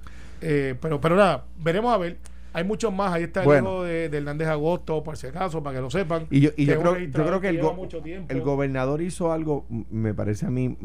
Eh, 0.42 0.76
pero, 0.82 1.00
pero 1.00 1.16
nada, 1.16 1.46
veremos 1.60 1.94
a 1.94 1.98
ver. 1.98 2.18
Hay 2.54 2.64
muchos 2.64 2.94
más. 2.94 3.12
Ahí 3.14 3.24
está 3.24 3.40
el 3.42 3.46
Bueno. 3.48 3.70
hijo 3.70 3.84
de, 3.84 4.10
de 4.10 4.18
Hernández 4.18 4.48
Agosto, 4.48 5.04
por 5.04 5.18
si 5.18 5.28
acaso, 5.28 5.64
para 5.64 5.76
que 5.78 5.82
lo 5.82 5.90
sepan. 5.90 6.28
Y 6.30 6.40
yo, 6.42 6.52
y 6.56 6.66
yo 6.66 6.80
creo, 6.80 6.98
yo 7.00 7.26
creo 7.26 7.42
que 7.42 7.50
el, 7.50 7.60
go- 7.60 7.76
gobernador 8.44 9.02
hizo 9.02 9.32
algo, 9.32 9.66
me 9.90 10.14
parece 10.14 10.46
a 10.46 10.52
mí, 10.52 10.78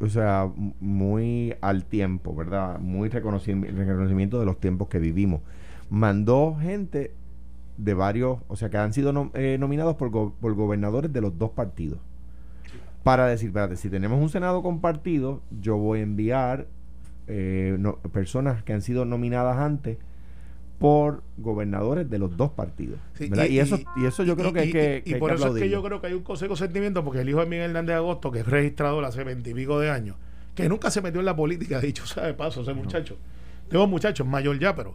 o 0.00 0.08
sea, 0.08 0.48
muy 0.80 1.54
al 1.60 1.84
tiempo, 1.84 2.34
¿verdad? 2.34 2.78
Muy 2.78 3.08
reconocimiento, 3.08 3.76
reconocimiento 3.78 4.38
de 4.38 4.46
los 4.46 4.58
tiempos 4.60 4.88
que 4.88 4.98
vivimos. 5.00 5.40
Mandó 5.90 6.56
gente 6.60 7.12
de 7.76 7.94
varios, 7.94 8.38
o 8.48 8.56
sea, 8.56 8.70
que 8.70 8.78
han 8.78 8.92
sido 8.92 9.12
nom- 9.12 9.30
eh, 9.34 9.56
nominados 9.58 9.96
por, 9.96 10.10
go- 10.10 10.32
por 10.40 10.54
gobernadores 10.54 11.12
de 11.12 11.20
los 11.20 11.36
dos 11.38 11.50
partidos. 11.50 11.98
Para 13.02 13.26
decir, 13.26 13.48
espérate, 13.48 13.76
si 13.76 13.88
tenemos 13.90 14.20
un 14.20 14.28
Senado 14.28 14.62
compartido, 14.62 15.40
yo 15.60 15.76
voy 15.76 16.00
a 16.00 16.02
enviar 16.02 16.66
eh, 17.28 17.76
no- 17.78 17.96
personas 17.96 18.62
que 18.62 18.72
han 18.72 18.82
sido 18.82 19.04
nominadas 19.04 19.56
antes 19.58 19.98
por 20.78 21.22
gobernadores 21.38 22.08
de 22.10 22.18
los 22.18 22.36
dos 22.36 22.50
partidos. 22.50 22.98
Y, 23.18 23.58
eso, 23.58 23.78
y 23.96 24.04
eso 24.04 24.22
yo 24.24 24.36
creo 24.36 24.52
que 24.52 24.60
hay 24.60 24.68
y- 24.68 24.72
que, 24.72 25.02
y 25.06 25.14
hay 25.14 25.20
por 25.20 25.30
que 25.30 25.36
eso 25.36 25.56
es 25.56 25.62
que 25.62 25.70
yo 25.70 25.82
creo 25.82 26.00
que 26.00 26.08
hay 26.08 26.12
un 26.12 26.22
consejo 26.22 26.52
de 26.54 26.58
sentimiento, 26.58 27.02
porque 27.04 27.20
el 27.20 27.28
hijo 27.28 27.40
de 27.40 27.46
Miguel 27.46 27.70
Hernández 27.70 27.96
Agosto, 27.96 28.30
que 28.30 28.40
es 28.40 28.46
registrador 28.46 29.04
hace 29.04 29.24
veintipico 29.24 29.80
de 29.80 29.90
años, 29.90 30.16
que 30.54 30.68
nunca 30.68 30.90
se 30.90 31.00
metió 31.00 31.20
en 31.20 31.26
la 31.26 31.34
política, 31.36 31.80
dicho 31.80 32.06
sea 32.06 32.24
de 32.24 32.34
paso, 32.34 32.60
ese 32.62 32.74
muchacho. 32.74 33.16
Digo 33.70 33.86
muchacho, 33.86 34.22
es 34.22 34.28
mayor 34.28 34.58
ya, 34.58 34.74
pero 34.74 34.94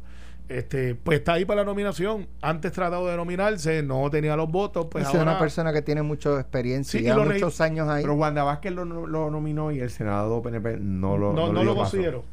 este 0.50 0.96
pues 0.96 1.20
está 1.20 1.34
ahí 1.34 1.46
para 1.46 1.62
la 1.62 1.66
nominación. 1.66 2.28
Antes 2.42 2.72
tratado 2.74 3.08
de 3.08 3.16
nominarse, 3.18 3.82
no 3.84 4.10
tenía 4.10 4.36
los 4.36 4.50
votos, 4.52 4.88
pues 4.92 5.04
es 5.04 5.10
ahora 5.10 5.24
una 5.32 5.40
persona 5.40 5.72
que 5.74 5.82
tiene 5.82 6.02
mucha 6.04 6.40
experiencia 6.40 7.00
Sí, 7.00 7.06
y 7.06 7.10
lo 7.10 7.26
muchos 7.26 7.60
años 7.62 7.88
ahí. 7.90 8.02
Pero 8.04 8.16
Wanda 8.16 8.44
Vázquez 8.44 8.72
lo, 8.74 8.86
lo 8.86 9.30
nominó 9.32 9.72
y 9.72 9.80
el 9.80 9.90
Senado 9.90 10.42
PNP 10.42 10.78
no 10.80 11.18
lo 11.18 11.34
No- 11.34 11.52
no 11.54 11.64
lo 11.64 11.76
paso. 11.76 11.92
consideró. 11.92 12.24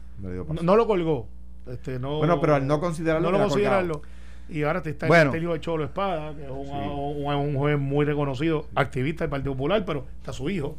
No 0.63 0.77
lo 0.77 0.87
colgó. 0.87 1.29
Este, 1.71 1.99
no, 1.99 2.19
Bueno, 2.19 2.41
pero 2.41 2.55
al 2.55 2.67
no 2.67 2.81
considerarlo, 2.81 3.31
no 3.31 3.39
lo 3.39 3.45
considerarlo. 3.45 4.03
Y 4.49 4.63
ahora 4.63 4.83
te 4.83 4.91
está 4.91 5.07
Bueno. 5.07 5.35
el 5.35 5.43
hijo 5.43 5.53
de 5.53 5.61
Cholo 5.61 5.85
Espada, 5.85 6.35
que 6.35 6.45
es 6.45 6.51
un, 6.51 6.69
un, 6.71 7.35
un 7.35 7.55
juez 7.57 7.79
muy 7.79 8.07
reconocido, 8.07 8.67
activista 8.75 9.25
del 9.25 9.31
Partido 9.31 9.53
Popular, 9.53 9.85
pero 9.85 10.07
está 10.19 10.33
su 10.33 10.49
hijo. 10.49 10.77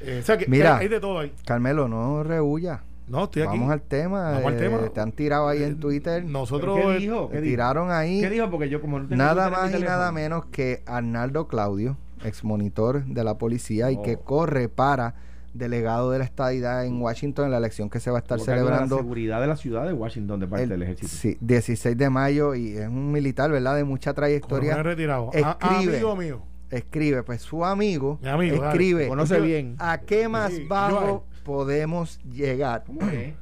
Eh, 0.00 0.20
o 0.22 0.24
sea 0.26 0.38
que, 0.38 0.46
Mira. 0.46 0.78
que 0.78 0.84
hay, 0.84 0.88
de 0.88 1.00
todo 1.00 1.18
ahí. 1.18 1.32
Carmelo, 1.46 1.86
no 1.88 2.22
rehuya. 2.24 2.82
No, 3.06 3.24
estoy 3.24 3.42
aquí. 3.42 3.58
Vamos 3.58 3.70
al 3.70 3.82
tema. 3.82 4.30
Vamos 4.32 4.46
al 4.46 4.54
eh, 4.54 4.58
tema. 4.58 4.78
Te 4.88 5.00
han 5.00 5.12
tirado 5.12 5.48
ahí 5.48 5.62
en 5.62 5.78
Twitter. 5.78 6.24
Nosotros. 6.24 6.76
¿Pero 6.78 6.92
eh, 6.92 6.94
¿Qué 6.96 7.00
dijo? 7.02 7.28
¿Qué 7.30 7.40
tiraron 7.42 7.90
ahí. 7.90 8.20
¿Qué 8.22 8.30
dijo? 8.30 8.50
Porque 8.50 8.70
yo 8.70 8.80
como 8.80 8.98
no 9.00 9.14
Nada 9.14 9.50
más 9.50 9.74
y 9.74 9.82
nada 9.82 10.10
menos 10.10 10.46
que 10.46 10.82
Arnaldo 10.86 11.46
Claudio, 11.46 11.98
ex 12.24 12.42
monitor 12.44 13.04
de 13.04 13.22
la 13.22 13.36
policía 13.36 13.90
y 13.90 14.00
que 14.00 14.14
Oh. 14.16 14.20
corre 14.24 14.70
para 14.70 15.14
delegado 15.54 16.10
de 16.10 16.18
la 16.18 16.24
estadidad 16.24 16.84
en 16.84 17.00
Washington 17.00 17.46
en 17.46 17.52
la 17.52 17.58
elección 17.58 17.88
que 17.88 18.00
se 18.00 18.10
va 18.10 18.18
a 18.18 18.20
estar 18.20 18.38
celebrando 18.40 18.96
la 18.96 19.02
seguridad 19.02 19.40
de 19.40 19.46
la 19.46 19.56
ciudad 19.56 19.86
de 19.86 19.92
Washington 19.92 20.40
de 20.40 20.46
parte 20.48 20.64
el 20.64 20.68
del 20.70 20.82
ejército. 20.82 21.08
sí, 21.08 21.38
16 21.40 21.96
de 21.96 22.10
mayo 22.10 22.54
y 22.54 22.76
es 22.76 22.88
un 22.88 23.12
militar, 23.12 23.50
¿verdad? 23.50 23.76
De 23.76 23.84
mucha 23.84 24.12
coronel 24.12 24.40
trayectoria. 24.40 24.82
retirado. 24.82 25.30
Ah, 25.42 25.56
ah, 25.60 25.70
escribe. 25.74 25.96
amigo 25.96 26.16
mío. 26.16 26.42
Escribe, 26.70 27.22
pues 27.22 27.42
su 27.42 27.64
amigo, 27.64 28.18
Mi 28.20 28.28
amigo, 28.28 28.56
dale. 28.56 28.68
escribe, 28.70 29.08
Conoce 29.08 29.40
bien. 29.40 29.76
¿a 29.78 29.98
qué 30.00 30.28
más 30.28 30.52
Sí, 30.52 30.64
bajo 30.68 31.24
podemos 31.44 32.18
llegar? 32.24 32.82
¿Cómo 32.84 33.08
es? 33.08 33.34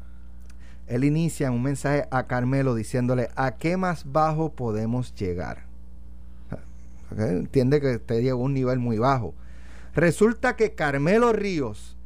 Él 0.87 1.05
inicia 1.05 1.51
un 1.51 1.63
mensaje 1.63 2.07
a 2.11 2.27
Carmelo 2.27 2.75
diciéndole, 2.75 3.29
¿a 3.37 3.53
qué 3.57 3.79
más 3.79 4.05
bajo 4.13 4.53
podemos 4.53 5.15
llegar? 5.15 5.65
Entiende 7.17 7.81
que 7.81 7.97
usted 7.97 8.21
llegó 8.21 8.43
a 8.43 8.45
un 8.45 8.55
nivel 8.55 8.79
muy 8.79 8.99
bajo. 8.99 9.35
Resulta 9.95 10.57
que 10.57 10.75
Carmelo 10.75 11.33
Ríos, 11.33 11.97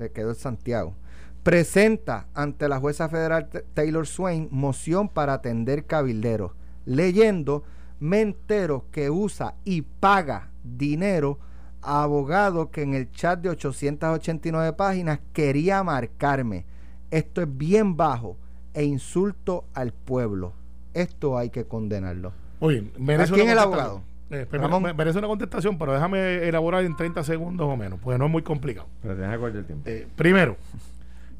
le 0.00 0.10
quedó 0.10 0.30
en 0.30 0.34
Santiago, 0.34 0.94
presenta 1.42 2.26
ante 2.34 2.68
la 2.68 2.80
jueza 2.80 3.08
federal 3.08 3.48
Taylor 3.74 4.06
Swain 4.06 4.48
moción 4.50 5.08
para 5.08 5.34
atender 5.34 5.86
cabilderos, 5.86 6.52
leyendo, 6.84 7.62
me 8.00 8.20
entero 8.20 8.86
que 8.90 9.10
usa 9.10 9.54
y 9.64 9.82
paga 9.82 10.50
dinero 10.64 11.38
a 11.82 12.02
abogado 12.02 12.70
que 12.70 12.82
en 12.82 12.94
el 12.94 13.10
chat 13.12 13.40
de 13.40 13.50
889 13.50 14.72
páginas 14.74 15.20
quería 15.32 15.82
marcarme. 15.82 16.64
Esto 17.10 17.42
es 17.42 17.48
bien 17.56 17.96
bajo 17.96 18.36
e 18.74 18.84
insulto 18.84 19.64
al 19.74 19.92
pueblo. 19.92 20.52
Esto 20.94 21.38
hay 21.38 21.50
que 21.50 21.64
condenarlo. 21.64 22.32
Bien. 22.60 22.92
¿A 23.18 23.24
quién 23.26 23.48
el 23.48 23.58
abogado? 23.58 24.02
Eh, 24.30 24.46
Ramón. 24.62 24.82
me- 24.84 24.92
merece 24.94 25.18
una 25.18 25.28
contestación, 25.28 25.76
pero 25.78 25.92
déjame 25.92 26.46
elaborar 26.48 26.84
en 26.84 26.96
30 26.96 27.24
segundos 27.24 27.66
o 27.68 27.76
menos, 27.76 27.98
porque 28.00 28.18
no 28.18 28.26
es 28.26 28.30
muy 28.30 28.42
complicado. 28.42 28.88
Pero 29.02 29.14
acuerdo 29.34 29.58
el 29.58 29.64
tiempo. 29.64 29.88
Eh, 29.88 30.06
primero, 30.16 30.56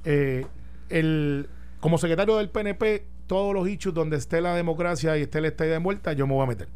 eh, 0.05 0.47
el, 0.89 1.49
como 1.81 1.99
secretario 1.99 2.37
del 2.37 2.49
PNP, 2.51 3.05
todos 3.27 3.55
los 3.55 3.69
hechos 3.69 3.95
donde 3.95 4.17
esté 4.17 4.41
la 4.41 4.55
democracia 4.55 5.17
y 5.17 5.23
esté 5.23 5.41
la 5.41 5.49
estadía 5.49 5.75
de 5.75 5.79
vuelta, 5.79 6.13
yo 6.15 6.27
me 6.27 6.35
voy 6.35 6.43
a 6.45 6.47
meter. 6.47 6.69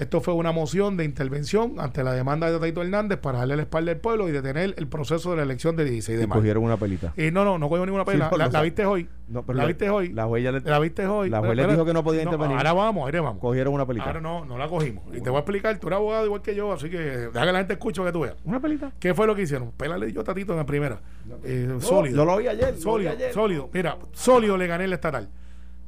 Esto 0.00 0.20
fue 0.20 0.34
una 0.34 0.50
moción 0.50 0.96
de 0.96 1.04
intervención 1.04 1.74
ante 1.78 2.02
la 2.02 2.12
demanda 2.14 2.50
de 2.50 2.58
Taito 2.58 2.82
Hernández 2.82 3.18
para 3.18 3.38
darle 3.40 3.54
la 3.56 3.62
espalda 3.62 3.92
al 3.92 3.98
pueblo 3.98 4.28
y 4.28 4.32
detener 4.32 4.74
el 4.76 4.88
proceso 4.88 5.30
de 5.30 5.36
la 5.36 5.42
elección 5.42 5.76
del 5.76 5.90
16 5.90 6.18
de 6.18 6.24
Y 6.24 6.26
mayo. 6.26 6.40
cogieron 6.40 6.64
una 6.64 6.76
pelita. 6.78 7.12
Y 7.16 7.30
no, 7.30 7.44
no, 7.44 7.58
no 7.58 7.68
cogió 7.68 7.84
ninguna. 7.84 8.04
Sí, 8.10 8.16
no, 8.16 8.30
la, 8.36 8.62
viste 8.62 8.86
hoy. 8.86 9.08
No, 9.28 9.42
pero 9.44 9.58
la 9.58 9.62
la- 9.64 9.68
viste 9.68 9.90
hoy. 9.90 10.12
La 10.12 10.24
juez 10.24 10.42
le- 10.42 10.60
La 10.60 10.78
viste 10.78 11.06
hoy. 11.06 11.28
La 11.30 11.40
juez 11.40 11.54
le 11.54 11.66
dijo 11.66 11.84
que 11.84 11.92
no 11.92 12.02
podía 12.02 12.22
intervenir. 12.22 12.56
Ahora 12.56 12.72
vamos, 12.72 13.02
ahora 13.04 13.20
vamos. 13.20 13.40
Cogieron 13.40 13.74
una 13.74 13.86
pelita. 13.86 14.06
Ahora 14.06 14.20
no, 14.20 14.44
no 14.46 14.56
la 14.58 14.68
cogimos. 14.68 15.04
Y 15.14 15.20
te 15.20 15.28
voy 15.30 15.36
a 15.36 15.40
explicar, 15.40 15.78
tú 15.78 15.86
eres 15.88 15.98
abogado 15.98 16.24
igual 16.26 16.40
que 16.42 16.54
yo, 16.54 16.72
así 16.72 16.88
que 16.88 16.98
deja 16.98 17.30
que 17.46 17.52
la 17.52 17.58
gente 17.58 17.74
escuche 17.74 18.02
que 18.02 18.10
tú 18.12 18.20
veas. 18.20 18.36
¿Una 18.44 18.58
pelita? 18.58 18.92
¿Qué 18.98 19.12
fue 19.14 19.26
lo 19.26 19.34
que 19.36 19.42
hicieron? 19.42 19.70
Pélale 19.72 20.10
yo 20.12 20.24
tatito 20.24 20.52
en 20.52 20.58
la 20.58 20.66
primera. 20.66 20.98
Eh, 21.44 21.76
sólido. 21.80 22.16
Yo 22.16 22.24
lo 22.24 22.38
vi 22.38 22.48
ayer. 22.48 22.74
vi 22.74 22.80
Sólido, 22.80 23.10
ayer. 23.10 23.32
sólido. 23.34 23.68
Mira, 23.72 23.98
sólido 24.12 24.56
le 24.56 24.66
gané 24.66 24.84
el 24.84 24.92
estatal. 24.94 25.28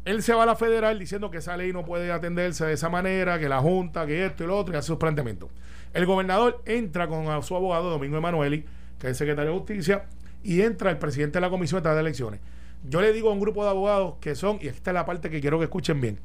Él 0.04 0.22
se 0.22 0.34
va 0.34 0.42
a 0.42 0.46
la 0.46 0.56
federal 0.56 0.98
diciendo 0.98 1.30
que 1.30 1.38
esa 1.38 1.56
ley 1.56 1.72
no 1.72 1.84
puede 1.84 2.10
atenderse 2.10 2.66
de 2.66 2.72
esa 2.72 2.88
manera, 2.88 3.38
que 3.38 3.48
la 3.48 3.60
Junta, 3.60 4.04
que 4.06 4.26
esto 4.26 4.42
y 4.42 4.46
lo 4.48 4.58
otro, 4.58 4.74
y 4.74 4.76
hace 4.76 4.88
sus 4.88 4.98
planteamientos. 4.98 5.50
El 5.92 6.06
gobernador 6.06 6.60
entra 6.66 7.06
con 7.06 7.42
su 7.42 7.54
abogado, 7.54 7.90
Domingo 7.90 8.16
Emanueli, 8.16 8.64
que 8.98 9.10
es 9.10 9.16
secretario 9.16 9.52
de 9.52 9.58
Justicia, 9.58 10.06
y 10.42 10.62
entra 10.62 10.90
el 10.90 10.98
presidente 10.98 11.38
de 11.38 11.42
la 11.42 11.50
Comisión 11.50 11.82
de 11.82 12.00
Elecciones. 12.00 12.40
Yo 12.84 13.00
le 13.00 13.12
digo 13.12 13.30
a 13.30 13.32
un 13.32 13.40
grupo 13.40 13.62
de 13.62 13.70
abogados 13.70 14.14
que 14.20 14.34
son, 14.34 14.58
y 14.60 14.66
esta 14.66 14.90
es 14.90 14.94
la 14.94 15.06
parte 15.06 15.30
que 15.30 15.40
quiero 15.40 15.58
que 15.58 15.64
escuchen 15.64 16.00
bien, 16.00 16.18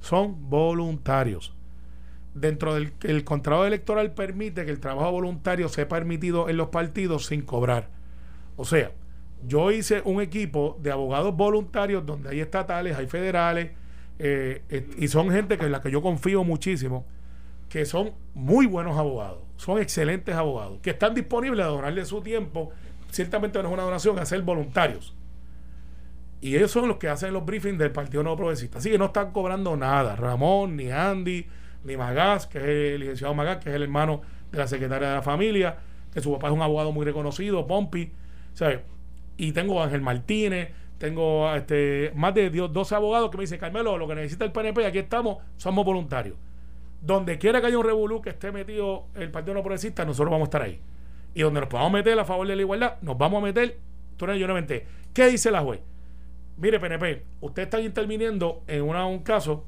son 0.00 0.50
voluntarios. 0.50 1.54
Dentro 2.34 2.74
del 2.74 3.24
contrato 3.24 3.66
electoral 3.66 4.12
permite 4.12 4.64
que 4.64 4.70
el 4.70 4.80
trabajo 4.80 5.12
voluntario 5.12 5.68
sea 5.68 5.86
permitido 5.86 6.48
en 6.48 6.56
los 6.56 6.70
partidos 6.70 7.26
sin 7.26 7.42
cobrar. 7.42 7.88
O 8.56 8.64
sea, 8.64 8.90
yo 9.46 9.70
hice 9.70 10.02
un 10.04 10.20
equipo 10.20 10.78
de 10.80 10.92
abogados 10.92 11.34
voluntarios 11.36 12.04
donde 12.06 12.30
hay 12.30 12.40
estatales, 12.40 12.96
hay 12.96 13.06
federales, 13.06 13.70
eh, 14.18 14.62
y 14.98 15.08
son 15.08 15.30
gente 15.30 15.58
que 15.58 15.66
en 15.66 15.72
la 15.72 15.80
que 15.80 15.90
yo 15.90 16.02
confío 16.02 16.44
muchísimo, 16.44 17.04
que 17.68 17.84
son 17.84 18.12
muy 18.34 18.66
buenos 18.66 18.98
abogados, 18.98 19.40
son 19.56 19.80
excelentes 19.80 20.34
abogados, 20.34 20.78
que 20.82 20.90
están 20.90 21.14
disponibles 21.14 21.64
a 21.64 21.68
donarle 21.68 22.04
su 22.04 22.20
tiempo, 22.20 22.70
ciertamente 23.10 23.60
no 23.62 23.68
es 23.68 23.74
una 23.74 23.82
donación, 23.82 24.18
a 24.18 24.26
ser 24.26 24.42
voluntarios. 24.42 25.14
Y 26.40 26.56
ellos 26.56 26.70
son 26.70 26.88
los 26.88 26.96
que 26.96 27.08
hacen 27.08 27.32
los 27.32 27.44
briefings 27.44 27.78
del 27.78 27.92
Partido 27.92 28.22
Nuevo 28.24 28.38
Progresista. 28.38 28.78
Así 28.78 28.90
que 28.90 28.98
no 28.98 29.06
están 29.06 29.30
cobrando 29.30 29.76
nada. 29.76 30.16
Ramón, 30.16 30.76
ni 30.76 30.90
Andy, 30.90 31.46
ni 31.84 31.96
Magás, 31.96 32.48
que 32.48 32.58
es 32.58 32.64
el 32.94 33.00
licenciado 33.00 33.32
Magás, 33.32 33.58
que 33.58 33.70
es 33.70 33.76
el 33.76 33.84
hermano 33.84 34.22
de 34.50 34.58
la 34.58 34.66
secretaria 34.66 35.08
de 35.08 35.14
la 35.14 35.22
familia, 35.22 35.78
que 36.12 36.20
su 36.20 36.32
papá 36.32 36.48
es 36.48 36.52
un 36.52 36.60
abogado 36.60 36.90
muy 36.90 37.06
reconocido, 37.06 37.64
Pompi. 37.64 38.10
¿sabes? 38.54 38.80
Y 39.42 39.50
tengo 39.50 39.80
a 39.80 39.86
Ángel 39.86 40.02
Martínez, 40.02 40.70
tengo 40.98 41.52
este, 41.52 42.12
más 42.14 42.32
de 42.32 42.48
10 42.48 42.72
12 42.72 42.94
abogados 42.94 43.28
que 43.28 43.38
me 43.38 43.42
dicen, 43.42 43.58
Carmelo, 43.58 43.98
lo 43.98 44.06
que 44.06 44.14
necesita 44.14 44.44
el 44.44 44.52
PNP, 44.52 44.86
aquí 44.86 44.98
estamos, 44.98 45.38
somos 45.56 45.84
voluntarios. 45.84 46.36
Donde 47.00 47.38
quiera 47.38 47.60
que 47.60 47.66
haya 47.66 47.76
un 47.76 47.84
revolú 47.84 48.22
que 48.22 48.30
esté 48.30 48.52
metido 48.52 49.06
el 49.16 49.32
Partido 49.32 49.54
No 49.54 49.62
Progresista, 49.62 50.04
nosotros 50.04 50.30
vamos 50.30 50.46
a 50.46 50.48
estar 50.48 50.62
ahí. 50.62 50.80
Y 51.34 51.42
donde 51.42 51.58
nos 51.58 51.68
podamos 51.68 51.90
meter 51.90 52.16
a 52.20 52.24
favor 52.24 52.46
de 52.46 52.54
la 52.54 52.62
igualdad, 52.62 52.98
nos 53.02 53.18
vamos 53.18 53.42
a 53.42 53.46
meter, 53.46 53.80
tú 54.16 54.26
eres 54.26 54.38
yo 54.38 54.46
no 54.46 54.54
menté. 54.54 54.86
¿Qué 55.12 55.26
dice 55.26 55.50
la 55.50 55.60
juez? 55.60 55.80
Mire, 56.56 56.78
PNP, 56.78 57.24
usted 57.40 57.64
está 57.64 57.80
interviniendo 57.80 58.62
en 58.68 58.82
un 58.82 59.24
caso 59.24 59.64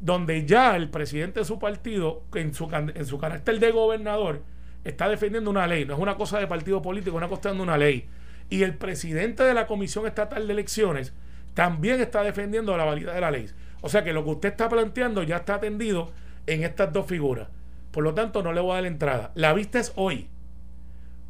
donde 0.00 0.46
ya 0.46 0.74
el 0.74 0.88
presidente 0.88 1.40
de 1.40 1.44
su 1.44 1.58
partido, 1.58 2.22
en 2.34 2.54
su, 2.54 2.70
en 2.72 3.04
su 3.04 3.18
carácter 3.18 3.60
de 3.60 3.72
gobernador, 3.72 4.40
está 4.84 5.06
defendiendo 5.06 5.50
una 5.50 5.66
ley. 5.66 5.84
No 5.84 5.92
es 5.92 6.00
una 6.00 6.16
cosa 6.16 6.38
de 6.38 6.46
partido 6.46 6.80
político, 6.80 7.10
es 7.10 7.16
una 7.18 7.28
cuestión 7.28 7.58
de 7.58 7.62
una 7.62 7.76
ley. 7.76 8.08
Y 8.50 8.62
el 8.62 8.74
presidente 8.74 9.42
de 9.42 9.54
la 9.54 9.66
Comisión 9.66 10.06
Estatal 10.06 10.46
de 10.46 10.52
Elecciones 10.52 11.12
también 11.54 12.00
está 12.00 12.22
defendiendo 12.22 12.76
la 12.76 12.84
validez 12.84 13.14
de 13.14 13.20
la 13.20 13.30
ley. 13.30 13.50
O 13.80 13.88
sea 13.88 14.04
que 14.04 14.12
lo 14.12 14.24
que 14.24 14.30
usted 14.30 14.48
está 14.50 14.68
planteando 14.68 15.22
ya 15.22 15.36
está 15.36 15.56
atendido 15.56 16.12
en 16.46 16.64
estas 16.64 16.92
dos 16.92 17.06
figuras. 17.06 17.48
Por 17.90 18.04
lo 18.04 18.14
tanto, 18.14 18.42
no 18.42 18.52
le 18.52 18.60
voy 18.60 18.72
a 18.72 18.74
dar 18.76 18.86
entrada. 18.86 19.32
La 19.34 19.52
vista 19.52 19.78
es 19.78 19.92
hoy. 19.96 20.28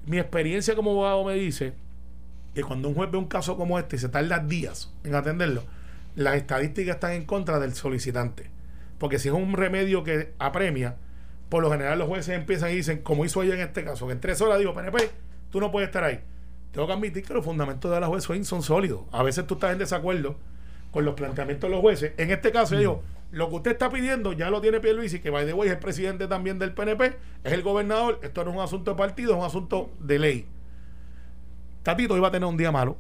Mi 0.07 0.19
experiencia 0.19 0.75
como 0.75 0.93
abogado 0.93 1.25
me 1.25 1.35
dice 1.35 1.75
que 2.55 2.63
cuando 2.63 2.89
un 2.89 2.95
juez 2.95 3.11
ve 3.11 3.19
un 3.19 3.27
caso 3.27 3.57
como 3.57 3.79
este 3.79 3.97
y 3.97 3.99
se 3.99 4.09
tarda 4.09 4.39
días 4.39 4.93
en 5.05 5.15
atenderlo, 5.15 5.65
las 6.15 6.37
estadísticas 6.37 6.97
están 6.97 7.13
en 7.13 7.25
contra 7.25 7.59
del 7.59 7.75
solicitante. 7.75 8.51
Porque 8.99 9.19
si 9.19 9.29
es 9.29 9.35
un 9.35 9.53
remedio 9.53 10.03
que 10.03 10.33
apremia, 10.39 10.97
por 11.49 11.63
lo 11.63 11.71
general 11.71 11.99
los 11.99 12.09
jueces 12.09 12.35
empiezan 12.35 12.71
y 12.71 12.77
dicen, 12.77 13.03
como 13.03 13.25
hizo 13.25 13.43
ella 13.43 13.55
en 13.55 13.61
este 13.61 13.85
caso, 13.85 14.07
que 14.07 14.15
en 14.15 14.21
tres 14.21 14.41
horas 14.41 14.59
digo, 14.59 14.75
PNP, 14.75 15.11
tú 15.51 15.61
no 15.61 15.71
puedes 15.71 15.89
estar 15.89 16.05
ahí. 16.05 16.21
Tengo 16.73 16.87
que 16.87 16.93
admitir 16.93 17.25
que 17.25 17.35
los 17.35 17.45
fundamentos 17.45 17.91
de 17.91 18.01
la 18.01 18.07
juez 18.07 18.25
Swain 18.25 18.45
son 18.45 18.63
sólidos. 18.63 19.01
A 19.13 19.23
veces 19.23 19.47
tú 19.47 19.55
estás 19.55 19.73
en 19.73 19.79
desacuerdo 19.79 20.37
con 20.91 21.05
los 21.05 21.15
planteamientos 21.15 21.69
de 21.69 21.75
los 21.75 21.81
jueces. 21.81 22.13
En 22.17 22.31
este 22.31 22.53
caso, 22.53 22.75
yo 22.75 22.81
digo, 22.81 23.03
lo 23.31 23.49
que 23.51 23.57
usted 23.57 23.71
está 23.73 23.91
pidiendo 23.91 24.33
ya 24.33 24.51
lo 24.51 24.61
tiene 24.61 24.81
Pierluisi, 24.81 25.21
que 25.21 25.31
by 25.31 25.47
the 25.47 25.53
way 25.53 25.69
es 25.69 25.75
el 25.75 25.81
presidente 25.81 26.29
también 26.29 26.59
del 26.59 26.73
PNP, 26.73 27.17
es 27.45 27.53
el 27.53 27.63
gobernador. 27.63 28.21
Esto 28.23 28.45
no 28.45 28.51
es 28.51 28.57
un 28.57 28.63
asunto 28.63 28.93
de 28.93 28.97
partido, 28.97 29.33
es 29.33 29.39
un 29.39 29.45
asunto 29.45 29.91
de 29.99 30.19
ley. 30.19 30.47
Tatito 31.83 32.17
iba 32.17 32.29
a 32.29 32.31
tener 32.31 32.49
un 32.49 32.57
día 32.57 32.73
malo, 32.73 32.97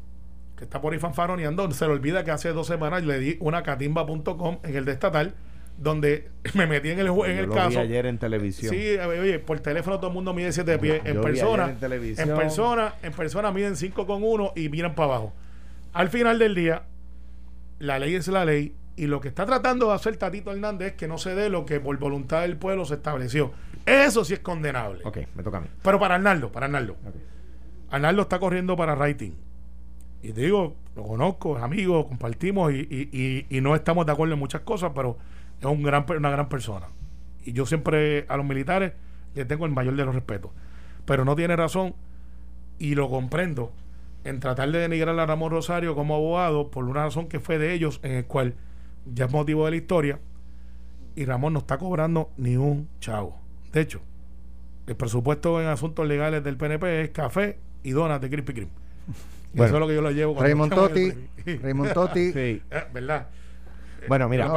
que 0.56 0.64
está 0.64 0.80
por 0.80 0.92
ahí 0.92 0.98
fanfaroneando. 0.98 1.70
Se 1.72 1.86
le 1.86 1.92
olvida 1.92 2.24
que 2.24 2.30
hace 2.30 2.52
dos 2.52 2.66
semanas 2.66 3.04
le 3.04 3.18
di 3.18 3.36
una 3.40 3.62
catimba.com 3.62 4.58
en 4.62 4.76
el 4.76 4.84
de 4.84 4.92
estatal, 4.92 5.34
donde 5.78 6.28
me 6.54 6.66
metí 6.66 6.90
en 6.90 6.98
el, 6.98 7.06
en 7.06 7.14
Yo 7.16 7.24
el 7.24 7.46
lo 7.46 7.54
caso. 7.54 7.70
vi 7.70 7.76
ayer 7.76 8.06
en 8.06 8.18
televisión. 8.18 8.74
Sí, 8.74 8.96
oye, 8.98 9.38
por 9.38 9.60
teléfono 9.60 9.96
todo 9.98 10.08
el 10.08 10.14
mundo 10.14 10.34
mide 10.34 10.52
siete 10.52 10.78
pies. 10.78 11.00
En 11.04 11.14
Yo 11.14 11.22
persona, 11.22 11.70
en 11.70 11.76
televisión. 11.78 12.28
en 12.30 12.36
persona, 12.36 12.94
en 13.02 13.12
persona 13.12 13.50
miden 13.52 13.76
5 13.76 14.06
con 14.06 14.22
1 14.22 14.52
y 14.56 14.68
miran 14.68 14.94
para 14.94 15.06
abajo. 15.14 15.32
Al 15.92 16.08
final 16.10 16.38
del 16.38 16.54
día, 16.54 16.82
la 17.78 17.98
ley 17.98 18.14
es 18.16 18.28
la 18.28 18.44
ley 18.44 18.74
y 18.96 19.06
lo 19.06 19.20
que 19.20 19.28
está 19.28 19.46
tratando 19.46 19.88
de 19.88 19.94
hacer 19.94 20.16
Tatito 20.16 20.50
Hernández 20.52 20.88
es 20.88 20.94
que 20.94 21.06
no 21.06 21.18
se 21.18 21.34
dé 21.36 21.48
lo 21.48 21.64
que 21.64 21.78
por 21.78 21.96
voluntad 21.98 22.42
del 22.42 22.56
pueblo 22.56 22.84
se 22.84 22.94
estableció. 22.94 23.52
Eso 23.86 24.24
sí 24.24 24.34
es 24.34 24.40
condenable. 24.40 25.00
Ok, 25.04 25.18
me 25.36 25.42
toca 25.44 25.58
a 25.58 25.60
mí. 25.60 25.68
Pero 25.82 25.98
para 26.00 26.16
Arnaldo, 26.16 26.50
para 26.50 26.66
Arnaldo. 26.66 26.96
Arnaldo 27.90 28.22
está 28.22 28.38
corriendo 28.38 28.76
para 28.76 28.94
rating. 28.94 29.32
Y 30.22 30.32
te 30.32 30.40
digo, 30.42 30.74
lo 30.96 31.04
conozco, 31.04 31.56
es 31.56 31.62
amigo, 31.62 32.06
compartimos 32.08 32.72
y, 32.72 32.80
y- 32.90 33.08
y- 33.12 33.56
y 33.56 33.60
no 33.60 33.74
estamos 33.76 34.04
de 34.04 34.10
acuerdo 34.12 34.34
en 34.34 34.40
muchas 34.40 34.62
cosas, 34.62 34.90
pero 34.94 35.16
es 35.60 35.66
un 35.66 35.82
gran, 35.82 36.04
una 36.08 36.30
gran 36.30 36.48
persona. 36.48 36.86
Y 37.44 37.52
yo 37.52 37.66
siempre 37.66 38.26
a 38.28 38.36
los 38.36 38.46
militares 38.46 38.92
les 39.34 39.46
tengo 39.46 39.66
el 39.66 39.72
mayor 39.72 39.96
de 39.96 40.04
los 40.04 40.14
respetos. 40.14 40.50
Pero 41.04 41.24
no 41.24 41.36
tiene 41.36 41.56
razón, 41.56 41.94
y 42.78 42.94
lo 42.94 43.08
comprendo, 43.08 43.72
en 44.24 44.40
tratar 44.40 44.70
de 44.70 44.78
denigrar 44.78 45.18
a 45.18 45.26
Ramón 45.26 45.50
Rosario 45.50 45.94
como 45.94 46.14
abogado 46.14 46.70
por 46.70 46.84
una 46.84 47.04
razón 47.04 47.28
que 47.28 47.40
fue 47.40 47.58
de 47.58 47.72
ellos, 47.72 48.00
en 48.02 48.12
el 48.12 48.24
cual 48.26 48.54
ya 49.14 49.26
es 49.26 49.32
motivo 49.32 49.64
de 49.64 49.70
la 49.72 49.76
historia, 49.76 50.20
y 51.16 51.24
Ramón 51.24 51.54
no 51.54 51.60
está 51.60 51.78
cobrando 51.78 52.30
ni 52.36 52.56
un 52.56 52.88
chavo. 53.00 53.40
De 53.72 53.80
hecho, 53.80 54.00
el 54.86 54.96
presupuesto 54.96 55.60
en 55.60 55.68
asuntos 55.68 56.06
legales 56.06 56.44
del 56.44 56.56
PNP 56.56 57.02
es 57.02 57.10
café 57.10 57.58
y 57.82 57.90
donas 57.90 58.20
de 58.20 58.30
Krispy 58.30 58.52
Kreme. 58.54 58.70
Bueno. 59.50 59.64
eso 59.64 59.76
es 59.76 59.80
lo 59.80 59.88
que 59.88 59.94
yo 59.94 60.02
lo 60.02 60.10
llevo. 60.10 60.38
Raymond 60.38 60.74
Totti, 60.74 61.10
Raymond 61.62 61.94
Totti. 61.94 62.32
Sí. 62.32 62.62
Eh, 62.70 62.84
¿Verdad? 62.92 63.28
Bueno, 64.06 64.28
mira, 64.28 64.46
no, 64.46 64.54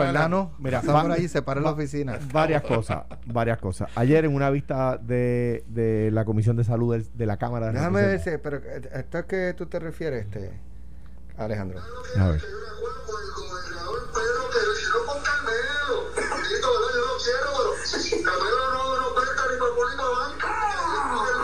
mira, 0.59 0.81
va- 0.81 1.01
por 1.03 1.11
ahí, 1.13 1.27
se 1.27 1.41
para 1.41 1.59
en 1.59 1.63
la 1.65 1.71
oficina. 1.71 2.19
varias 2.31 2.61
cosas, 2.61 3.03
varias 3.25 3.57
cosas. 3.57 3.89
Ayer 3.95 4.25
en 4.25 4.35
una 4.35 4.49
vista 4.49 4.97
de, 4.97 5.63
de 5.67 6.09
la 6.11 6.25
Comisión 6.25 6.55
de 6.57 6.63
Salud 6.63 6.95
de, 7.13 7.25
la 7.25 7.37
Cámara 7.37 7.67
de 7.67 7.73
Déjame 7.73 8.01
ver 8.01 8.19
si, 8.19 8.37
pero 8.37 8.57
eh, 8.57 8.81
esto 8.93 9.17
es 9.19 9.25
que 9.25 9.53
tú 9.57 9.65
te 9.65 9.79
refieres, 9.79 10.25
este 10.25 10.51
Alejandro. 11.37 11.79
A 12.17 12.27
ver. 12.29 12.41
Pedro 12.41 12.49
que 14.51 14.59
lo 14.65 14.73
hicieron 14.73 15.05
con 15.07 15.21
Carmelo. 15.23 15.95
Bendito, 16.15 16.67
¿verdad? 16.71 16.91
Yo 16.93 17.01
lo 17.01 17.17
quiero, 17.23 17.49
pero 17.95 18.11
Carmelo 18.21 18.65
no, 18.73 18.81
no 19.01 19.07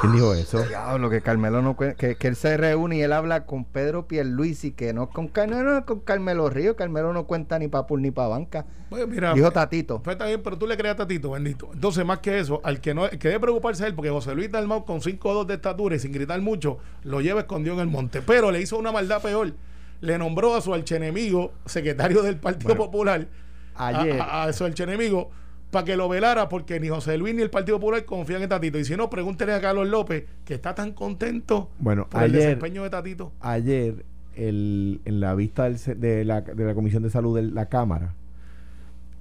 ¿Quién 0.02 0.14
dijo 0.14 0.34
eso? 0.34 0.64
Diablo, 0.64 1.10
que 1.10 1.22
Carmelo 1.22 1.62
no 1.62 1.76
que, 1.76 1.96
que 1.96 2.28
él 2.28 2.36
se 2.36 2.56
reúne 2.56 2.98
y 2.98 3.02
él 3.02 3.12
habla 3.14 3.46
con 3.46 3.66
Pedro 3.66 4.08
Pierluisi, 4.08 4.72
que 4.72 4.94
no 4.94 5.10
con 5.10 5.28
Carmelo, 5.28 5.74
no, 5.74 5.86
con 5.86 6.02
Carmelo 6.02 6.50
Río, 6.50 6.76
Carmelo 6.76 7.14
no 7.14 7.26
cuenta 7.26 7.58
ni 7.58 7.68
para 7.68 7.86
ni 7.98 8.12
para 8.12 8.28
banca. 8.28 8.66
Pues 8.90 9.08
mira, 9.08 9.34
Dijo 9.34 9.52
Tatito. 9.52 10.02
Pues 10.04 10.16
está 10.16 10.28
bien, 10.28 10.42
pero 10.44 10.58
tú 10.58 10.68
le 10.68 10.78
creas 10.78 10.94
a 10.94 10.98
Tatito, 10.98 11.32
bendito. 11.32 11.70
Entonces, 11.74 12.06
más 12.06 12.20
que 12.20 12.40
eso, 12.40 12.62
al 12.64 12.80
que 12.80 12.94
no 12.94 13.06
el 13.08 13.18
que 13.18 13.28
debe 13.30 13.40
preocuparse 13.40 13.84
es 13.84 13.90
él, 13.90 13.96
porque 13.96 14.10
José 14.12 14.36
Luis 14.36 14.52
Dalmau 14.52 14.86
con 14.86 15.02
5 15.02 15.46
de 15.46 15.56
estatura 15.56 15.96
y 15.96 16.00
sin 16.00 16.12
gritar 16.12 16.40
mucho, 16.42 16.78
lo 17.04 17.20
lleva 17.22 17.42
escondido 17.42 17.74
en 17.76 17.82
el 17.82 17.88
monte. 17.88 18.22
Pero 18.22 18.52
le 18.52 18.62
hizo 18.62 18.78
una 18.78 18.92
maldad 18.92 19.22
peor. 19.22 19.54
Le 20.02 20.18
nombró 20.20 20.56
a 20.56 20.62
su 20.62 20.74
archenemigo, 20.76 21.54
secretario 21.66 22.22
del 22.22 22.38
Partido 22.38 22.76
Bueno, 22.76 22.86
Popular, 22.86 23.28
a- 23.76 23.88
Ayer, 23.88 24.22
a, 24.22 24.44
a 24.44 24.54
su 24.54 24.64
archenemigo, 24.64 25.32
para 25.72 25.84
que 25.86 25.98
lo 25.98 26.08
velara, 26.08 26.48
porque 26.50 26.80
ni 26.80 26.88
José 26.88 27.18
Luis 27.18 27.36
ni 27.36 27.42
el 27.42 27.50
Partido 27.50 27.78
Popular 27.80 28.06
confían 28.06 28.42
en 28.44 28.50
Tatito. 28.50 28.80
Y 28.80 28.86
si 28.86 28.96
no, 28.96 29.10
pregúntele 29.10 29.54
a 29.54 29.60
Carlos 29.62 29.88
López, 29.88 30.26
que 30.46 30.54
está 30.54 30.74
tan 30.76 30.94
contento 30.94 31.70
bueno, 31.80 32.08
por 32.10 32.24
el 32.24 32.32
ayer, 32.32 32.42
desempeño 32.44 32.84
de 32.84 32.90
Tatito. 32.90 33.32
ayer 33.42 34.06
el- 34.36 35.02
en 35.06 35.20
la 35.20 35.36
vista 35.36 35.64
del 35.70 35.78
de, 36.00 36.24
la, 36.26 36.42
de 36.42 36.64
la 36.66 36.74
Comisión 36.76 37.04
de 37.04 37.10
Salud 37.10 37.36
de 37.36 37.44
la 37.44 37.66
Cámara, 37.68 38.14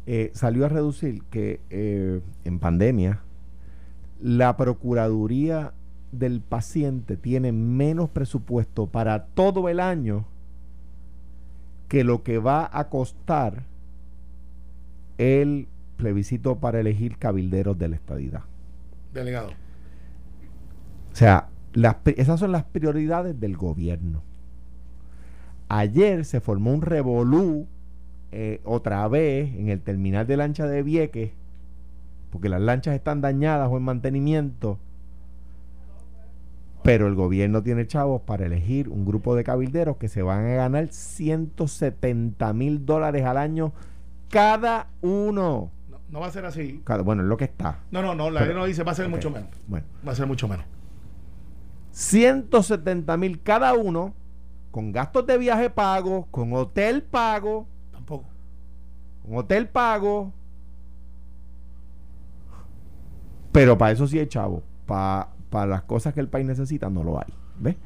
eh, 0.06 0.30
salió 0.34 0.66
a 0.66 0.68
reducir 0.68 1.22
que 1.30 1.58
eh, 1.70 2.20
en 2.44 2.58
pandemia 2.60 3.20
la 4.22 4.56
Procuraduría 4.56 5.72
del 6.12 6.40
paciente 6.40 7.16
tiene 7.16 7.50
menos 7.50 8.08
presupuesto 8.08 8.86
para 8.86 9.24
todo 9.24 9.68
el 9.68 9.80
año 9.80 10.24
que 11.88 12.04
lo 12.04 12.22
que 12.22 12.38
va 12.38 12.70
a 12.72 12.88
costar 12.88 13.64
el 15.18 15.66
plebiscito 15.96 16.58
para 16.58 16.80
elegir 16.80 17.18
cabilderos 17.18 17.78
de 17.78 17.88
la 17.88 17.96
estadidad. 17.96 18.42
Delegado. 19.12 19.50
O 21.12 21.16
sea, 21.16 21.48
las 21.72 21.96
esas 22.04 22.38
son 22.40 22.52
las 22.52 22.64
prioridades 22.64 23.38
del 23.40 23.56
gobierno. 23.56 24.22
Ayer 25.68 26.24
se 26.24 26.40
formó 26.40 26.72
un 26.72 26.82
revolú 26.82 27.66
eh, 28.32 28.60
otra 28.64 29.06
vez 29.08 29.54
en 29.54 29.68
el 29.68 29.80
terminal 29.80 30.26
de 30.26 30.36
lancha 30.36 30.66
de 30.66 30.82
Vieques, 30.82 31.32
porque 32.30 32.48
las 32.48 32.60
lanchas 32.60 32.94
están 32.94 33.20
dañadas 33.20 33.68
o 33.70 33.76
en 33.76 33.82
mantenimiento, 33.82 34.78
pero 36.82 37.08
el 37.08 37.14
gobierno 37.14 37.62
tiene 37.62 37.86
chavos 37.86 38.22
para 38.22 38.46
elegir 38.46 38.88
un 38.88 39.04
grupo 39.04 39.34
de 39.34 39.42
cabilderos 39.42 39.96
que 39.96 40.08
se 40.08 40.22
van 40.22 40.44
a 40.44 40.54
ganar 40.54 40.88
170 40.88 42.52
mil 42.52 42.86
dólares 42.86 43.24
al 43.24 43.38
año 43.38 43.72
cada 44.30 44.88
uno. 45.02 45.70
No, 46.10 46.20
va 46.20 46.26
a 46.26 46.30
ser 46.30 46.46
así. 46.46 46.82
Bueno, 47.04 47.22
es 47.22 47.28
lo 47.28 47.36
que 47.36 47.44
está. 47.44 47.80
No, 47.90 48.00
no, 48.02 48.14
no. 48.14 48.30
La 48.30 48.44
ley 48.44 48.54
no 48.54 48.64
dice 48.64 48.82
va 48.84 48.92
a 48.92 48.94
ser 48.94 49.08
mucho 49.08 49.30
menos. 49.30 49.50
Bueno, 49.66 49.86
Va 50.06 50.12
a 50.12 50.14
ser 50.14 50.26
mucho 50.26 50.46
menos. 50.48 50.64
170 51.90 53.16
mil 53.16 53.42
cada 53.42 53.74
uno, 53.74 54.14
con 54.70 54.92
gastos 54.92 55.26
de 55.26 55.38
viaje 55.38 55.70
pago, 55.70 56.26
con 56.30 56.52
hotel 56.52 57.02
pago, 57.02 57.66
Tampoco. 57.92 58.26
con 59.24 59.36
hotel 59.38 59.68
pago. 59.68 60.32
Pero 63.52 63.78
para 63.78 63.92
eso 63.92 64.06
sí 64.06 64.18
hay 64.18 64.26
chavo. 64.26 64.62
Para 64.86 65.66
las 65.66 65.82
cosas 65.82 66.12
que 66.14 66.20
el 66.20 66.28
país 66.28 66.46
necesita 66.46 66.90
no 66.90 67.02
lo 67.02 67.18
hay. 67.18 67.32
¿Ves? 67.58 67.76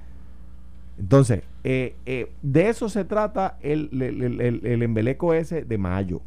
Entonces, 0.99 1.43
eh, 1.65 1.97
eh, 2.05 2.33
de 2.43 2.69
eso 2.69 2.89
se 2.89 3.05
trata 3.05 3.57
el, 3.61 3.89
el, 3.93 4.23
el- 4.23 4.41
el- 4.41 4.67
el 4.67 4.83
embeleco 4.83 5.33
ese 5.33 5.65
de 5.65 5.79
mayo. 5.79 6.21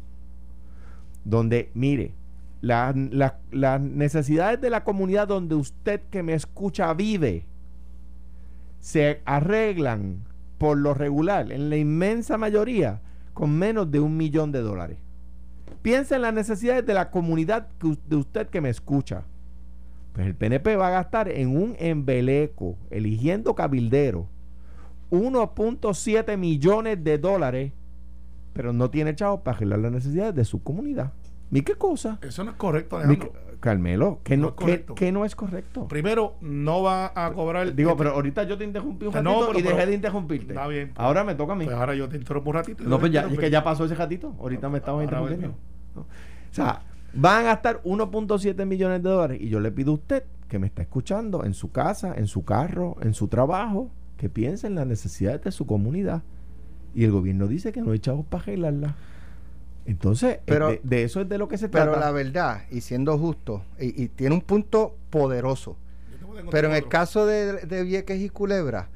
Donde, 1.24 1.70
mire, 1.74 2.12
la- 2.60 2.94
la- 2.94 3.38
las 3.50 3.80
necesidades 3.80 4.60
de 4.60 4.70
la 4.70 4.84
comunidad 4.84 5.28
donde 5.28 5.54
usted 5.54 6.00
que 6.10 6.22
me 6.22 6.34
escucha 6.34 6.92
vive 6.94 7.46
se 8.80 9.20
arreglan 9.24 10.24
por 10.58 10.76
lo 10.78 10.94
regular, 10.94 11.50
en 11.52 11.70
la 11.70 11.76
inmensa 11.76 12.36
mayoría, 12.38 13.00
con 13.32 13.50
menos 13.58 13.90
de 13.90 14.00
un 14.00 14.16
millón 14.16 14.52
de 14.52 14.60
dólares. 14.60 14.98
Piensa 15.82 16.16
en 16.16 16.22
las 16.22 16.32
necesidades 16.34 16.86
de 16.86 16.94
la 16.94 17.10
comunidad 17.10 17.66
de 18.08 18.16
usted 18.16 18.48
que 18.48 18.60
me 18.60 18.68
escucha. 18.70 19.24
Pues 20.12 20.26
el 20.26 20.34
PNP 20.34 20.76
va 20.76 20.88
a 20.88 21.02
gastar 21.02 21.28
en 21.28 21.56
un 21.56 21.74
embeleco, 21.78 22.76
eligiendo 22.90 23.54
cabildero, 23.54 24.28
1.7 25.10 26.36
millones 26.36 27.02
de 27.02 27.18
dólares, 27.18 27.72
pero 28.54 28.72
no 28.72 28.88
tiene 28.88 29.14
chavos 29.14 29.40
para 29.40 29.58
arreglar 29.58 29.80
las 29.80 29.92
necesidades 29.92 30.34
de 30.34 30.44
su 30.46 30.62
comunidad. 30.62 31.12
¿Mi 31.50 31.60
qué 31.60 31.74
cosa? 31.74 32.18
Eso 32.22 32.42
no 32.44 32.52
es 32.52 32.56
correcto, 32.56 32.96
Alejandro. 32.96 33.32
qué- 33.32 33.44
Carmelo, 33.60 34.20
que 34.22 34.36
No 34.36 34.42
no, 34.42 34.48
es 34.48 34.54
que, 34.54 34.60
correcto. 34.64 34.94
que 34.94 35.12
no 35.12 35.24
es 35.24 35.34
correcto. 35.34 35.88
Primero, 35.88 36.34
no 36.42 36.82
va 36.82 37.12
a 37.14 37.32
cobrar. 37.32 37.74
Digo, 37.74 37.96
pero 37.96 38.10
ahorita 38.10 38.42
yo 38.42 38.58
te 38.58 38.64
interrumpí 38.64 39.06
un 39.06 39.12
No, 39.14 39.20
ratito 39.22 39.46
pero- 39.48 39.58
y 39.58 39.62
dejé 39.62 39.74
pero- 39.74 39.86
de 39.88 39.94
interrumpirte. 39.94 40.52
Está 40.52 40.66
bien. 40.66 40.92
Ahora 40.96 41.24
me 41.24 41.34
toca 41.34 41.54
a 41.54 41.56
mí. 41.56 41.64
Pues 41.64 41.76
ahora 41.76 41.94
yo 41.94 42.06
te 42.08 42.16
interrumpo 42.18 42.50
un 42.50 42.56
ratito. 42.56 42.82
y 42.82 42.86
No, 42.86 42.98
pues 42.98 43.10
ya, 43.12 43.22
es 43.22 43.38
que 43.38 43.50
ya 43.50 43.64
pasó 43.64 43.84
ese 43.86 43.94
ratito. 43.94 44.34
Ahorita 44.38 44.68
me 44.68 44.78
estabas 44.78 45.04
interrumpiendo. 45.04 45.54
¿no? 45.94 46.02
O 46.02 46.06
sea, 46.50 46.82
van 47.14 47.40
a 47.40 47.42
gastar 47.44 47.80
1.7 47.84 48.66
millones 48.66 49.02
de 49.02 49.08
dólares. 49.08 49.38
Y 49.40 49.48
yo 49.48 49.60
le 49.60 49.72
pido 49.72 49.92
a 49.92 49.94
usted 49.94 50.24
que 50.48 50.58
me 50.58 50.66
está 50.66 50.82
escuchando 50.82 51.44
en 51.44 51.54
su 51.54 51.70
casa, 51.72 52.14
en 52.16 52.26
su 52.26 52.44
carro, 52.44 52.96
en 53.00 53.14
su 53.14 53.28
trabajo, 53.28 53.90
que 54.18 54.28
piense 54.28 54.66
en 54.66 54.74
las 54.74 54.86
necesidades 54.86 55.42
de 55.42 55.52
su 55.52 55.64
comunidad. 55.66 56.22
Y 56.94 57.04
el 57.04 57.10
gobierno 57.10 57.46
dice 57.48 57.72
que 57.72 57.80
no 57.82 57.92
hay 57.92 57.98
chavos 57.98 58.24
para 58.26 58.42
arreglarla. 58.44 58.94
Entonces, 59.86 60.38
Pero- 60.46 60.68
de, 60.68 60.80
de 60.82 61.02
eso 61.04 61.20
es 61.20 61.28
de 61.28 61.38
lo 61.38 61.48
que 61.48 61.58
se 61.58 61.68
Pero 61.68 61.84
trata. 61.92 62.00
la 62.00 62.10
verdad, 62.12 62.62
y 62.70 62.80
siendo 62.80 63.18
justo, 63.18 63.62
y, 63.78 64.02
y 64.04 64.08
tiene 64.08 64.34
un 64.34 64.40
punto 64.40 64.96
poderoso. 65.10 65.76
Pero 66.50 66.68
en 66.68 66.74
el 66.74 66.88
caso 66.88 67.26
de, 67.26 67.66
de 67.66 67.82
Vieques 67.84 68.20
y 68.20 68.28
Culebra, 68.28 68.88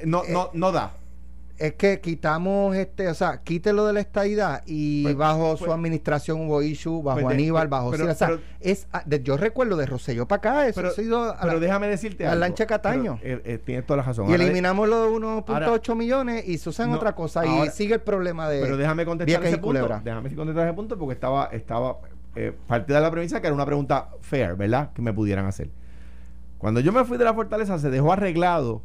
Eh, 0.00 0.04
no, 0.06 0.22
no, 0.28 0.50
no 0.52 0.72
da. 0.72 0.94
Es 1.66 1.74
que 1.74 2.00
quitamos 2.00 2.74
este, 2.76 3.08
o 3.08 3.14
sea, 3.14 3.42
quítelo 3.42 3.86
de 3.86 3.92
la 3.92 4.00
estadidad 4.00 4.62
y 4.66 5.02
Pues- 5.04 5.16
bajo 5.16 5.56
su 5.56 5.64
pues- 5.66 5.74
administración 5.76 6.40
hubo 6.46 6.60
issue, 6.62 7.02
bajo 7.02 7.20
Pues 7.20 7.34
Aníbal, 7.34 7.68
bajo 7.68 7.90
pero- 7.90 8.10
o 8.10 8.14
sea, 8.14 8.38
es, 8.60 8.88
ah, 8.92 9.02
de- 9.06 9.22
yo 9.22 9.36
recuerdo 9.36 9.76
de 9.76 9.86
Rosselló 9.86 10.26
para 10.26 10.38
acá, 10.38 10.66
eso 10.68 10.76
Pero, 10.80 10.88
ha 10.88 10.92
sido 10.92 11.22
a 11.22 11.38
pero 11.40 11.54
la- 11.54 11.58
déjame 11.60 11.86
decirte 11.88 12.24
la 12.24 12.32
algo. 12.32 12.40
lancha 12.40 12.66
Cataño. 12.66 13.18
Eh, 13.22 13.40
eh, 13.44 13.58
tienes 13.64 13.86
toda 13.86 13.98
la 13.98 14.02
razón. 14.02 14.28
y 14.28 14.32
Ahora 14.32 14.42
eliminamos 14.44 14.88
los 14.88 15.08
1.8 15.10 15.94
millones 15.94 16.48
y 16.48 16.58
se 16.58 16.68
usan 16.68 16.90
No, 16.90 16.96
otra 16.96 17.14
cosa 17.14 17.40
ahora- 17.42 17.66
y 17.66 17.70
sigue 17.70 17.94
el 17.94 18.00
problema 18.00 18.48
de 18.48 18.60
Pero 18.60 18.76
déjame 18.76 19.04
contestar 19.04 19.42
ese 19.44 19.52
punto. 19.58 19.66
Culebra. 19.68 20.00
Déjame 20.04 20.34
contestar 20.34 20.66
ese 20.66 20.74
punto 20.74 20.98
porque 20.98 21.14
estaba, 21.14 21.46
estaba 21.52 21.98
eh, 22.34 22.52
partida 22.66 22.96
de 22.96 23.02
la 23.02 23.10
premisa 23.10 23.40
que 23.40 23.46
era 23.46 23.54
una 23.54 23.66
pregunta 23.66 24.08
fair, 24.20 24.56
¿verdad? 24.56 24.90
Que 24.94 25.02
me 25.02 25.12
pudieran 25.12 25.46
hacer. 25.46 25.70
Cuando 26.58 26.80
yo 26.80 26.90
me 26.92 27.04
fui 27.04 27.18
de 27.18 27.24
la 27.24 27.34
fortaleza, 27.34 27.78
se 27.78 27.90
dejó 27.90 28.12
arreglado 28.12 28.82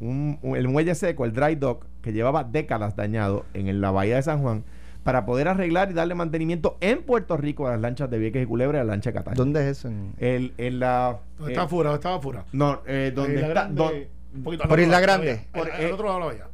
un- 0.00 0.38
un- 0.42 0.56
el 0.56 0.68
muelle 0.68 0.94
seco, 0.94 1.24
el 1.24 1.32
dry 1.32 1.54
dock, 1.56 1.84
que 2.02 2.12
llevaba 2.12 2.44
décadas 2.44 2.94
dañado 2.96 3.44
en 3.54 3.68
el- 3.68 3.80
la 3.80 3.90
bahía 3.90 4.16
de 4.16 4.22
San 4.22 4.40
Juan, 4.42 4.64
para 5.04 5.24
poder 5.24 5.48
arreglar 5.48 5.90
y 5.90 5.94
darle 5.94 6.14
mantenimiento 6.14 6.76
en 6.80 7.02
Puerto 7.02 7.36
Rico 7.36 7.66
a 7.66 7.70
las 7.72 7.80
lanchas 7.80 8.10
de 8.10 8.18
Vieques 8.18 8.42
y 8.42 8.46
Culebra 8.46 8.78
y 8.78 8.80
a 8.80 8.84
la 8.84 8.92
lancha 8.92 9.10
de 9.10 9.14
Cataño. 9.14 9.36
¿Dónde 9.36 9.60
es 9.62 9.78
eso? 9.78 9.88
En- 9.88 10.12
El, 10.18 10.52
en 10.58 10.80
la. 10.80 11.18
¿Dónde 11.38 11.52
eh, 11.52 11.54
estaba 11.54 11.68
Fura? 11.68 11.90
¿Dónde 11.90 11.98
estaba 12.00 12.20
Fura? 12.20 12.44
no, 12.52 12.80
eh, 12.86 13.12
donde 13.14 13.34
Isla 13.34 13.46
está. 13.48 13.60
Grande, 13.62 13.82
don- 13.82 13.92
un 14.36 14.42
poquito 14.42 14.62
al 14.64 14.68
Por 14.68 14.80
Isla 14.80 15.00
Grande. 15.00 15.40
Por- 15.52 15.68
eh, 15.68 15.92
otro 15.92 16.04
lado 16.06 16.18
de 16.18 16.20
la 16.20 16.26
bahía. 16.26 16.44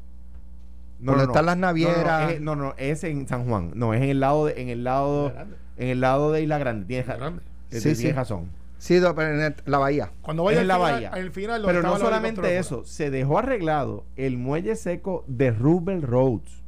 no, 1.00 1.12
Donde 1.12 1.26
no, 1.26 1.32
están 1.32 1.44
no. 1.44 1.46
las 1.50 1.56
No, 1.56 1.60
no, 1.60 1.66
navieras. 1.66 2.32
es- 2.32 2.40
No, 2.40 2.56
no, 2.56 2.74
es 2.78 3.04
en 3.04 3.26
San 3.26 3.44
Juan. 3.46 3.72
No, 3.74 3.92
es 3.92 4.02
en 4.02 4.08
el 4.10 4.20
lado 4.20 4.46
de, 4.46 4.62
en 4.62 4.68
el 4.68 4.84
lado, 4.84 5.26
Isla 5.28 5.34
Grande. 5.34 5.56
en 5.78 5.88
el 5.88 6.00
lado 6.00 6.32
de 6.32 6.42
Isla 6.42 6.58
Grande. 6.58 6.86
Tienes, 6.86 7.04
Isla 7.06 7.16
Grande. 7.16 7.42
eh, 7.42 7.76
Sí, 7.76 7.80
tienes 7.82 7.98
sí. 7.98 8.12
razón. 8.12 8.48
Sí, 8.84 8.96
do- 8.96 9.14
pero 9.14 9.32
en 9.34 9.40
el- 9.40 9.54
la 9.64 9.78
bahía. 9.78 10.10
Cuando 10.20 10.44
vaya 10.44 10.60
en 10.60 10.68
la 10.68 10.74
final, 10.74 10.92
bahía. 10.92 11.08
al 11.08 11.30
final 11.30 11.62
Pero 11.64 11.80
no 11.80 11.96
solamente 11.96 12.58
eso, 12.58 12.84
se 12.84 13.10
dejó 13.10 13.38
arreglado 13.38 14.04
el 14.16 14.36
muelle 14.36 14.76
seco 14.76 15.24
de 15.26 15.52
Rubel 15.52 16.02
Roads. 16.02 16.62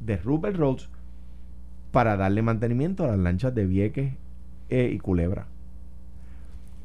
De 0.00 0.18
Rubel 0.18 0.52
Roads 0.52 0.90
para 1.92 2.18
darle 2.18 2.42
mantenimiento 2.42 3.04
a 3.04 3.08
las 3.08 3.18
lanchas 3.18 3.54
de 3.54 3.64
Vieques 3.64 4.12
eh, 4.68 4.90
y 4.92 4.98
Culebra. 4.98 5.46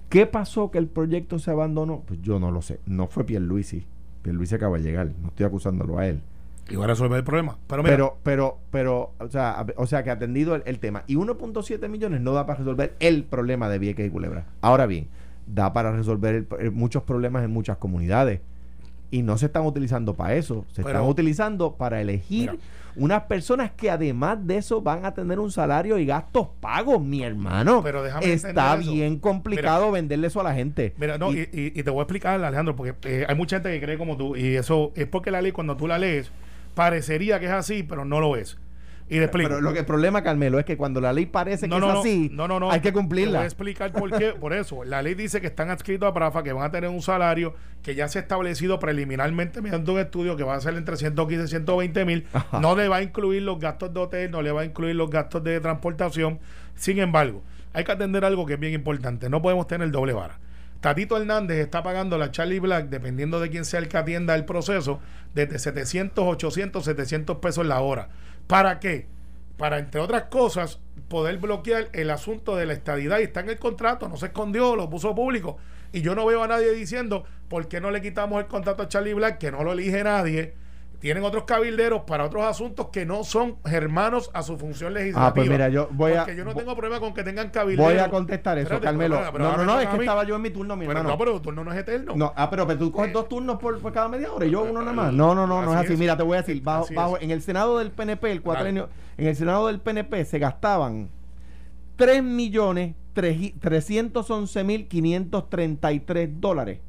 ¿Qué 0.07 0.25
pasó 0.25 0.71
que 0.71 0.77
el 0.77 0.87
proyecto 0.87 1.37
se 1.37 1.51
abandonó? 1.51 2.03
Pues 2.07 2.21
yo 2.21 2.39
no 2.39 2.49
lo 2.49 2.61
sé. 2.61 2.79
No 2.85 3.07
fue 3.07 3.25
Pierluisi. 3.25 3.85
Pierluisi 4.21 4.55
acaba 4.55 4.77
de 4.77 4.83
llegar. 4.83 5.11
No 5.21 5.27
estoy 5.27 5.45
acusándolo 5.47 5.97
a 5.99 6.07
él. 6.07 6.21
Y 6.69 6.75
va 6.75 6.83
a 6.85 6.87
resolver 6.87 7.17
el 7.17 7.23
problema. 7.23 7.57
Pero 7.67 7.83
mira, 7.83 7.95
Pero, 7.95 8.17
pero, 8.23 8.57
pero, 8.71 9.13
o 9.19 9.29
sea, 9.29 9.65
o 9.77 9.87
sea, 9.87 10.03
que 10.03 10.09
ha 10.09 10.13
atendido 10.13 10.55
el, 10.55 10.63
el 10.65 10.79
tema. 10.79 11.03
Y 11.07 11.15
1.7 11.15 11.87
millones 11.89 12.21
no 12.21 12.33
da 12.33 12.45
para 12.45 12.59
resolver 12.59 12.95
el 12.99 13.23
problema 13.23 13.69
de 13.69 13.79
Vieques 13.79 14.05
y 14.07 14.09
Culebra. 14.09 14.45
Ahora 14.61 14.85
bien, 14.85 15.07
da 15.45 15.71
para 15.71 15.91
resolver 15.91 16.35
el- 16.35 16.47
el- 16.59 16.71
muchos 16.71 17.03
problemas 17.03 17.43
en 17.45 17.51
muchas 17.51 17.77
comunidades. 17.77 18.41
Y 19.11 19.21
no 19.21 19.37
se 19.37 19.45
están 19.45 19.65
utilizando 19.65 20.13
para 20.15 20.35
eso. 20.35 20.65
Se 20.73 20.83
Pero- 20.83 20.89
están 20.97 21.09
utilizando 21.09 21.75
para 21.75 22.01
elegir 22.01 22.51
Mira. 22.51 22.63
unas 22.97 23.23
personas 23.23 23.71
que 23.71 23.89
además 23.89 24.45
de 24.45 24.57
eso 24.57 24.81
van 24.81 25.05
a 25.05 25.13
tener 25.13 25.39
un 25.39 25.49
salario 25.49 25.97
y 25.97 26.05
gastos 26.05 26.49
pagos, 26.59 27.01
mi 27.01 27.23
hermano. 27.23 27.81
Pero 27.81 28.03
déjame 28.03 28.33
Está 28.33 28.75
eso. 28.77 28.91
bien 28.91 29.17
complicado 29.19 29.89
venderle 29.93 30.27
eso 30.27 30.41
a 30.41 30.43
la 30.43 30.53
gente. 30.53 30.93
Mira, 30.97 31.17
no, 31.17 31.31
y- 31.31 31.47
y 31.53 31.81
te 31.83 31.89
voy 31.89 31.99
a 31.99 32.03
explicar, 32.03 32.43
Alejandro, 32.43 32.75
porque 32.75 32.93
eh, 33.07 33.25
hay 33.29 33.35
mucha 33.35 33.55
gente 33.57 33.71
que 33.79 33.85
cree 33.85 33.97
como 33.97 34.17
tú, 34.17 34.35
y 34.35 34.57
eso 34.57 34.91
es 34.95 35.07
porque 35.07 35.31
la 35.31 35.41
ley, 35.41 35.53
cuando 35.53 35.77
tú 35.77 35.87
la 35.87 35.97
lees, 35.97 36.29
parecería 36.77 37.39
que 37.39 37.47
es 37.47 37.51
así, 37.51 37.83
pero 37.83 38.05
no 38.05 38.19
lo 38.21 38.37
es. 38.37 38.57
Y 39.09 39.15
te 39.17 39.23
explico. 39.23 39.49
pero 39.49 39.61
lo 39.61 39.71
que 39.71 39.79
el 39.79 39.85
problema, 39.85 40.21
Carmelo, 40.21 40.59
es 40.59 40.65
que 40.65 40.75
cuando 40.75 40.99
la 40.99 41.13
ley 41.13 41.25
parece 41.27 41.69
que 41.69 41.75
es 41.77 41.83
así, 41.83 42.29
no, 42.33 42.45
no, 42.47 42.59
no. 42.59 42.69
hay 42.71 42.81
que 42.81 42.89
Te 42.89 42.91
voy 42.91 43.01
cumplirla. 43.03 43.41
a 43.41 43.45
explicar 43.45 43.93
por 43.93 44.11
qué. 44.17 44.33
Por 44.39 44.51
eso, 44.53 44.83
la 44.83 45.01
ley 45.01 45.15
dice 45.15 45.39
que 45.39 45.47
están 45.47 45.69
adscritos 45.69 46.09
a 46.09 46.13
Prafa, 46.13 46.43
que 46.43 46.51
van 46.51 46.65
a 46.65 46.71
tener 46.71 46.89
un 46.89 47.01
salario 47.01 47.55
que 47.83 47.95
ya 47.95 48.09
se 48.09 48.19
ha 48.19 48.21
establecido 48.21 48.79
preliminarmente 48.79 49.61
mediante 49.61 49.89
un 49.91 49.99
estudio 49.99 50.35
que 50.35 50.43
va 50.43 50.55
a 50.55 50.59
ser 50.59 50.75
entre 50.75 50.97
115 50.97 51.45
y 51.45 51.47
120 51.47 52.05
mil. 52.05 52.27
No 52.61 52.75
le 52.75 52.89
va 52.89 52.97
a 52.97 53.01
incluir 53.01 53.43
los 53.43 53.59
gastos 53.59 53.93
de 53.93 53.99
hotel, 54.01 54.29
no 54.31 54.41
le 54.41 54.51
va 54.51 54.61
a 54.61 54.65
incluir 54.65 54.95
los 54.95 55.09
gastos 55.09 55.41
de 55.43 55.59
transportación. 55.61 56.39
Sin 56.75 56.99
embargo, 56.99 57.43
hay 57.73 57.85
que 57.85 57.91
atender 57.93 58.25
algo 58.25 58.45
que 58.45 58.55
es 58.55 58.59
bien 58.59 58.73
importante. 58.73 59.29
No 59.29 59.41
podemos 59.41 59.67
tener 59.67 59.89
doble 59.89 60.11
vara. 60.13 60.37
Tatito 60.81 61.17
Hernández 61.17 61.57
está 61.57 61.81
pagando 61.81 62.17
la 62.17 62.31
Charlie 62.31 62.59
Black, 62.59 62.89
dependiendo 62.89 63.39
de 63.39 63.49
quién 63.49 63.65
sea 63.65 63.79
el 63.79 63.87
que 63.87 63.97
atienda 63.97 64.35
el 64.35 64.45
proceso, 64.45 64.99
desde 65.33 65.59
700, 65.59 66.23
800, 66.25 66.85
700 66.85 67.37
pesos 67.37 67.65
la 67.65 67.81
hora. 67.81 68.09
¿Para 68.45 68.79
qué? 68.79 69.07
Para, 69.57 69.79
entre 69.79 70.01
otras 70.01 70.23
cosas, 70.23 70.79
poder 71.07 71.37
bloquear 71.37 71.89
el 71.93 72.11
asunto 72.11 72.55
de 72.55 72.67
la 72.67 72.73
estadidad. 72.73 73.19
Y 73.19 73.23
está 73.23 73.39
en 73.39 73.49
el 73.49 73.57
contrato, 73.57 74.07
no 74.07 74.17
se 74.17 74.27
escondió, 74.27 74.75
lo 74.75 74.89
puso 74.89 75.15
público. 75.15 75.57
Y 75.91 76.01
yo 76.01 76.13
no 76.15 76.25
veo 76.25 76.43
a 76.43 76.47
nadie 76.47 76.71
diciendo, 76.73 77.25
¿por 77.49 77.67
qué 77.67 77.81
no 77.81 77.89
le 77.91 78.01
quitamos 78.01 78.39
el 78.39 78.47
contrato 78.47 78.83
a 78.83 78.87
Charlie 78.87 79.13
Black, 79.13 79.39
que 79.39 79.51
no 79.51 79.63
lo 79.63 79.73
elige 79.73 80.03
nadie? 80.03 80.53
Tienen 80.99 81.23
otros 81.23 81.43
cabilderos 81.43 82.01
para 82.07 82.25
otros 82.25 82.43
asuntos 82.43 82.87
que 82.87 83.05
no 83.05 83.23
son 83.23 83.57
hermanos 83.65 84.31
a 84.33 84.41
su 84.41 84.57
función 84.57 84.93
legislativa. 84.93 85.27
Ah, 85.27 85.33
pues 85.33 85.49
mira, 85.49 85.69
yo 85.69 85.87
voy 85.91 86.13
a- 86.13 86.17
Porque 86.25 86.35
yo 86.35 86.43
no 86.43 86.55
tengo 86.55 86.75
problema 86.75 86.99
con 86.99 87.13
que 87.13 87.23
tengan 87.23 87.49
cabilderos. 87.51 87.93
Voy 87.93 87.99
a 88.03 88.09
contestar 88.09 88.57
eso, 88.57 88.63
Espérate, 88.65 88.85
Carmelo. 88.85 89.17
pero- 89.19 89.31
pero 89.31 89.43
no, 89.45 89.57
no, 89.57 89.63
no, 89.65 89.79
es 89.79 89.87
que 89.89 89.97
estaba 89.97 90.23
yo 90.23 90.35
en 90.35 90.41
mi 90.41 90.49
turno, 90.49 90.75
mi 90.75 90.85
hermano. 90.85 91.09
no, 91.09 91.17
pero 91.17 91.33
tu 91.33 91.39
turno 91.41 91.63
no 91.63 91.71
es 91.71 91.77
eterno. 91.77 92.13
No, 92.15 92.33
ah, 92.35 92.49
pero, 92.49 92.65
pero 92.65 92.79
tú 92.79 92.91
coges 92.91 93.09
Eh, 93.09 93.13
dos 93.13 93.29
turnos 93.29 93.57
por, 93.59 93.79
por 93.79 93.93
cada 93.93 94.07
media 94.07 94.31
hora 94.33 94.45
y 94.45 94.49
yo 94.49 94.63
uno 94.63 94.79
nada 94.81 94.93
más. 94.93 95.13
No, 95.13 95.35
no, 95.35 95.45
no, 95.45 95.61
no 95.61 95.73
es 95.73 95.79
Así 95.85 95.93
es. 95.93 95.99
Mira, 95.99 96.17
te 96.17 96.23
voy 96.23 96.37
a 96.37 96.41
decir, 96.41 96.61
bajo, 96.63 96.87
bajo- 96.93 97.19
en 97.19 97.29
el 97.31 97.41
Senado 97.41 97.77
del 97.77 97.91
PNP, 97.91 98.31
el 98.31 98.41
cuatrenio, 98.41 98.89
en 99.17 99.27
el 99.27 99.35
Senado 99.35 99.67
del 99.67 99.79
PNP 99.79 100.25
se 100.25 100.39
gastaban 100.39 101.09
3 101.95 102.23
millones 102.23 102.95
311 103.13 104.63
mil 104.63 104.87
533 104.87 106.29
dólares. 106.39 106.79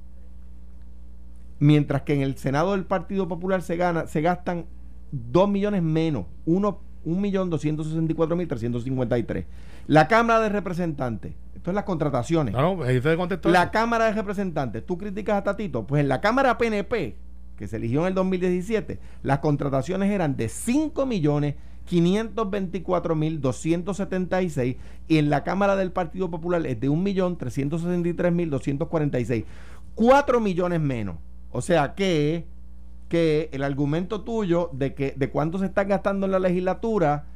Mientras 1.58 2.02
que 2.02 2.14
en 2.14 2.22
el 2.22 2.36
Senado 2.36 2.72
del 2.72 2.84
Partido 2.84 3.28
Popular 3.28 3.62
se 3.62 3.76
gana, 3.76 4.06
se 4.06 4.20
gastan 4.20 4.66
2 5.12 5.48
millones 5.48 5.82
menos, 5.82 6.26
1 6.46 6.80
millón 7.04 7.50
264 7.50 8.36
mil 8.36 8.46
353. 8.46 9.46
La 9.86 10.06
Cámara 10.06 10.40
de 10.40 10.48
Representantes, 10.50 11.34
esto 11.54 11.70
es 11.70 11.74
las 11.74 11.84
contrataciones. 11.84 12.54
No, 12.54 12.76
no, 12.76 12.82
ahí 12.82 13.00
contestó. 13.16 13.48
La 13.48 13.70
Cámara 13.70 14.06
de 14.06 14.12
Representantes, 14.12 14.84
¿tú 14.84 14.98
criticas 14.98 15.38
a 15.38 15.44
Tatito? 15.44 15.86
Pues 15.86 16.00
en 16.00 16.08
la 16.08 16.20
Cámara 16.20 16.58
PNP, 16.58 17.16
que 17.56 17.66
se 17.66 17.76
eligió 17.76 18.02
en 18.02 18.08
el 18.08 18.14
2017, 18.14 19.00
las 19.22 19.38
contrataciones 19.38 20.10
eran 20.10 20.36
de 20.36 20.48
5 20.48 21.06
millones 21.06 21.54
524 21.86 23.14
mil 23.14 23.40
276 23.40 24.76
y 25.08 25.18
en 25.18 25.30
la 25.30 25.42
Cámara 25.42 25.74
del 25.74 25.90
Partido 25.90 26.30
Popular 26.30 26.64
es 26.66 26.78
de 26.78 26.88
1 26.88 27.02
millón 27.02 27.38
363 27.38 28.32
mil 28.32 28.50
246. 28.50 29.44
4 29.94 30.40
millones 30.40 30.80
menos. 30.80 31.16
O 31.50 31.60
sea 31.60 31.94
que, 31.94 32.46
que 33.08 33.48
el 33.52 33.62
argumento 33.62 34.22
tuyo 34.22 34.70
de 34.72 34.94
que 34.94 35.14
de 35.16 35.30
cuánto 35.30 35.58
se 35.58 35.66
está 35.66 35.84
gastando 35.84 36.26
en 36.26 36.32
la 36.32 36.38
legislatura 36.38 37.26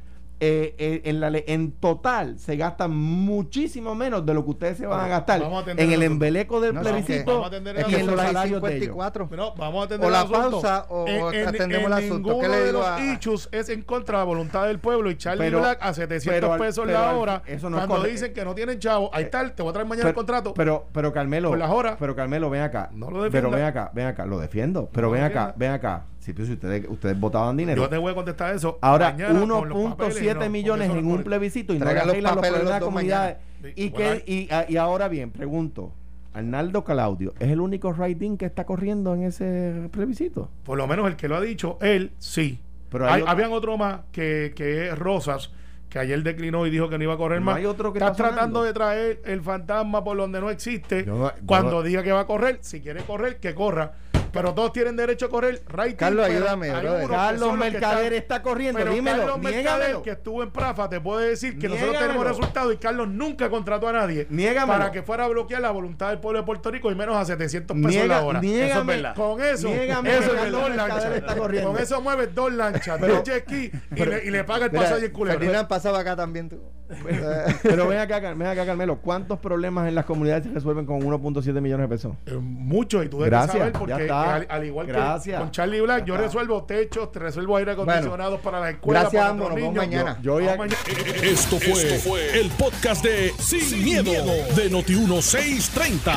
eh, 0.45 0.75
eh, 0.77 1.01
en, 1.05 1.19
la, 1.21 1.31
en 1.33 1.71
total 1.71 2.37
se 2.37 2.57
gasta 2.57 2.89
muchísimo 2.89 3.95
menos 3.95 4.25
de 4.25 4.33
lo 4.33 4.43
que 4.43 4.49
ustedes 4.51 4.77
se 4.77 4.85
van 4.85 4.99
a 5.05 5.07
gastar 5.07 5.41
a 5.41 5.71
en 5.71 5.91
el 5.93 6.03
embeleco 6.03 6.59
del 6.59 6.73
No, 6.75 6.81
plebiscito 6.81 7.49
y 7.89 7.95
en 7.95 8.07
los 8.07 8.19
salarios 8.19 8.61
de 8.61 8.69
ellos. 8.75 8.81
54. 8.87 9.29
No, 9.31 9.55
vamos 9.55 9.83
a 9.83 9.85
atender 9.85 10.07
O 10.07 10.11
la 10.11 10.25
pausa 10.27 10.85
o- 10.89 11.03
o 11.05 11.27
atendemos 11.29 11.87
el 11.87 11.93
asunto. 11.93 12.39
¿Qué 12.39 12.47
le 12.49 12.57
de 12.57 12.65
digo 12.67 12.79
los 12.79 12.87
a- 12.87 12.99
issues 13.13 13.47
es 13.53 13.69
en 13.69 13.83
contra 13.83 14.17
de 14.17 14.21
la 14.21 14.25
voluntad 14.25 14.67
del 14.67 14.79
pueblo 14.79 15.09
y 15.09 15.15
Charlie 15.17 15.45
Pero- 15.45 15.59
Black 15.59 15.77
a 15.81 15.93
700 15.93 16.41
pero 16.49 16.57
pesos 16.57 16.85
pero 16.85 16.99
la 16.99 17.15
hora 17.15 17.41
eso 17.45 17.69
no 17.69 17.77
es 17.77 17.85
cuando 17.85 18.03
corre- 18.05 18.11
dicen 18.11 18.33
que 18.33 18.43
no 18.43 18.53
tienen 18.53 18.79
chavo. 18.79 19.09
Ahí 19.13 19.23
está, 19.23 19.47
te 19.55 19.63
voy 19.63 19.69
a 19.69 19.73
traer 19.73 19.87
mañana 19.87 20.09
el 20.09 20.15
contrato. 20.15 20.53
Pero, 20.53 20.87
pero 20.91 21.13
Carmelo, 21.13 21.49
Por 21.49 21.57
las 21.59 21.71
horas. 21.71 21.95
pero 21.99 22.15
Carmelo, 22.15 22.49
ven 22.49 22.63
acá. 22.63 22.89
No 22.91 23.05
lo 23.09 23.11
pero 23.13 23.23
defienda. 23.23 23.57
ven 23.57 23.65
acá, 23.65 23.91
ven 23.93 24.07
acá, 24.07 24.25
lo 24.25 24.39
defiendo. 24.39 24.89
Pero 24.91 25.09
ven 25.09 25.23
acá, 25.23 25.53
ven 25.55 25.71
acá. 25.71 26.05
Si, 26.23 26.33
tú- 26.33 26.45
si 26.45 26.53
ustedes, 26.53 26.85
ustedes 26.87 27.19
votaban 27.19 27.57
dinero. 27.57 27.81
Yo 27.83 27.89
te 27.89 27.97
voy 27.97 28.11
a 28.11 28.15
contestar 28.15 28.55
eso. 28.55 28.77
Ahora, 28.81 29.11
mañana 29.11 29.39
con 29.45 29.69
los 29.69 29.95
papeles 29.95 30.21
y 30.21 30.25
1.7 30.25 30.45
no, 30.45 30.49
millones 30.49 30.89
en 30.91 31.05
un 31.05 31.23
plebiscito 31.23 31.73
y 31.73 31.79
no 31.79 31.85
los 31.85 31.93
papeles 31.95 32.23
problemas 32.23 32.73
de 32.73 32.79
comunidades. 32.79 33.37
mañana. 33.61 33.73
Y, 33.75 33.83
Sí, 33.83 33.91
que, 33.91 34.03
bueno. 34.03 34.21
y, 34.25 34.47
a- 34.51 34.65
y 34.69 34.77
ahora 34.77 35.07
bien, 35.09 35.31
pregunto, 35.31 35.91
Arnaldo 36.33 36.83
Claudio, 36.83 37.33
¿es 37.39 37.49
el 37.51 37.59
único 37.61 37.89
writing 37.91 38.37
que 38.37 38.45
está 38.45 38.65
corriendo 38.65 39.13
en 39.13 39.23
ese 39.23 39.89
plebiscito? 39.91 40.49
Por 40.65 40.77
lo 40.77 40.87
menos 40.87 41.07
el 41.07 41.15
que 41.15 41.27
lo 41.27 41.35
ha 41.35 41.41
dicho, 41.41 41.77
él 41.81 42.11
sí. 42.17 42.59
Pero 42.89 43.05
hay 43.07 43.13
Hay- 43.15 43.21
otro- 43.21 43.31
habían 43.31 43.51
otro 43.51 43.77
más 43.77 43.99
que, 44.11 44.53
que 44.55 44.87
es 44.89 44.97
Rosas, 44.97 45.51
que 45.89 45.99
ayer 45.99 46.23
declinó 46.23 46.65
y 46.65 46.69
dijo 46.71 46.89
que 46.89 46.97
no 46.97 47.03
iba 47.03 47.13
a 47.13 47.17
correr 47.17 47.39
No 47.39 47.45
más. 47.47 47.57
hay 47.57 47.65
otro 47.65 47.91
que 47.93 47.99
Estás 47.99 48.11
está 48.11 48.29
tratando 48.29 48.63
de 48.63 48.71
traer 48.73 49.21
el 49.25 49.41
fantasma 49.41 50.03
por 50.03 50.17
donde 50.17 50.39
no 50.41 50.49
existe. 50.49 51.03
Yo 51.05 51.15
no- 51.17 51.29
yo 51.35 51.41
cuando 51.45 51.83
diga 51.83 52.01
que 52.01 52.11
va 52.11 52.21
a 52.21 52.27
correr, 52.27 52.59
si 52.61 52.81
quiere 52.81 53.01
correr, 53.03 53.37
que 53.39 53.53
corra. 53.53 53.93
Pero 54.33 54.53
todos 54.53 54.73
tienen 54.73 54.95
derecho 54.95 55.27
a 55.27 55.29
correr. 55.29 55.61
Right 55.69 55.95
Carlos, 55.95 56.25
ayúdame, 56.25 56.69
Carlos 57.07 57.55
Mercader 57.57 58.13
está 58.13 58.41
corriendo, 58.41 58.79
Pero 58.79 58.91
dímelo, 58.91 59.17
Carlos 59.19 59.37
Mercader, 59.39 59.63
niégamelo. 59.63 60.01
que 60.03 60.09
estuvo 60.09 60.41
en 60.43 60.51
Prafa, 60.51 60.89
te 60.89 60.99
puede 60.99 61.29
decir 61.29 61.57
que 61.59 61.69
nosotros 61.69 61.99
tenemos 61.99 62.25
resultados 62.27 62.73
y 62.73 62.77
Carlos 62.77 63.07
nunca 63.07 63.49
contrató 63.49 63.87
a 63.87 63.93
nadie 63.93 64.25
Niégamelo. 64.29 64.79
para 64.79 64.91
que 64.91 65.03
fuera 65.03 65.25
a 65.25 65.27
bloquear 65.27 65.61
la 65.61 65.69
voluntad 65.71 66.09
del 66.09 66.19
pueblo 66.19 66.39
de 66.39 66.45
Puerto 66.45 66.71
Rico 66.71 66.91
y 66.91 66.95
menos 66.95 67.15
a 67.15 67.25
700 67.25 67.75
pesos 67.77 67.91
Niega- 67.91 68.07
la 68.07 68.23
hora. 68.23 68.41
niégame- 68.41 68.69
eso 68.71 68.79
es 68.81 68.85
verdad. 68.87 69.15
Con 69.15 69.41
eso, 69.41 69.67
niégame 69.69 70.09
eso 70.17 70.21
es 70.33 70.39
Carlos 70.41 70.61
dos 70.61 70.75
lanchas. 70.75 71.15
está 71.15 71.35
corriendo. 71.37 71.71
Con 71.71 71.81
eso 71.81 72.01
mueves 72.01 72.35
dos 72.35 72.51
lanchas, 72.53 72.99
dos 72.99 73.23
jet 73.23 73.51
y, 73.51 73.71
le, 74.03 74.25
y 74.25 74.31
le 74.31 74.43
paga 74.43 74.65
el 74.65 74.71
pasaje 74.71 75.05
en 75.05 75.11
culebra. 75.11 75.39
Ferdinand 75.39 75.67
pasaba 75.67 75.99
acá 75.99 76.15
también 76.15 76.49
tú. 76.49 76.59
Pero 77.63 77.87
ven 77.87 77.99
acá, 77.99 78.19
ven 78.19 78.47
acá, 78.47 78.65
Carmelo, 78.65 78.99
¿cuántos 79.01 79.39
problemas 79.39 79.87
en 79.87 79.95
las 79.95 80.05
comunidades 80.05 80.43
se 80.43 80.51
resuelven 80.51 80.85
con 80.85 81.01
1.7 81.01 81.59
millones 81.61 81.89
de 81.89 81.95
pesos? 81.95 82.13
Eh, 82.25 82.33
Mucho, 82.35 83.03
y 83.03 83.09
tú 83.09 83.17
debes 83.17 83.31
Gracias, 83.31 83.57
saber 83.57 83.73
ya 83.73 83.79
porque 83.79 84.01
está. 84.03 84.35
al, 84.35 84.47
al 84.49 84.65
igual 84.65 84.87
Gracias. 84.87 85.37
que 85.37 85.41
con 85.41 85.51
Charlie 85.51 85.81
Black, 85.81 86.05
yo 86.05 86.17
resuelvo 86.17 86.63
techos, 86.63 87.11
te 87.11 87.19
resuelvo 87.19 87.57
aire 87.57 87.71
acondicionados 87.71 88.39
para 88.41 88.59
la 88.59 88.69
escuela. 88.71 89.01
Gracias, 89.01 89.21
para 89.21 89.31
ambos, 89.31 89.55
niños. 89.55 89.75
mañana. 89.75 90.17
Yo. 90.21 90.39
Esto 90.39 91.57
fue, 91.59 92.39
el 92.39 92.49
podcast 92.51 93.03
de 93.03 93.31
Sin, 93.39 93.83
miedo, 93.83 94.11
de 94.55 94.71
Noti1630. 94.71 96.13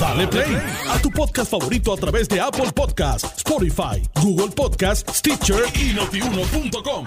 Dale 0.00 0.26
play 0.28 0.56
a 0.90 0.98
tu 0.98 1.10
podcast 1.10 1.50
favorito 1.50 1.92
a 1.92 1.96
través 1.96 2.28
de 2.28 2.40
Apple 2.40 2.70
Podcasts, 2.74 3.34
Spotify, 3.38 4.02
Google 4.22 4.48
Podcasts, 4.54 5.18
Stitcher 5.18 5.62
y 5.74 5.94
notiuno.com. 5.94 7.06